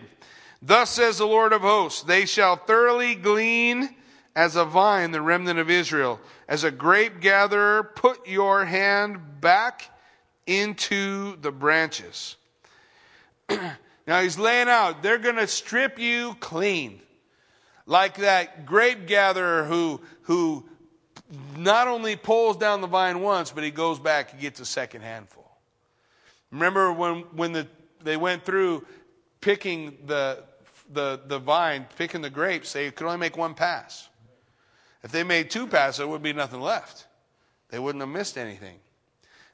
Thus 0.61 0.89
says 0.89 1.17
the 1.17 1.27
Lord 1.27 1.53
of 1.53 1.61
hosts, 1.61 2.01
they 2.01 2.25
shall 2.25 2.55
thoroughly 2.55 3.15
glean 3.15 3.95
as 4.35 4.55
a 4.55 4.65
vine 4.65 5.11
the 5.11 5.21
remnant 5.21 5.59
of 5.59 5.69
Israel. 5.69 6.19
As 6.47 6.63
a 6.63 6.71
grape 6.71 7.19
gatherer, 7.19 7.83
put 7.83 8.27
your 8.27 8.65
hand 8.65 9.41
back 9.41 9.89
into 10.45 11.35
the 11.41 11.51
branches. 11.51 12.38
now 13.49 14.21
he's 14.21 14.39
laying 14.39 14.69
out, 14.69 15.03
they're 15.03 15.17
going 15.17 15.35
to 15.35 15.47
strip 15.47 15.99
you 15.99 16.35
clean. 16.39 17.01
Like 17.85 18.17
that 18.17 18.65
grape 18.65 19.07
gatherer 19.07 19.63
who, 19.63 20.01
who 20.23 20.67
not 21.57 21.88
only 21.88 22.15
pulls 22.15 22.57
down 22.57 22.82
the 22.82 22.88
vine 22.88 23.21
once, 23.21 23.51
but 23.51 23.63
he 23.63 23.71
goes 23.71 23.99
back 23.99 24.32
and 24.32 24.41
gets 24.41 24.59
a 24.59 24.65
second 24.65 25.01
handful. 25.01 25.49
Remember 26.51 26.91
when, 26.93 27.21
when 27.36 27.51
the, 27.51 27.67
they 28.03 28.17
went 28.17 28.45
through 28.45 28.86
picking 29.41 29.97
the, 30.05 30.43
the, 30.91 31.19
the 31.28 31.39
vine, 31.39 31.86
picking 31.97 32.21
the 32.21 32.30
grapes, 32.30 32.73
they 32.73 32.91
could 32.91 33.05
only 33.05 33.17
make 33.17 33.36
one 33.36 33.53
pass. 33.53 34.07
If 35.03 35.11
they 35.11 35.23
made 35.23 35.49
two 35.49 35.67
passes, 35.67 35.99
there 35.99 36.07
would 36.07 36.23
be 36.23 36.34
nothing 36.34 36.61
left. 36.61 37.07
They 37.69 37.80
wouldn't 37.80 38.01
have 38.01 38.09
missed 38.09 38.38
anything. 38.38 38.75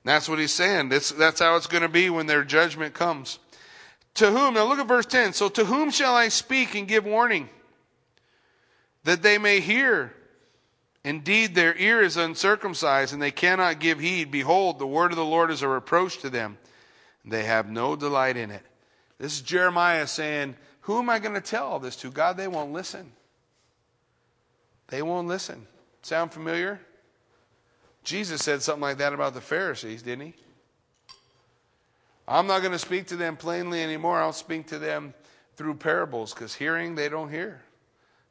And 0.03 0.05
that's 0.05 0.29
what 0.29 0.39
he's 0.39 0.51
saying. 0.51 0.89
That's, 0.89 1.09
that's 1.11 1.39
how 1.39 1.55
it's 1.55 1.67
going 1.67 1.83
to 1.83 1.89
be 1.89 2.09
when 2.09 2.27
their 2.27 2.43
judgment 2.43 2.93
comes. 2.93 3.39
To 4.15 4.29
whom, 4.29 4.53
now 4.53 4.65
look 4.65 4.79
at 4.79 4.87
verse 4.87 5.07
10. 5.07 5.33
So 5.33 5.49
to 5.49 5.65
whom 5.65 5.89
shall 5.89 6.13
I 6.13 6.27
speak 6.27 6.75
and 6.75 6.87
give 6.87 7.05
warning? 7.05 7.49
That 9.05 9.23
they 9.23 9.37
may 9.37 9.59
hear. 9.59 10.13
Indeed, 11.03 11.53
their 11.53 11.75
ear 11.75 12.01
is 12.01 12.15
uncircumcised, 12.15 13.11
and 13.13 13.21
they 13.21 13.31
cannot 13.31 13.79
give 13.79 13.99
heed. 13.99 14.31
Behold, 14.31 14.79
the 14.79 14.87
word 14.87 15.11
of 15.11 15.17
the 15.17 15.25
Lord 15.25 15.51
is 15.51 15.61
a 15.61 15.67
reproach 15.67 16.19
to 16.19 16.29
them. 16.29 16.57
They 17.25 17.43
have 17.43 17.69
no 17.69 17.95
delight 17.95 18.37
in 18.37 18.51
it. 18.51 18.63
This 19.17 19.33
is 19.33 19.41
Jeremiah 19.41 20.07
saying, 20.07 20.55
Who 20.81 20.99
am 20.99 21.09
I 21.09 21.19
going 21.19 21.35
to 21.35 21.41
tell 21.41 21.67
all 21.67 21.79
this 21.79 21.97
to? 21.97 22.11
God, 22.11 22.37
they 22.37 22.47
won't 22.47 22.71
listen. 22.71 23.11
They 24.87 25.01
won't 25.01 25.27
listen. 25.27 25.67
Sound 26.01 26.31
familiar? 26.31 26.79
Jesus 28.03 28.41
said 28.41 28.61
something 28.61 28.81
like 28.81 28.97
that 28.97 29.13
about 29.13 29.33
the 29.33 29.41
Pharisees, 29.41 30.03
didn't 30.03 30.27
he? 30.27 30.33
I'm 32.27 32.47
not 32.47 32.59
going 32.59 32.71
to 32.71 32.79
speak 32.79 33.07
to 33.07 33.15
them 33.15 33.35
plainly 33.35 33.81
anymore. 33.81 34.21
I'll 34.21 34.33
speak 34.33 34.67
to 34.67 34.79
them 34.79 35.13
through 35.55 35.75
parables 35.75 36.33
because 36.33 36.55
hearing, 36.55 36.95
they 36.95 37.09
don't 37.09 37.29
hear. 37.29 37.61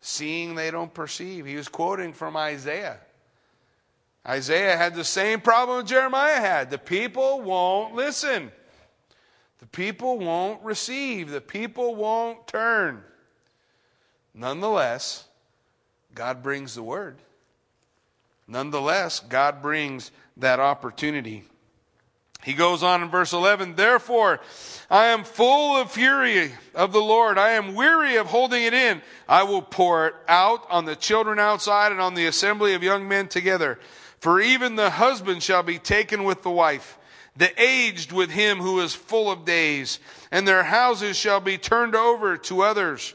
Seeing 0.03 0.57
they 0.57 0.73
don't 0.73 0.93
perceive. 0.93 1.47
He 1.47 1.55
was 1.55 1.69
quoting 1.69 2.13
from 2.13 2.37
Isaiah. 2.37 2.99
Isaiah 4.27 4.77
had 4.77 4.95
the 4.95 5.05
same 5.05 5.41
problem 5.41 5.87
Jeremiah 5.87 6.41
had. 6.41 6.71
The 6.71 6.79
people 6.79 7.41
won't 7.41 7.95
listen. 7.95 8.51
The 9.61 9.67
people 9.67 10.19
won't 10.19 10.61
receive. 10.65 11.31
The 11.31 11.41
people 11.41 11.95
won't 11.95 12.49
turn. 12.49 13.03
Nonetheless, 14.35 15.25
God 16.17 16.43
brings 16.43 16.75
the 16.75 16.83
word. 16.83 17.17
Nonetheless, 18.49 19.21
God 19.21 19.63
brings 19.63 20.11
that 20.37 20.59
opportunity. 20.59 21.45
He 22.45 22.55
goes 22.55 22.83
on 22.83 23.03
in 23.03 23.09
verse 23.09 23.33
11, 23.33 23.77
Therefore, 23.77 24.41
I 24.91 25.07
am 25.07 25.23
full 25.23 25.77
of 25.77 25.93
fury 25.93 26.53
of 26.75 26.93
the 26.93 27.01
Lord. 27.01 27.39
I 27.39 27.51
am 27.51 27.75
weary 27.75 28.17
of 28.17 28.27
holding 28.27 28.65
it 28.65 28.75
in. 28.75 29.01
I 29.29 29.45
will 29.45 29.63
pour 29.63 30.09
it 30.09 30.15
out 30.27 30.69
on 30.69 30.85
the 30.85 30.97
children 30.97 31.39
outside 31.39 31.93
and 31.93 32.01
on 32.01 32.15
the 32.15 32.27
assembly 32.27 32.75
of 32.75 32.83
young 32.83 33.07
men 33.07 33.29
together. 33.29 33.79
For 34.19 34.41
even 34.41 34.75
the 34.75 34.91
husband 34.91 35.43
shall 35.43 35.63
be 35.63 35.79
taken 35.79 36.25
with 36.25 36.43
the 36.43 36.51
wife, 36.51 36.99
the 37.37 37.51
aged 37.61 38.11
with 38.11 38.31
him 38.31 38.59
who 38.59 38.81
is 38.81 38.95
full 38.95 39.31
of 39.31 39.45
days, 39.45 40.01
and 40.31 40.47
their 40.47 40.65
houses 40.65 41.17
shall 41.17 41.41
be 41.41 41.59
turned 41.59 41.95
over 41.95 42.37
to 42.37 42.63
others, 42.63 43.15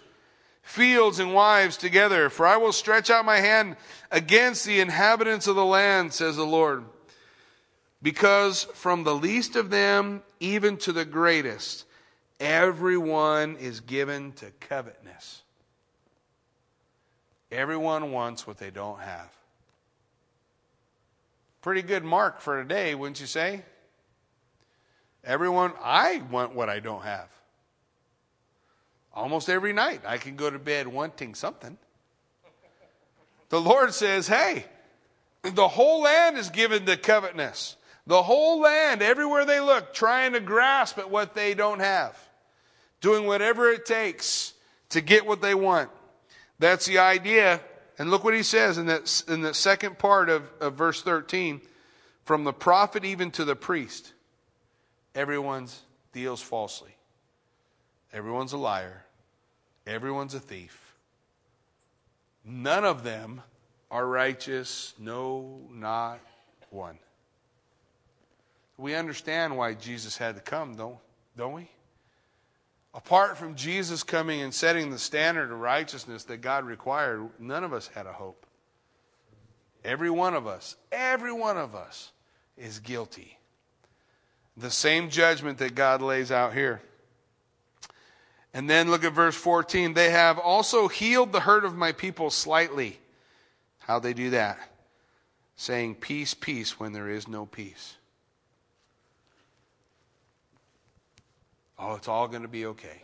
fields 0.61 1.19
and 1.19 1.33
wives 1.33 1.75
together. 1.75 2.29
For 2.29 2.47
I 2.47 2.57
will 2.57 2.71
stretch 2.71 3.09
out 3.09 3.25
my 3.25 3.37
hand 3.37 3.75
against 4.09 4.65
the 4.65 4.79
inhabitants 4.79 5.47
of 5.47 5.55
the 5.57 5.65
land, 5.65 6.13
says 6.13 6.37
the 6.37 6.45
Lord 6.45 6.85
because 8.01 8.63
from 8.73 9.03
the 9.03 9.15
least 9.15 9.55
of 9.55 9.69
them 9.69 10.21
even 10.39 10.77
to 10.77 10.91
the 10.91 11.05
greatest, 11.05 11.85
everyone 12.39 13.55
is 13.57 13.79
given 13.79 14.33
to 14.33 14.51
covetousness. 14.59 15.43
Everyone 17.51 18.11
wants 18.11 18.45
what 18.45 18.57
they 18.57 18.69
don't 18.69 18.99
have. 18.99 19.29
Pretty 21.61 21.81
good 21.81 22.03
mark 22.03 22.41
for 22.41 22.61
today, 22.61 22.93
wouldn't 22.93 23.19
you 23.19 23.27
say? 23.27 23.61
Everyone, 25.23 25.73
I 25.81 26.21
want 26.29 26.55
what 26.55 26.69
I 26.69 26.79
don't 26.79 27.03
have. 27.03 27.29
Almost 29.13 29.49
every 29.49 29.73
night, 29.73 30.01
I 30.05 30.17
can 30.17 30.35
go 30.35 30.49
to 30.49 30.59
bed 30.59 30.87
wanting 30.87 31.35
something. 31.35 31.77
The 33.49 33.59
Lord 33.59 33.93
says, 33.93 34.27
hey, 34.27 34.65
the 35.41 35.67
whole 35.67 36.03
land 36.03 36.37
is 36.37 36.49
given 36.49 36.85
to 36.85 36.97
covetousness. 36.97 37.77
The 38.07 38.23
whole 38.23 38.61
land, 38.61 39.01
everywhere 39.01 39.45
they 39.45 39.59
look, 39.59 39.93
trying 39.93 40.31
to 40.33 40.39
grasp 40.39 40.97
at 40.97 41.11
what 41.11 41.35
they 41.35 41.53
don't 41.53 41.81
have, 41.81 42.17
doing 43.01 43.27
whatever 43.27 43.69
it 43.69 43.85
takes 43.85 44.53
to 44.89 45.01
get 45.01 45.25
what 45.25 45.41
they 45.41 45.53
want. 45.53 45.89
That's 46.57 46.85
the 46.85 46.99
idea. 46.99 47.59
And 47.99 48.09
look 48.09 48.23
what 48.23 48.33
he 48.33 48.43
says 48.43 48.77
in 48.77 48.85
that, 48.85 49.23
in 49.27 49.41
the 49.41 49.53
second 49.53 49.99
part 49.99 50.29
of, 50.29 50.49
of 50.61 50.75
verse 50.75 51.01
13 51.01 51.59
from 52.23 52.45
the 52.45 52.53
prophet 52.53 53.03
even 53.03 53.29
to 53.31 53.43
the 53.43 53.55
priest, 53.55 54.13
everyone 55.13 55.67
deals 56.13 56.41
falsely. 56.41 56.95
Everyone's 58.13 58.53
a 58.53 58.57
liar. 58.57 59.03
Everyone's 59.85 60.33
a 60.33 60.39
thief. 60.39 60.95
None 62.45 62.85
of 62.85 63.03
them 63.03 63.41
are 63.91 64.05
righteous. 64.05 64.93
No, 64.97 65.59
not 65.71 66.19
one. 66.69 66.99
We 68.77 68.93
understand 68.93 69.57
why 69.57 69.73
Jesus 69.73 70.17
had 70.17 70.35
to 70.35 70.41
come, 70.41 70.75
don't, 70.75 70.97
don't 71.35 71.53
we? 71.53 71.69
Apart 72.93 73.37
from 73.37 73.55
Jesus 73.55 74.03
coming 74.03 74.41
and 74.41 74.53
setting 74.53 74.89
the 74.89 74.99
standard 74.99 75.51
of 75.51 75.59
righteousness 75.59 76.23
that 76.25 76.37
God 76.37 76.65
required, 76.65 77.29
none 77.39 77.63
of 77.63 77.73
us 77.73 77.87
had 77.93 78.05
a 78.05 78.13
hope. 78.13 78.45
Every 79.83 80.09
one 80.09 80.33
of 80.33 80.47
us, 80.47 80.75
every 80.91 81.31
one 81.31 81.57
of 81.57 81.75
us 81.75 82.11
is 82.57 82.79
guilty. 82.79 83.37
The 84.57 84.71
same 84.71 85.09
judgment 85.09 85.59
that 85.59 85.75
God 85.75 86.01
lays 86.01 86.31
out 86.31 86.53
here. 86.53 86.81
And 88.53 88.67
then 88.67 88.89
look 88.89 89.03
at 89.03 89.13
verse 89.13 89.35
14. 89.35 89.93
They 89.93 90.09
have 90.09 90.39
also 90.39 90.87
healed 90.87 91.31
the 91.31 91.41
hurt 91.41 91.63
of 91.63 91.75
my 91.75 91.91
people 91.91 92.31
slightly. 92.31 92.99
How 93.79 93.99
they 93.99 94.13
do 94.13 94.31
that? 94.31 94.57
Saying, 95.55 95.95
Peace, 95.95 96.33
peace, 96.33 96.79
when 96.79 96.93
there 96.93 97.09
is 97.09 97.27
no 97.27 97.45
peace. 97.45 97.96
Oh, 101.79 101.95
it's 101.95 102.07
all 102.07 102.27
going 102.27 102.41
to 102.41 102.47
be 102.47 102.65
okay. 102.67 103.01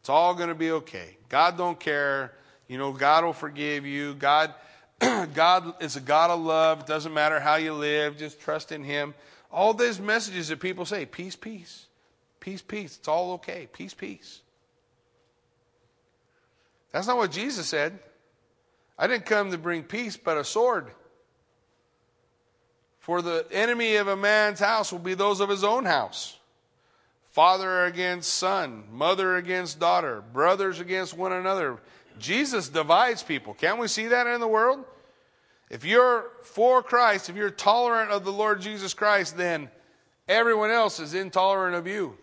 It's 0.00 0.08
all 0.08 0.34
going 0.34 0.48
to 0.48 0.54
be 0.54 0.70
okay. 0.72 1.16
God 1.28 1.56
don't 1.56 1.78
care. 1.78 2.32
You 2.68 2.78
know, 2.78 2.92
God 2.92 3.24
will 3.24 3.32
forgive 3.32 3.86
you. 3.86 4.14
God, 4.14 4.54
God 5.34 5.74
is 5.80 5.96
a 5.96 6.00
God 6.00 6.30
of 6.30 6.40
love. 6.40 6.86
Doesn't 6.86 7.14
matter 7.14 7.38
how 7.38 7.56
you 7.56 7.72
live. 7.72 8.16
Just 8.16 8.40
trust 8.40 8.72
in 8.72 8.82
Him. 8.82 9.14
All 9.52 9.72
these 9.72 10.00
messages 10.00 10.48
that 10.48 10.60
people 10.60 10.84
say, 10.84 11.06
peace, 11.06 11.36
peace, 11.36 11.86
peace, 12.40 12.62
peace. 12.62 12.96
It's 12.98 13.08
all 13.08 13.34
okay. 13.34 13.68
Peace, 13.72 13.94
peace. 13.94 14.40
That's 16.90 17.06
not 17.06 17.16
what 17.16 17.30
Jesus 17.30 17.68
said. 17.68 17.98
I 18.98 19.06
didn't 19.06 19.26
come 19.26 19.50
to 19.52 19.58
bring 19.58 19.82
peace, 19.82 20.16
but 20.16 20.38
a 20.38 20.44
sword. 20.44 20.86
For 22.98 23.22
the 23.22 23.46
enemy 23.52 23.96
of 23.96 24.08
a 24.08 24.16
man's 24.16 24.58
house 24.58 24.90
will 24.90 24.98
be 24.98 25.14
those 25.14 25.40
of 25.40 25.48
his 25.48 25.62
own 25.62 25.84
house 25.84 26.35
father 27.36 27.84
against 27.84 28.32
son, 28.36 28.84
mother 28.90 29.36
against 29.36 29.78
daughter, 29.78 30.24
brothers 30.32 30.80
against 30.80 31.12
one 31.12 31.34
another. 31.34 31.76
Jesus 32.18 32.70
divides 32.70 33.22
people. 33.22 33.52
Can't 33.52 33.78
we 33.78 33.88
see 33.88 34.06
that 34.06 34.26
in 34.26 34.40
the 34.40 34.48
world? 34.48 34.82
If 35.68 35.84
you're 35.84 36.30
for 36.44 36.82
Christ, 36.82 37.28
if 37.28 37.36
you're 37.36 37.50
tolerant 37.50 38.10
of 38.10 38.24
the 38.24 38.32
Lord 38.32 38.62
Jesus 38.62 38.94
Christ, 38.94 39.36
then 39.36 39.68
everyone 40.26 40.70
else 40.70 40.98
is 40.98 41.12
intolerant 41.12 41.76
of 41.76 41.86
you. 41.86 42.16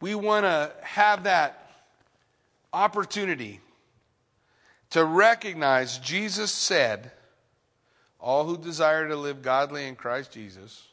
We 0.00 0.14
want 0.14 0.46
to 0.46 0.72
have 0.80 1.24
that 1.24 1.70
opportunity 2.72 3.60
to 4.88 5.04
recognize 5.04 5.98
Jesus 5.98 6.50
said, 6.50 7.12
All 8.20 8.44
who 8.44 8.58
desire 8.58 9.08
to 9.08 9.16
live 9.16 9.42
godly 9.42 9.86
in 9.86 9.96
Christ 9.96 10.32
Jesus 10.32 10.86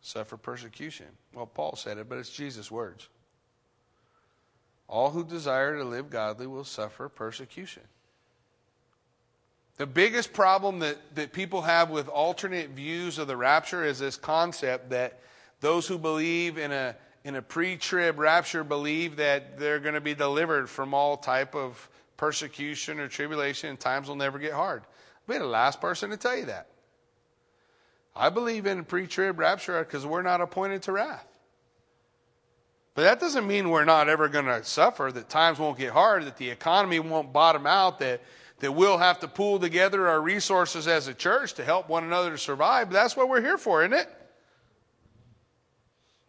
suffer 0.00 0.36
persecution. 0.36 1.06
Well, 1.32 1.46
Paul 1.46 1.76
said 1.76 1.98
it, 1.98 2.08
but 2.08 2.18
it's 2.18 2.30
Jesus' 2.30 2.70
words. 2.70 3.08
All 4.88 5.10
who 5.10 5.24
desire 5.24 5.76
to 5.78 5.84
live 5.84 6.10
godly 6.10 6.46
will 6.46 6.64
suffer 6.64 7.08
persecution. 7.08 7.82
The 9.76 9.86
biggest 9.86 10.32
problem 10.32 10.80
that, 10.80 10.98
that 11.16 11.32
people 11.32 11.62
have 11.62 11.90
with 11.90 12.08
alternate 12.08 12.70
views 12.70 13.18
of 13.18 13.26
the 13.26 13.36
rapture 13.36 13.84
is 13.84 13.98
this 13.98 14.16
concept 14.16 14.90
that 14.90 15.20
those 15.60 15.86
who 15.86 15.98
believe 15.98 16.58
in 16.58 16.70
a 16.70 16.94
in 17.24 17.36
a 17.36 17.42
pre-trib 17.42 18.18
rapture 18.18 18.62
believe 18.62 19.16
that 19.16 19.58
they're 19.58 19.80
going 19.80 19.94
to 19.94 20.00
be 20.00 20.14
delivered 20.14 20.68
from 20.68 20.92
all 20.92 21.16
type 21.16 21.54
of 21.54 21.88
persecution 22.18 23.00
or 23.00 23.08
tribulation 23.08 23.70
and 23.70 23.80
times 23.80 24.08
will 24.08 24.14
never 24.14 24.38
get 24.38 24.52
hard. 24.52 24.82
Be 25.26 25.38
the 25.38 25.46
last 25.46 25.80
person 25.80 26.10
to 26.10 26.16
tell 26.16 26.36
you 26.36 26.46
that. 26.46 26.68
I 28.16 28.30
believe 28.30 28.66
in 28.66 28.84
pre-trib 28.84 29.38
rapture 29.38 29.78
because 29.82 30.06
we're 30.06 30.22
not 30.22 30.40
appointed 30.40 30.82
to 30.82 30.92
wrath. 30.92 31.26
But 32.94 33.02
that 33.02 33.18
doesn't 33.18 33.46
mean 33.46 33.70
we're 33.70 33.84
not 33.84 34.08
ever 34.08 34.28
going 34.28 34.44
to 34.44 34.62
suffer, 34.62 35.10
that 35.12 35.28
times 35.28 35.58
won't 35.58 35.78
get 35.78 35.92
hard, 35.92 36.26
that 36.26 36.36
the 36.36 36.48
economy 36.48 37.00
won't 37.00 37.32
bottom 37.32 37.66
out, 37.66 37.98
that, 37.98 38.22
that 38.60 38.70
we'll 38.70 38.98
have 38.98 39.18
to 39.20 39.28
pool 39.28 39.58
together 39.58 40.06
our 40.06 40.20
resources 40.20 40.86
as 40.86 41.08
a 41.08 41.14
church 41.14 41.54
to 41.54 41.64
help 41.64 41.88
one 41.88 42.04
another 42.04 42.30
to 42.30 42.38
survive. 42.38 42.90
But 42.90 42.94
that's 42.94 43.16
what 43.16 43.28
we're 43.28 43.40
here 43.40 43.58
for, 43.58 43.82
isn't 43.82 43.98
it? 43.98 44.08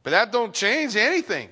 But 0.02 0.12
that 0.12 0.32
don't 0.32 0.54
change 0.54 0.96
anything. 0.96 1.50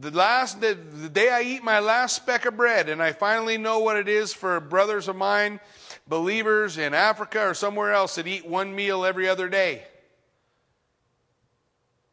The 0.00 0.10
last 0.12 0.60
the, 0.60 0.74
the 0.74 1.08
day 1.08 1.30
I 1.30 1.42
eat 1.42 1.64
my 1.64 1.80
last 1.80 2.14
speck 2.14 2.46
of 2.46 2.56
bread 2.56 2.88
and 2.88 3.02
I 3.02 3.12
finally 3.12 3.58
know 3.58 3.80
what 3.80 3.96
it 3.96 4.08
is 4.08 4.32
for 4.32 4.60
brothers 4.60 5.08
of 5.08 5.16
mine, 5.16 5.58
believers 6.06 6.78
in 6.78 6.94
Africa 6.94 7.48
or 7.48 7.54
somewhere 7.54 7.92
else 7.92 8.14
that 8.14 8.26
eat 8.26 8.46
one 8.46 8.74
meal 8.74 9.04
every 9.04 9.28
other 9.28 9.48
day. 9.48 9.82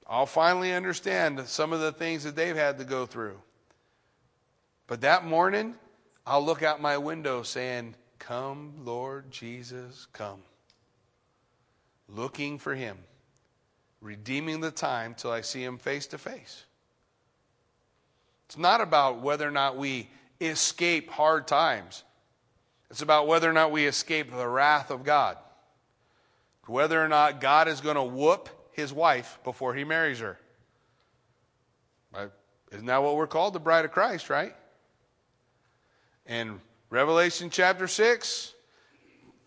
I'll 0.08 0.26
finally 0.26 0.74
understand 0.74 1.48
some 1.48 1.74
of 1.74 1.80
the 1.80 1.92
things 1.92 2.24
that 2.24 2.36
they've 2.36 2.56
had 2.56 2.80
to 2.80 2.86
go 2.86 3.06
through. 3.06 3.40
But 4.88 5.02
that 5.02 5.26
morning, 5.26 5.76
I'll 6.26 6.46
look 6.46 6.64
out 6.64 6.82
my 6.82 6.98
window 6.98 7.44
saying, 7.44 7.96
Come, 8.20 8.74
Lord 8.84 9.30
Jesus, 9.32 10.08
come. 10.14 10.42
Looking 12.08 12.58
for 12.60 12.74
him 12.76 12.98
redeeming 14.06 14.62
the 14.62 14.72
time 14.72 15.16
till 15.16 15.32
I 15.32 15.42
see 15.42 15.64
him 15.64 15.78
face 15.78 16.08
to 16.08 16.18
face. 16.18 16.65
It's 18.46 18.58
not 18.58 18.82
about 18.82 19.22
whether 19.22 19.48
or 19.48 19.52
not 19.52 19.78
we 19.78 20.10
escape 20.40 21.10
hard 21.10 21.48
times. 21.48 22.04
It's 22.90 23.02
about 23.02 23.28
whether 23.28 23.50
or 23.50 23.54
not 23.54 23.72
we 23.72 23.86
escape 23.86 24.32
the 24.32 24.48
wrath 24.48 24.92
of 24.92 25.04
God. 25.04 25.38
Whether 26.68 27.04
or 27.04 27.08
not 27.08 27.42
God 27.42 27.68
is 27.68 27.82
going 27.82 27.96
to 27.96 28.04
whoop 28.04 28.50
his 28.72 28.92
wife 28.92 29.40
before 29.44 29.74
he 29.74 29.84
marries 29.84 30.20
her. 30.20 30.40
Right? 32.14 32.32
Isn't 32.72 32.86
that 32.88 33.04
what 33.04 33.16
we're 33.16 33.28
called? 33.28 33.54
The 33.54 33.60
bride 33.60 33.86
of 33.86 33.92
Christ, 33.92 34.30
right? 34.30 34.56
In 36.26 36.60
Revelation 36.90 37.50
chapter 37.50 37.88
6, 37.88 38.54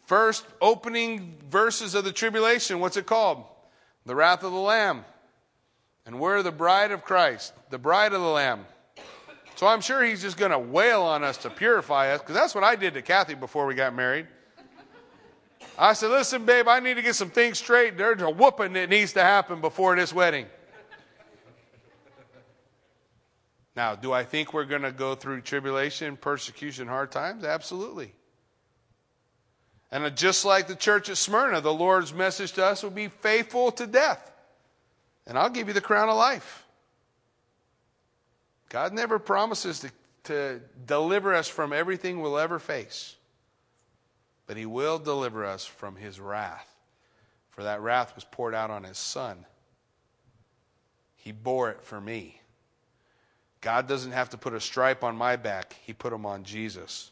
first 0.06 0.44
opening 0.60 1.38
verses 1.50 1.94
of 1.94 2.04
the 2.04 2.12
tribulation, 2.12 2.78
what's 2.80 2.96
it 2.96 3.06
called? 3.06 3.44
the 4.08 4.16
wrath 4.16 4.42
of 4.42 4.52
the 4.52 4.58
Lamb. 4.58 5.04
And 6.06 6.18
we're 6.18 6.42
the 6.42 6.50
bride 6.50 6.90
of 6.90 7.04
Christ, 7.04 7.52
the 7.68 7.78
bride 7.78 8.14
of 8.14 8.22
the 8.22 8.26
Lamb. 8.26 8.64
So 9.58 9.66
I'm 9.66 9.80
sure 9.80 10.04
he's 10.04 10.22
just 10.22 10.36
going 10.36 10.52
to 10.52 10.58
wail 10.60 11.02
on 11.02 11.24
us 11.24 11.36
to 11.38 11.50
purify 11.50 12.12
us, 12.12 12.20
because 12.20 12.36
that's 12.36 12.54
what 12.54 12.62
I 12.62 12.76
did 12.76 12.94
to 12.94 13.02
Kathy 13.02 13.34
before 13.34 13.66
we 13.66 13.74
got 13.74 13.92
married. 13.92 14.28
I 15.76 15.94
said, 15.94 16.10
Listen, 16.10 16.44
babe, 16.44 16.68
I 16.68 16.78
need 16.78 16.94
to 16.94 17.02
get 17.02 17.16
some 17.16 17.30
things 17.30 17.58
straight. 17.58 17.98
There's 17.98 18.22
a 18.22 18.30
whooping 18.30 18.74
that 18.74 18.88
needs 18.88 19.14
to 19.14 19.20
happen 19.20 19.60
before 19.60 19.96
this 19.96 20.12
wedding. 20.12 20.46
Now, 23.74 23.96
do 23.96 24.12
I 24.12 24.22
think 24.22 24.54
we're 24.54 24.64
going 24.64 24.82
to 24.82 24.92
go 24.92 25.16
through 25.16 25.40
tribulation, 25.40 26.16
persecution, 26.16 26.86
hard 26.86 27.10
times? 27.10 27.42
Absolutely. 27.42 28.12
And 29.90 30.04
uh, 30.04 30.10
just 30.10 30.44
like 30.44 30.68
the 30.68 30.76
church 30.76 31.08
at 31.08 31.16
Smyrna, 31.16 31.62
the 31.62 31.74
Lord's 31.74 32.14
message 32.14 32.52
to 32.52 32.64
us 32.64 32.84
will 32.84 32.90
be 32.90 33.08
faithful 33.08 33.72
to 33.72 33.88
death. 33.88 34.30
And 35.26 35.36
I'll 35.36 35.50
give 35.50 35.66
you 35.66 35.74
the 35.74 35.80
crown 35.80 36.08
of 36.08 36.16
life. 36.16 36.64
God 38.68 38.92
never 38.92 39.18
promises 39.18 39.80
to, 39.80 39.90
to 40.24 40.60
deliver 40.86 41.34
us 41.34 41.48
from 41.48 41.72
everything 41.72 42.20
we'll 42.20 42.38
ever 42.38 42.58
face, 42.58 43.16
but 44.46 44.56
He 44.56 44.66
will 44.66 44.98
deliver 44.98 45.44
us 45.44 45.64
from 45.64 45.96
His 45.96 46.20
wrath. 46.20 46.66
For 47.50 47.64
that 47.64 47.80
wrath 47.80 48.14
was 48.14 48.24
poured 48.24 48.54
out 48.54 48.70
on 48.70 48.84
His 48.84 48.98
Son. 48.98 49.44
He 51.16 51.32
bore 51.32 51.70
it 51.70 51.82
for 51.82 52.00
me. 52.00 52.40
God 53.60 53.88
doesn't 53.88 54.12
have 54.12 54.30
to 54.30 54.38
put 54.38 54.54
a 54.54 54.60
stripe 54.60 55.02
on 55.02 55.16
my 55.16 55.36
back, 55.36 55.74
He 55.84 55.92
put 55.92 56.10
them 56.10 56.26
on 56.26 56.44
Jesus. 56.44 57.10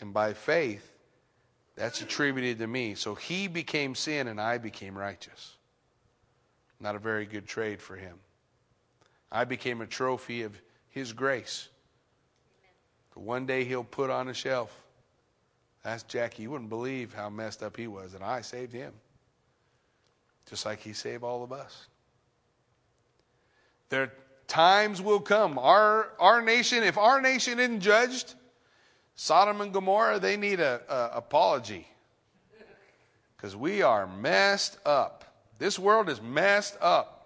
And 0.00 0.14
by 0.14 0.32
faith, 0.32 0.90
that's 1.80 2.02
attributed 2.02 2.58
to 2.58 2.66
me. 2.66 2.94
So 2.94 3.14
he 3.14 3.48
became 3.48 3.94
sin 3.94 4.28
and 4.28 4.38
I 4.38 4.58
became 4.58 4.96
righteous. 4.96 5.56
Not 6.78 6.94
a 6.94 6.98
very 6.98 7.24
good 7.24 7.46
trade 7.46 7.80
for 7.80 7.96
him. 7.96 8.18
I 9.32 9.44
became 9.44 9.80
a 9.80 9.86
trophy 9.86 10.42
of 10.42 10.60
his 10.88 11.12
grace. 11.12 11.68
One 13.14 13.44
day 13.44 13.64
he'll 13.64 13.84
put 13.84 14.08
on 14.08 14.28
a 14.28 14.34
shelf. 14.34 14.74
That's 15.84 16.02
Jackie. 16.04 16.44
You 16.44 16.50
wouldn't 16.50 16.70
believe 16.70 17.12
how 17.12 17.28
messed 17.28 17.62
up 17.62 17.76
he 17.76 17.86
was, 17.86 18.14
and 18.14 18.24
I 18.24 18.40
saved 18.40 18.72
him. 18.72 18.92
Just 20.48 20.64
like 20.64 20.80
he 20.80 20.94
saved 20.94 21.22
all 21.22 21.44
of 21.44 21.52
us. 21.52 21.86
There 23.90 24.12
times 24.46 25.02
will 25.02 25.20
come. 25.20 25.58
Our, 25.58 26.08
our 26.18 26.40
nation, 26.42 26.82
if 26.82 26.96
our 26.96 27.20
nation 27.20 27.60
isn't 27.60 27.80
judged, 27.80 28.34
Sodom 29.16 29.60
and 29.60 29.72
Gomorrah, 29.72 30.18
they 30.18 30.36
need 30.36 30.60
an 30.60 30.80
apology. 30.88 31.86
Because 33.36 33.54
we 33.54 33.82
are 33.82 34.06
messed 34.06 34.78
up. 34.86 35.24
This 35.58 35.78
world 35.78 36.08
is 36.08 36.22
messed 36.22 36.76
up. 36.80 37.19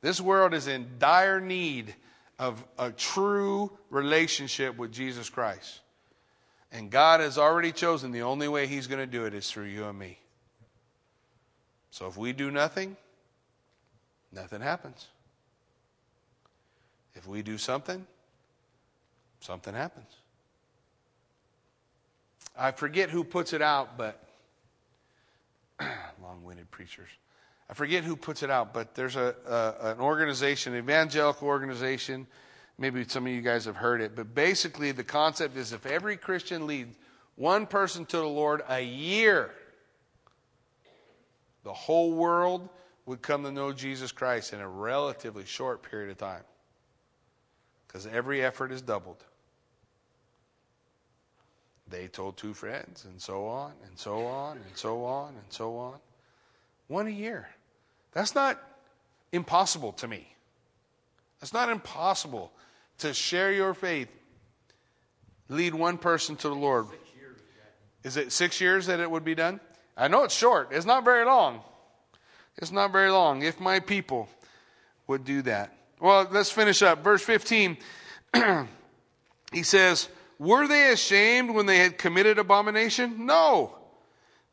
This 0.00 0.20
world 0.20 0.54
is 0.54 0.66
in 0.66 0.86
dire 0.98 1.40
need 1.40 1.94
of 2.38 2.62
a 2.78 2.90
true 2.90 3.70
relationship 3.90 4.76
with 4.76 4.92
Jesus 4.92 5.30
Christ. 5.30 5.80
And 6.72 6.90
God 6.90 7.20
has 7.20 7.38
already 7.38 7.72
chosen 7.72 8.12
the 8.12 8.22
only 8.22 8.48
way 8.48 8.66
He's 8.66 8.86
going 8.86 9.00
to 9.00 9.06
do 9.06 9.24
it 9.24 9.34
is 9.34 9.50
through 9.50 9.64
you 9.64 9.84
and 9.86 9.98
me. 9.98 10.18
So 11.90 12.06
if 12.06 12.16
we 12.16 12.32
do 12.32 12.50
nothing, 12.50 12.96
nothing 14.32 14.60
happens. 14.60 15.06
If 17.14 17.26
we 17.26 17.40
do 17.40 17.56
something, 17.56 18.06
something 19.40 19.72
happens. 19.72 20.10
I 22.58 22.72
forget 22.72 23.10
who 23.10 23.24
puts 23.24 23.52
it 23.52 23.62
out, 23.62 23.96
but 23.96 24.22
long 26.22 26.42
winded 26.44 26.70
preachers. 26.70 27.08
I 27.68 27.74
forget 27.74 28.04
who 28.04 28.16
puts 28.16 28.42
it 28.42 28.50
out, 28.50 28.72
but 28.72 28.94
there's 28.94 29.16
a, 29.16 29.34
a, 29.46 29.92
an 29.92 30.00
organization, 30.00 30.74
an 30.74 30.78
evangelical 30.78 31.48
organization. 31.48 32.26
Maybe 32.78 33.04
some 33.08 33.26
of 33.26 33.32
you 33.32 33.40
guys 33.40 33.64
have 33.64 33.76
heard 33.76 34.00
it, 34.00 34.14
but 34.14 34.34
basically 34.34 34.92
the 34.92 35.04
concept 35.04 35.56
is 35.56 35.72
if 35.72 35.86
every 35.86 36.16
Christian 36.16 36.66
leads 36.66 36.96
one 37.34 37.66
person 37.66 38.06
to 38.06 38.18
the 38.18 38.26
Lord 38.26 38.62
a 38.68 38.80
year, 38.80 39.50
the 41.64 41.72
whole 41.72 42.12
world 42.12 42.68
would 43.06 43.22
come 43.22 43.42
to 43.44 43.50
know 43.50 43.72
Jesus 43.72 44.12
Christ 44.12 44.52
in 44.52 44.60
a 44.60 44.68
relatively 44.68 45.44
short 45.44 45.82
period 45.82 46.10
of 46.10 46.18
time. 46.18 46.42
Because 47.86 48.06
every 48.06 48.44
effort 48.44 48.72
is 48.72 48.82
doubled. 48.82 49.24
They 51.88 52.08
told 52.08 52.36
two 52.36 52.52
friends, 52.52 53.04
and 53.04 53.20
so 53.20 53.46
on, 53.46 53.72
and 53.86 53.96
so 53.96 54.26
on, 54.26 54.56
and 54.56 54.76
so 54.76 55.04
on, 55.04 55.28
and 55.28 55.44
so 55.50 55.76
on. 55.76 55.98
One 56.88 57.06
a 57.06 57.10
year. 57.10 57.48
That's 58.16 58.34
not 58.34 58.58
impossible 59.30 59.92
to 59.92 60.08
me. 60.08 60.26
That's 61.38 61.52
not 61.52 61.68
impossible 61.68 62.50
to 63.00 63.12
share 63.12 63.52
your 63.52 63.74
faith, 63.74 64.08
lead 65.50 65.74
one 65.74 65.98
person 65.98 66.34
to 66.36 66.48
the 66.48 66.54
Lord. 66.54 66.86
Is 68.04 68.16
it 68.16 68.32
six 68.32 68.58
years 68.58 68.86
that 68.86 69.00
it 69.00 69.10
would 69.10 69.22
be 69.22 69.34
done? 69.34 69.60
I 69.98 70.08
know 70.08 70.24
it's 70.24 70.34
short. 70.34 70.68
It's 70.70 70.86
not 70.86 71.04
very 71.04 71.26
long. 71.26 71.60
It's 72.56 72.72
not 72.72 72.90
very 72.90 73.10
long. 73.10 73.42
If 73.42 73.60
my 73.60 73.80
people 73.80 74.30
would 75.08 75.26
do 75.26 75.42
that. 75.42 75.76
Well, 76.00 76.26
let's 76.30 76.50
finish 76.50 76.80
up. 76.80 77.04
Verse 77.04 77.22
15. 77.22 77.76
he 79.52 79.62
says, 79.62 80.08
Were 80.38 80.66
they 80.66 80.90
ashamed 80.90 81.50
when 81.50 81.66
they 81.66 81.80
had 81.80 81.98
committed 81.98 82.38
abomination? 82.38 83.26
No. 83.26 83.76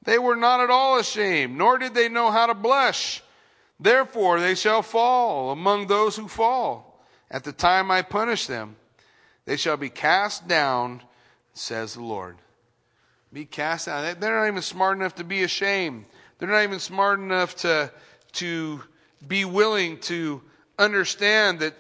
They 0.04 0.20
were 0.20 0.36
not 0.36 0.60
at 0.60 0.70
all 0.70 1.00
ashamed, 1.00 1.58
nor 1.58 1.78
did 1.78 1.94
they 1.94 2.10
know 2.10 2.30
how 2.30 2.48
to 2.48 2.54
blush. 2.54 3.24
Therefore 3.84 4.40
they 4.40 4.56
shall 4.56 4.82
fall 4.82 5.52
among 5.52 5.88
those 5.88 6.16
who 6.16 6.30
fall. 6.30 7.06
At 7.30 7.44
the 7.44 7.52
time 7.52 7.92
I 7.92 8.02
punish 8.02 8.48
them, 8.48 8.78
they 9.44 9.58
shall 9.58 9.76
be 9.76 9.90
cast 9.90 10.48
down, 10.48 11.02
says 11.54 11.96
the 11.96 12.02
Lord. 12.02 12.38
Be 13.34 13.44
cast 13.44 13.88
down. 13.88 14.16
They're 14.22 14.40
not 14.40 14.48
even 14.48 14.62
smart 14.62 14.98
enough 14.98 15.16
to 15.16 15.26
be 15.26 15.44
ashamed. 15.44 16.06
They're 16.38 16.48
not 16.48 16.64
even 16.64 16.80
smart 16.80 17.20
enough 17.20 17.58
to, 17.58 17.92
to 18.34 18.82
be 19.28 19.44
willing 19.44 20.00
to 20.02 20.42
understand 20.80 21.60
that, 21.60 21.74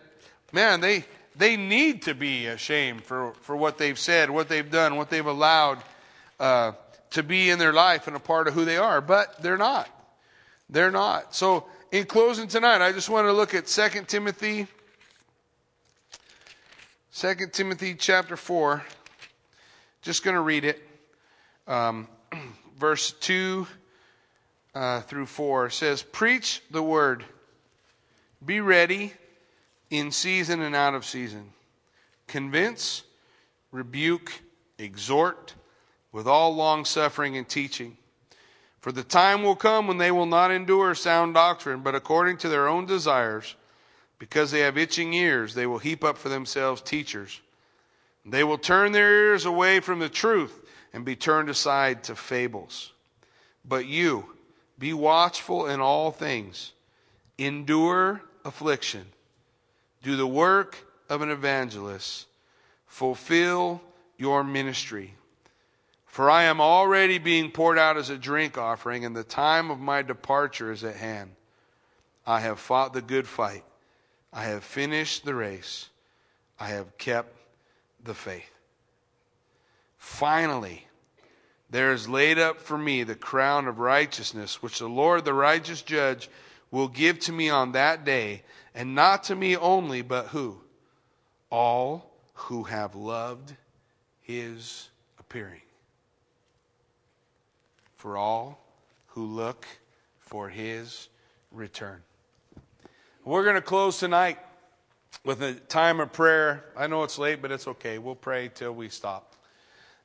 man, 0.51 0.81
they, 0.81 1.05
they 1.37 1.55
need 1.55 2.01
to 2.01 2.13
be 2.13 2.47
ashamed 2.47 3.05
for, 3.05 3.31
for 3.43 3.55
what 3.55 3.77
they've 3.77 3.97
said, 3.97 4.29
what 4.29 4.49
they've 4.49 4.69
done, 4.69 4.97
what 4.97 5.09
they've 5.09 5.25
allowed 5.25 5.81
uh, 6.37 6.73
to 7.11 7.23
be 7.23 7.49
in 7.49 7.59
their 7.59 7.73
life 7.73 8.07
and 8.07 8.15
a 8.17 8.19
part 8.19 8.49
of 8.49 8.55
who 8.55 8.65
they 8.65 8.77
are. 8.77 8.99
But 8.99 9.41
they're 9.41 9.57
not. 9.57 9.87
They're 10.69 10.91
not. 10.91 11.33
So 11.33 11.65
in 11.93 12.05
closing 12.05 12.47
tonight, 12.47 12.81
I 12.81 12.91
just 12.91 13.07
want 13.07 13.27
to 13.27 13.31
look 13.31 13.53
at 13.53 13.67
2 13.67 14.05
Timothy. 14.07 14.65
2 17.13 17.35
Timothy 17.51 17.93
chapter 17.93 18.35
4. 18.35 18.83
Just 20.01 20.23
going 20.23 20.33
to 20.33 20.41
read 20.41 20.65
it. 20.65 20.81
Um, 21.67 22.07
verse 22.79 23.11
2 23.11 23.67
uh, 24.73 25.01
through 25.01 25.27
4 25.27 25.69
says, 25.69 26.01
Preach 26.01 26.63
the 26.71 26.81
word. 26.81 27.25
Be 28.43 28.59
ready 28.59 29.13
in 29.91 30.09
season 30.09 30.63
and 30.63 30.75
out 30.75 30.95
of 30.95 31.05
season. 31.05 31.53
Convince, 32.25 33.03
rebuke, 33.71 34.41
exhort 34.79 35.53
with 36.11 36.27
all 36.27 36.55
long 36.55 36.85
suffering 36.85 37.37
and 37.37 37.47
teaching. 37.47 37.97
For 38.83 38.91
the 38.91 39.01
time 39.01 39.43
will 39.43 39.55
come 39.55 39.87
when 39.87 39.97
they 39.97 40.11
will 40.11 40.25
not 40.25 40.51
endure 40.51 40.93
sound 40.93 41.35
doctrine, 41.35 41.83
but 41.83 41.95
according 41.95 42.35
to 42.39 42.49
their 42.49 42.67
own 42.67 42.85
desires, 42.85 43.55
because 44.19 44.51
they 44.51 44.59
have 44.59 44.77
itching 44.77 45.13
ears, 45.13 45.53
they 45.53 45.65
will 45.65 45.77
heap 45.77 46.03
up 46.03 46.17
for 46.17 46.27
themselves 46.27 46.81
teachers. 46.81 47.39
They 48.25 48.43
will 48.43 48.57
turn 48.57 48.91
their 48.91 49.29
ears 49.29 49.45
away 49.45 49.79
from 49.79 49.99
the 49.99 50.09
truth 50.09 50.69
and 50.91 51.05
be 51.05 51.15
turned 51.15 51.47
aside 51.47 52.03
to 52.03 52.15
fables. 52.17 52.91
But 53.63 53.85
you, 53.85 54.35
be 54.77 54.91
watchful 54.91 55.67
in 55.67 55.79
all 55.79 56.11
things, 56.11 56.73
endure 57.37 58.21
affliction, 58.43 59.05
do 60.01 60.17
the 60.17 60.27
work 60.27 60.77
of 61.07 61.21
an 61.21 61.29
evangelist, 61.29 62.27
fulfill 62.85 63.81
your 64.17 64.43
ministry. 64.43 65.13
For 66.13 66.29
I 66.29 66.43
am 66.43 66.61
already 66.61 67.17
being 67.17 67.49
poured 67.49 67.79
out 67.79 67.97
as 67.97 68.11
a 68.11 68.19
drink 68.19 68.55
offering, 68.55 69.03
and 69.03 69.15
the 69.15 69.23
time 69.23 69.71
of 69.71 69.79
my 69.79 70.03
departure 70.03 70.71
is 70.71 70.83
at 70.83 70.95
hand. 70.95 71.31
I 72.23 72.39
have 72.41 72.59
fought 72.59 72.93
the 72.93 73.01
good 73.01 73.27
fight. 73.27 73.63
I 74.31 74.43
have 74.43 74.63
finished 74.63 75.25
the 75.25 75.33
race. 75.33 75.89
I 76.59 76.67
have 76.67 76.99
kept 76.99 77.35
the 78.03 78.13
faith. 78.13 78.53
Finally, 79.97 80.87
there 81.71 81.91
is 81.91 82.07
laid 82.07 82.37
up 82.37 82.61
for 82.61 82.77
me 82.77 83.01
the 83.01 83.15
crown 83.15 83.67
of 83.67 83.79
righteousness, 83.79 84.61
which 84.61 84.77
the 84.77 84.87
Lord, 84.87 85.25
the 85.25 85.33
righteous 85.33 85.81
judge, 85.81 86.29
will 86.69 86.89
give 86.89 87.17
to 87.21 87.31
me 87.31 87.49
on 87.49 87.71
that 87.71 88.05
day, 88.05 88.43
and 88.75 88.93
not 88.93 89.23
to 89.23 89.35
me 89.35 89.57
only, 89.57 90.03
but 90.03 90.27
who? 90.27 90.61
All 91.49 92.11
who 92.35 92.65
have 92.65 92.93
loved 92.93 93.55
his 94.21 94.89
appearing 95.17 95.63
for 98.03 98.17
all 98.17 98.59
who 99.05 99.25
look 99.25 99.65
for 100.19 100.49
his 100.49 101.07
return. 101.53 102.01
We're 103.23 103.45
going 103.45 103.55
to 103.55 103.61
close 103.61 103.97
tonight 103.97 104.39
with 105.23 105.41
a 105.41 105.53
time 105.53 106.01
of 106.01 106.11
prayer. 106.11 106.65
I 106.75 106.87
know 106.87 107.03
it's 107.03 107.17
late, 107.17 107.41
but 107.41 107.49
it's 107.49 107.65
okay. 107.65 107.99
We'll 107.99 108.13
pray 108.13 108.51
till 108.53 108.73
we 108.73 108.89
stop. 108.89 109.37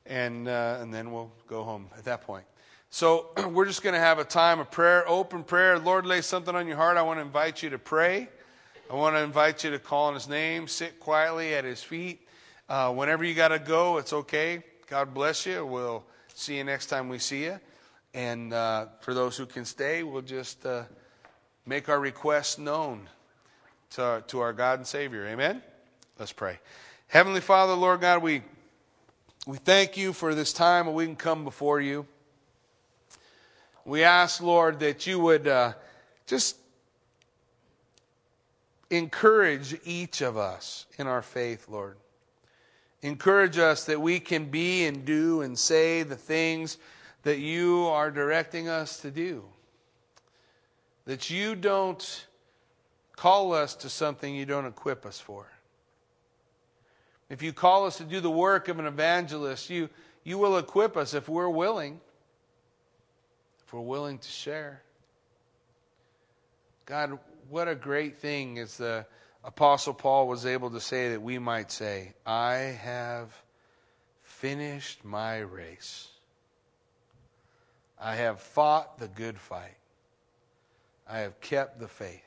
And, 0.05 0.47
uh, 0.47 0.77
and 0.79 0.93
then 0.93 1.11
we'll 1.11 1.29
go 1.49 1.63
home 1.63 1.89
at 1.97 2.05
that 2.05 2.21
point. 2.21 2.45
So 2.89 3.31
we're 3.49 3.65
just 3.65 3.83
going 3.83 3.95
to 3.95 3.99
have 3.99 4.17
a 4.17 4.23
time 4.23 4.61
of 4.61 4.71
prayer, 4.71 5.03
open 5.05 5.43
prayer. 5.43 5.77
Lord, 5.77 6.05
lay 6.05 6.21
something 6.21 6.55
on 6.55 6.67
your 6.67 6.77
heart. 6.77 6.95
I 6.95 7.01
want 7.01 7.17
to 7.17 7.23
invite 7.23 7.61
you 7.61 7.69
to 7.71 7.79
pray. 7.79 8.29
I 8.89 8.95
want 8.95 9.17
to 9.17 9.21
invite 9.21 9.65
you 9.65 9.71
to 9.71 9.79
call 9.79 10.05
on 10.05 10.13
his 10.13 10.29
name, 10.29 10.69
sit 10.69 11.01
quietly 11.01 11.53
at 11.53 11.65
his 11.65 11.83
feet. 11.83 12.25
Uh, 12.69 12.93
whenever 12.93 13.25
you 13.25 13.33
got 13.33 13.49
to 13.49 13.59
go, 13.59 13.97
it's 13.97 14.13
okay. 14.13 14.63
God 14.87 15.13
bless 15.13 15.45
you. 15.45 15.65
We'll 15.65 16.05
see 16.33 16.55
you 16.55 16.63
next 16.63 16.85
time 16.85 17.09
we 17.09 17.19
see 17.19 17.43
you. 17.43 17.59
And 18.13 18.53
uh, 18.53 18.87
for 19.01 19.13
those 19.13 19.37
who 19.37 19.45
can 19.45 19.65
stay, 19.65 20.03
we'll 20.03 20.21
just 20.21 20.65
uh, 20.65 20.83
make 21.65 21.89
our 21.89 21.99
requests 21.99 22.57
known 22.57 23.07
to, 23.91 24.23
to 24.27 24.39
our 24.39 24.53
God 24.53 24.79
and 24.79 24.87
Savior. 24.87 25.27
Amen? 25.27 25.61
Let's 26.17 26.33
pray. 26.33 26.59
Heavenly 27.07 27.41
Father, 27.41 27.73
Lord 27.73 28.01
God, 28.01 28.23
we, 28.23 28.41
we 29.45 29.57
thank 29.57 29.97
you 29.97 30.13
for 30.13 30.33
this 30.33 30.53
time 30.53 30.85
when 30.85 30.95
we 30.95 31.05
can 31.05 31.15
come 31.15 31.43
before 31.43 31.79
you. 31.79 32.05
We 33.85 34.03
ask, 34.03 34.41
Lord, 34.41 34.79
that 34.81 35.07
you 35.07 35.19
would 35.19 35.47
uh, 35.47 35.73
just 36.27 36.57
encourage 38.89 39.79
each 39.83 40.21
of 40.21 40.37
us 40.37 40.85
in 40.97 41.07
our 41.07 41.21
faith, 41.21 41.67
Lord. 41.69 41.97
Encourage 43.01 43.57
us 43.57 43.85
that 43.85 44.01
we 44.01 44.19
can 44.19 44.45
be 44.45 44.85
and 44.85 45.05
do 45.05 45.41
and 45.41 45.57
say 45.57 46.03
the 46.03 46.15
things 46.15 46.77
that 47.23 47.39
you 47.39 47.87
are 47.87 48.11
directing 48.11 48.69
us 48.69 49.01
to 49.01 49.11
do. 49.11 49.45
that 51.05 51.31
you 51.31 51.55
don't 51.55 52.27
call 53.15 53.51
us 53.51 53.73
to 53.73 53.89
something 53.89 54.35
you 54.35 54.45
don't 54.45 54.67
equip 54.67 55.07
us 55.07 55.19
for. 55.19 55.51
If 57.29 57.41
you 57.41 57.51
call 57.51 57.87
us 57.87 57.97
to 57.97 58.03
do 58.03 58.19
the 58.19 58.29
work 58.29 58.67
of 58.67 58.77
an 58.77 58.85
evangelist, 58.85 59.71
you, 59.71 59.89
you 60.23 60.37
will 60.37 60.59
equip 60.59 60.95
us 60.95 61.15
if 61.15 61.27
we're 61.27 61.49
willing, 61.49 61.99
if 63.65 63.73
we're 63.73 63.81
willing 63.81 64.19
to 64.19 64.29
share. 64.29 64.83
God, 66.85 67.17
what 67.49 67.67
a 67.67 67.73
great 67.73 68.19
thing 68.19 68.57
is 68.57 68.77
the 68.77 69.07
Apostle 69.43 69.95
Paul 69.95 70.27
was 70.27 70.45
able 70.45 70.69
to 70.69 70.79
say 70.79 71.09
that 71.09 71.21
we 71.23 71.39
might 71.39 71.71
say, 71.71 72.13
I 72.23 72.53
have 72.53 73.33
finished 74.21 75.03
my 75.03 75.39
race. 75.39 76.07
I 77.99 78.15
have 78.15 78.39
fought 78.39 78.97
the 78.97 79.07
good 79.07 79.37
fight. 79.37 79.77
I 81.07 81.19
have 81.19 81.39
kept 81.41 81.79
the 81.79 81.87
faith. 81.87 82.21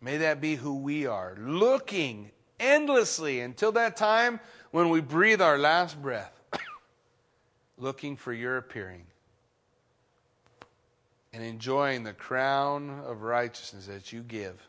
May 0.00 0.18
that 0.18 0.40
be 0.40 0.54
who 0.54 0.76
we 0.76 1.06
are, 1.06 1.36
looking 1.38 2.30
endlessly 2.58 3.40
until 3.40 3.72
that 3.72 3.96
time 3.96 4.40
when 4.70 4.88
we 4.88 5.00
breathe 5.00 5.42
our 5.42 5.58
last 5.58 6.00
breath, 6.00 6.40
looking 7.78 8.16
for 8.16 8.32
your 8.32 8.56
appearing 8.56 9.04
and 11.32 11.42
enjoying 11.42 12.02
the 12.02 12.12
crown 12.12 13.02
of 13.06 13.22
righteousness 13.22 13.86
that 13.86 14.12
you 14.12 14.22
give 14.22 14.66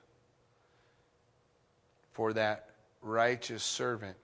for 2.11 2.33
that 2.33 2.69
righteous 3.01 3.63
servant 3.63 4.15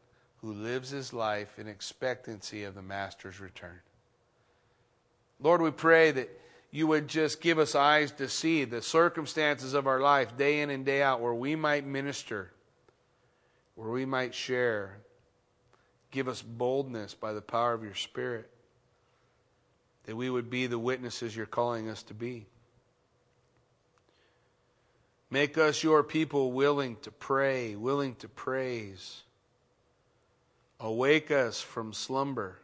who 0.41 0.53
lives 0.53 0.89
his 0.89 1.13
life 1.13 1.57
in 1.57 1.67
expectancy 1.67 2.63
of 2.63 2.75
the 2.75 2.81
master's 2.81 3.39
return. 3.39 3.79
Lord, 5.39 5.61
we 5.61 5.71
pray 5.71 6.11
that 6.11 6.29
you 6.71 6.87
would 6.87 7.07
just 7.07 7.41
give 7.41 7.59
us 7.59 7.75
eyes 7.75 8.11
to 8.13 8.27
see 8.27 8.65
the 8.65 8.81
circumstances 8.81 9.73
of 9.73 9.87
our 9.87 9.99
life 9.99 10.37
day 10.37 10.61
in 10.61 10.69
and 10.69 10.85
day 10.85 11.01
out 11.01 11.21
where 11.21 11.33
we 11.33 11.55
might 11.55 11.85
minister 11.85 12.51
where 13.77 13.91
we 13.91 14.05
might 14.05 14.33
share. 14.33 14.97
Give 16.09 16.27
us 16.27 16.41
boldness 16.41 17.13
by 17.13 17.31
the 17.31 17.41
power 17.41 17.73
of 17.73 17.83
your 17.83 17.93
Spirit, 17.93 18.49
that 20.05 20.15
we 20.15 20.29
would 20.29 20.49
be 20.49 20.65
the 20.65 20.79
witnesses 20.79 21.35
you're 21.35 21.45
calling 21.45 21.87
us 21.87 22.01
to 22.03 22.15
be. 22.15 22.47
Make 25.29 25.57
us 25.57 25.83
your 25.83 26.03
people 26.03 26.51
willing 26.53 26.97
to 27.03 27.11
pray, 27.11 27.75
willing 27.75 28.15
to 28.15 28.27
praise. 28.27 29.21
Awake 30.79 31.29
us 31.29 31.61
from 31.61 31.93
slumber 31.93 32.57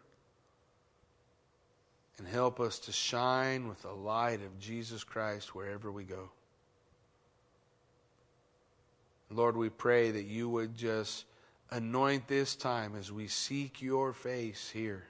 and 2.18 2.28
help 2.28 2.60
us 2.60 2.80
to 2.80 2.92
shine 2.92 3.68
with 3.68 3.82
the 3.82 3.92
light 3.92 4.42
of 4.42 4.60
Jesus 4.60 5.04
Christ 5.04 5.56
wherever 5.56 5.92
we 5.92 6.04
go. 6.04 6.30
Lord, 9.30 9.58
we 9.58 9.70
pray 9.70 10.12
that 10.12 10.26
you 10.26 10.48
would 10.50 10.76
just 10.76 11.26
anoint 11.72 12.28
this 12.28 12.56
time 12.56 12.96
as 12.96 13.12
we 13.12 13.28
seek 13.28 13.82
your 13.82 14.14
face 14.14 14.70
here. 14.70 15.08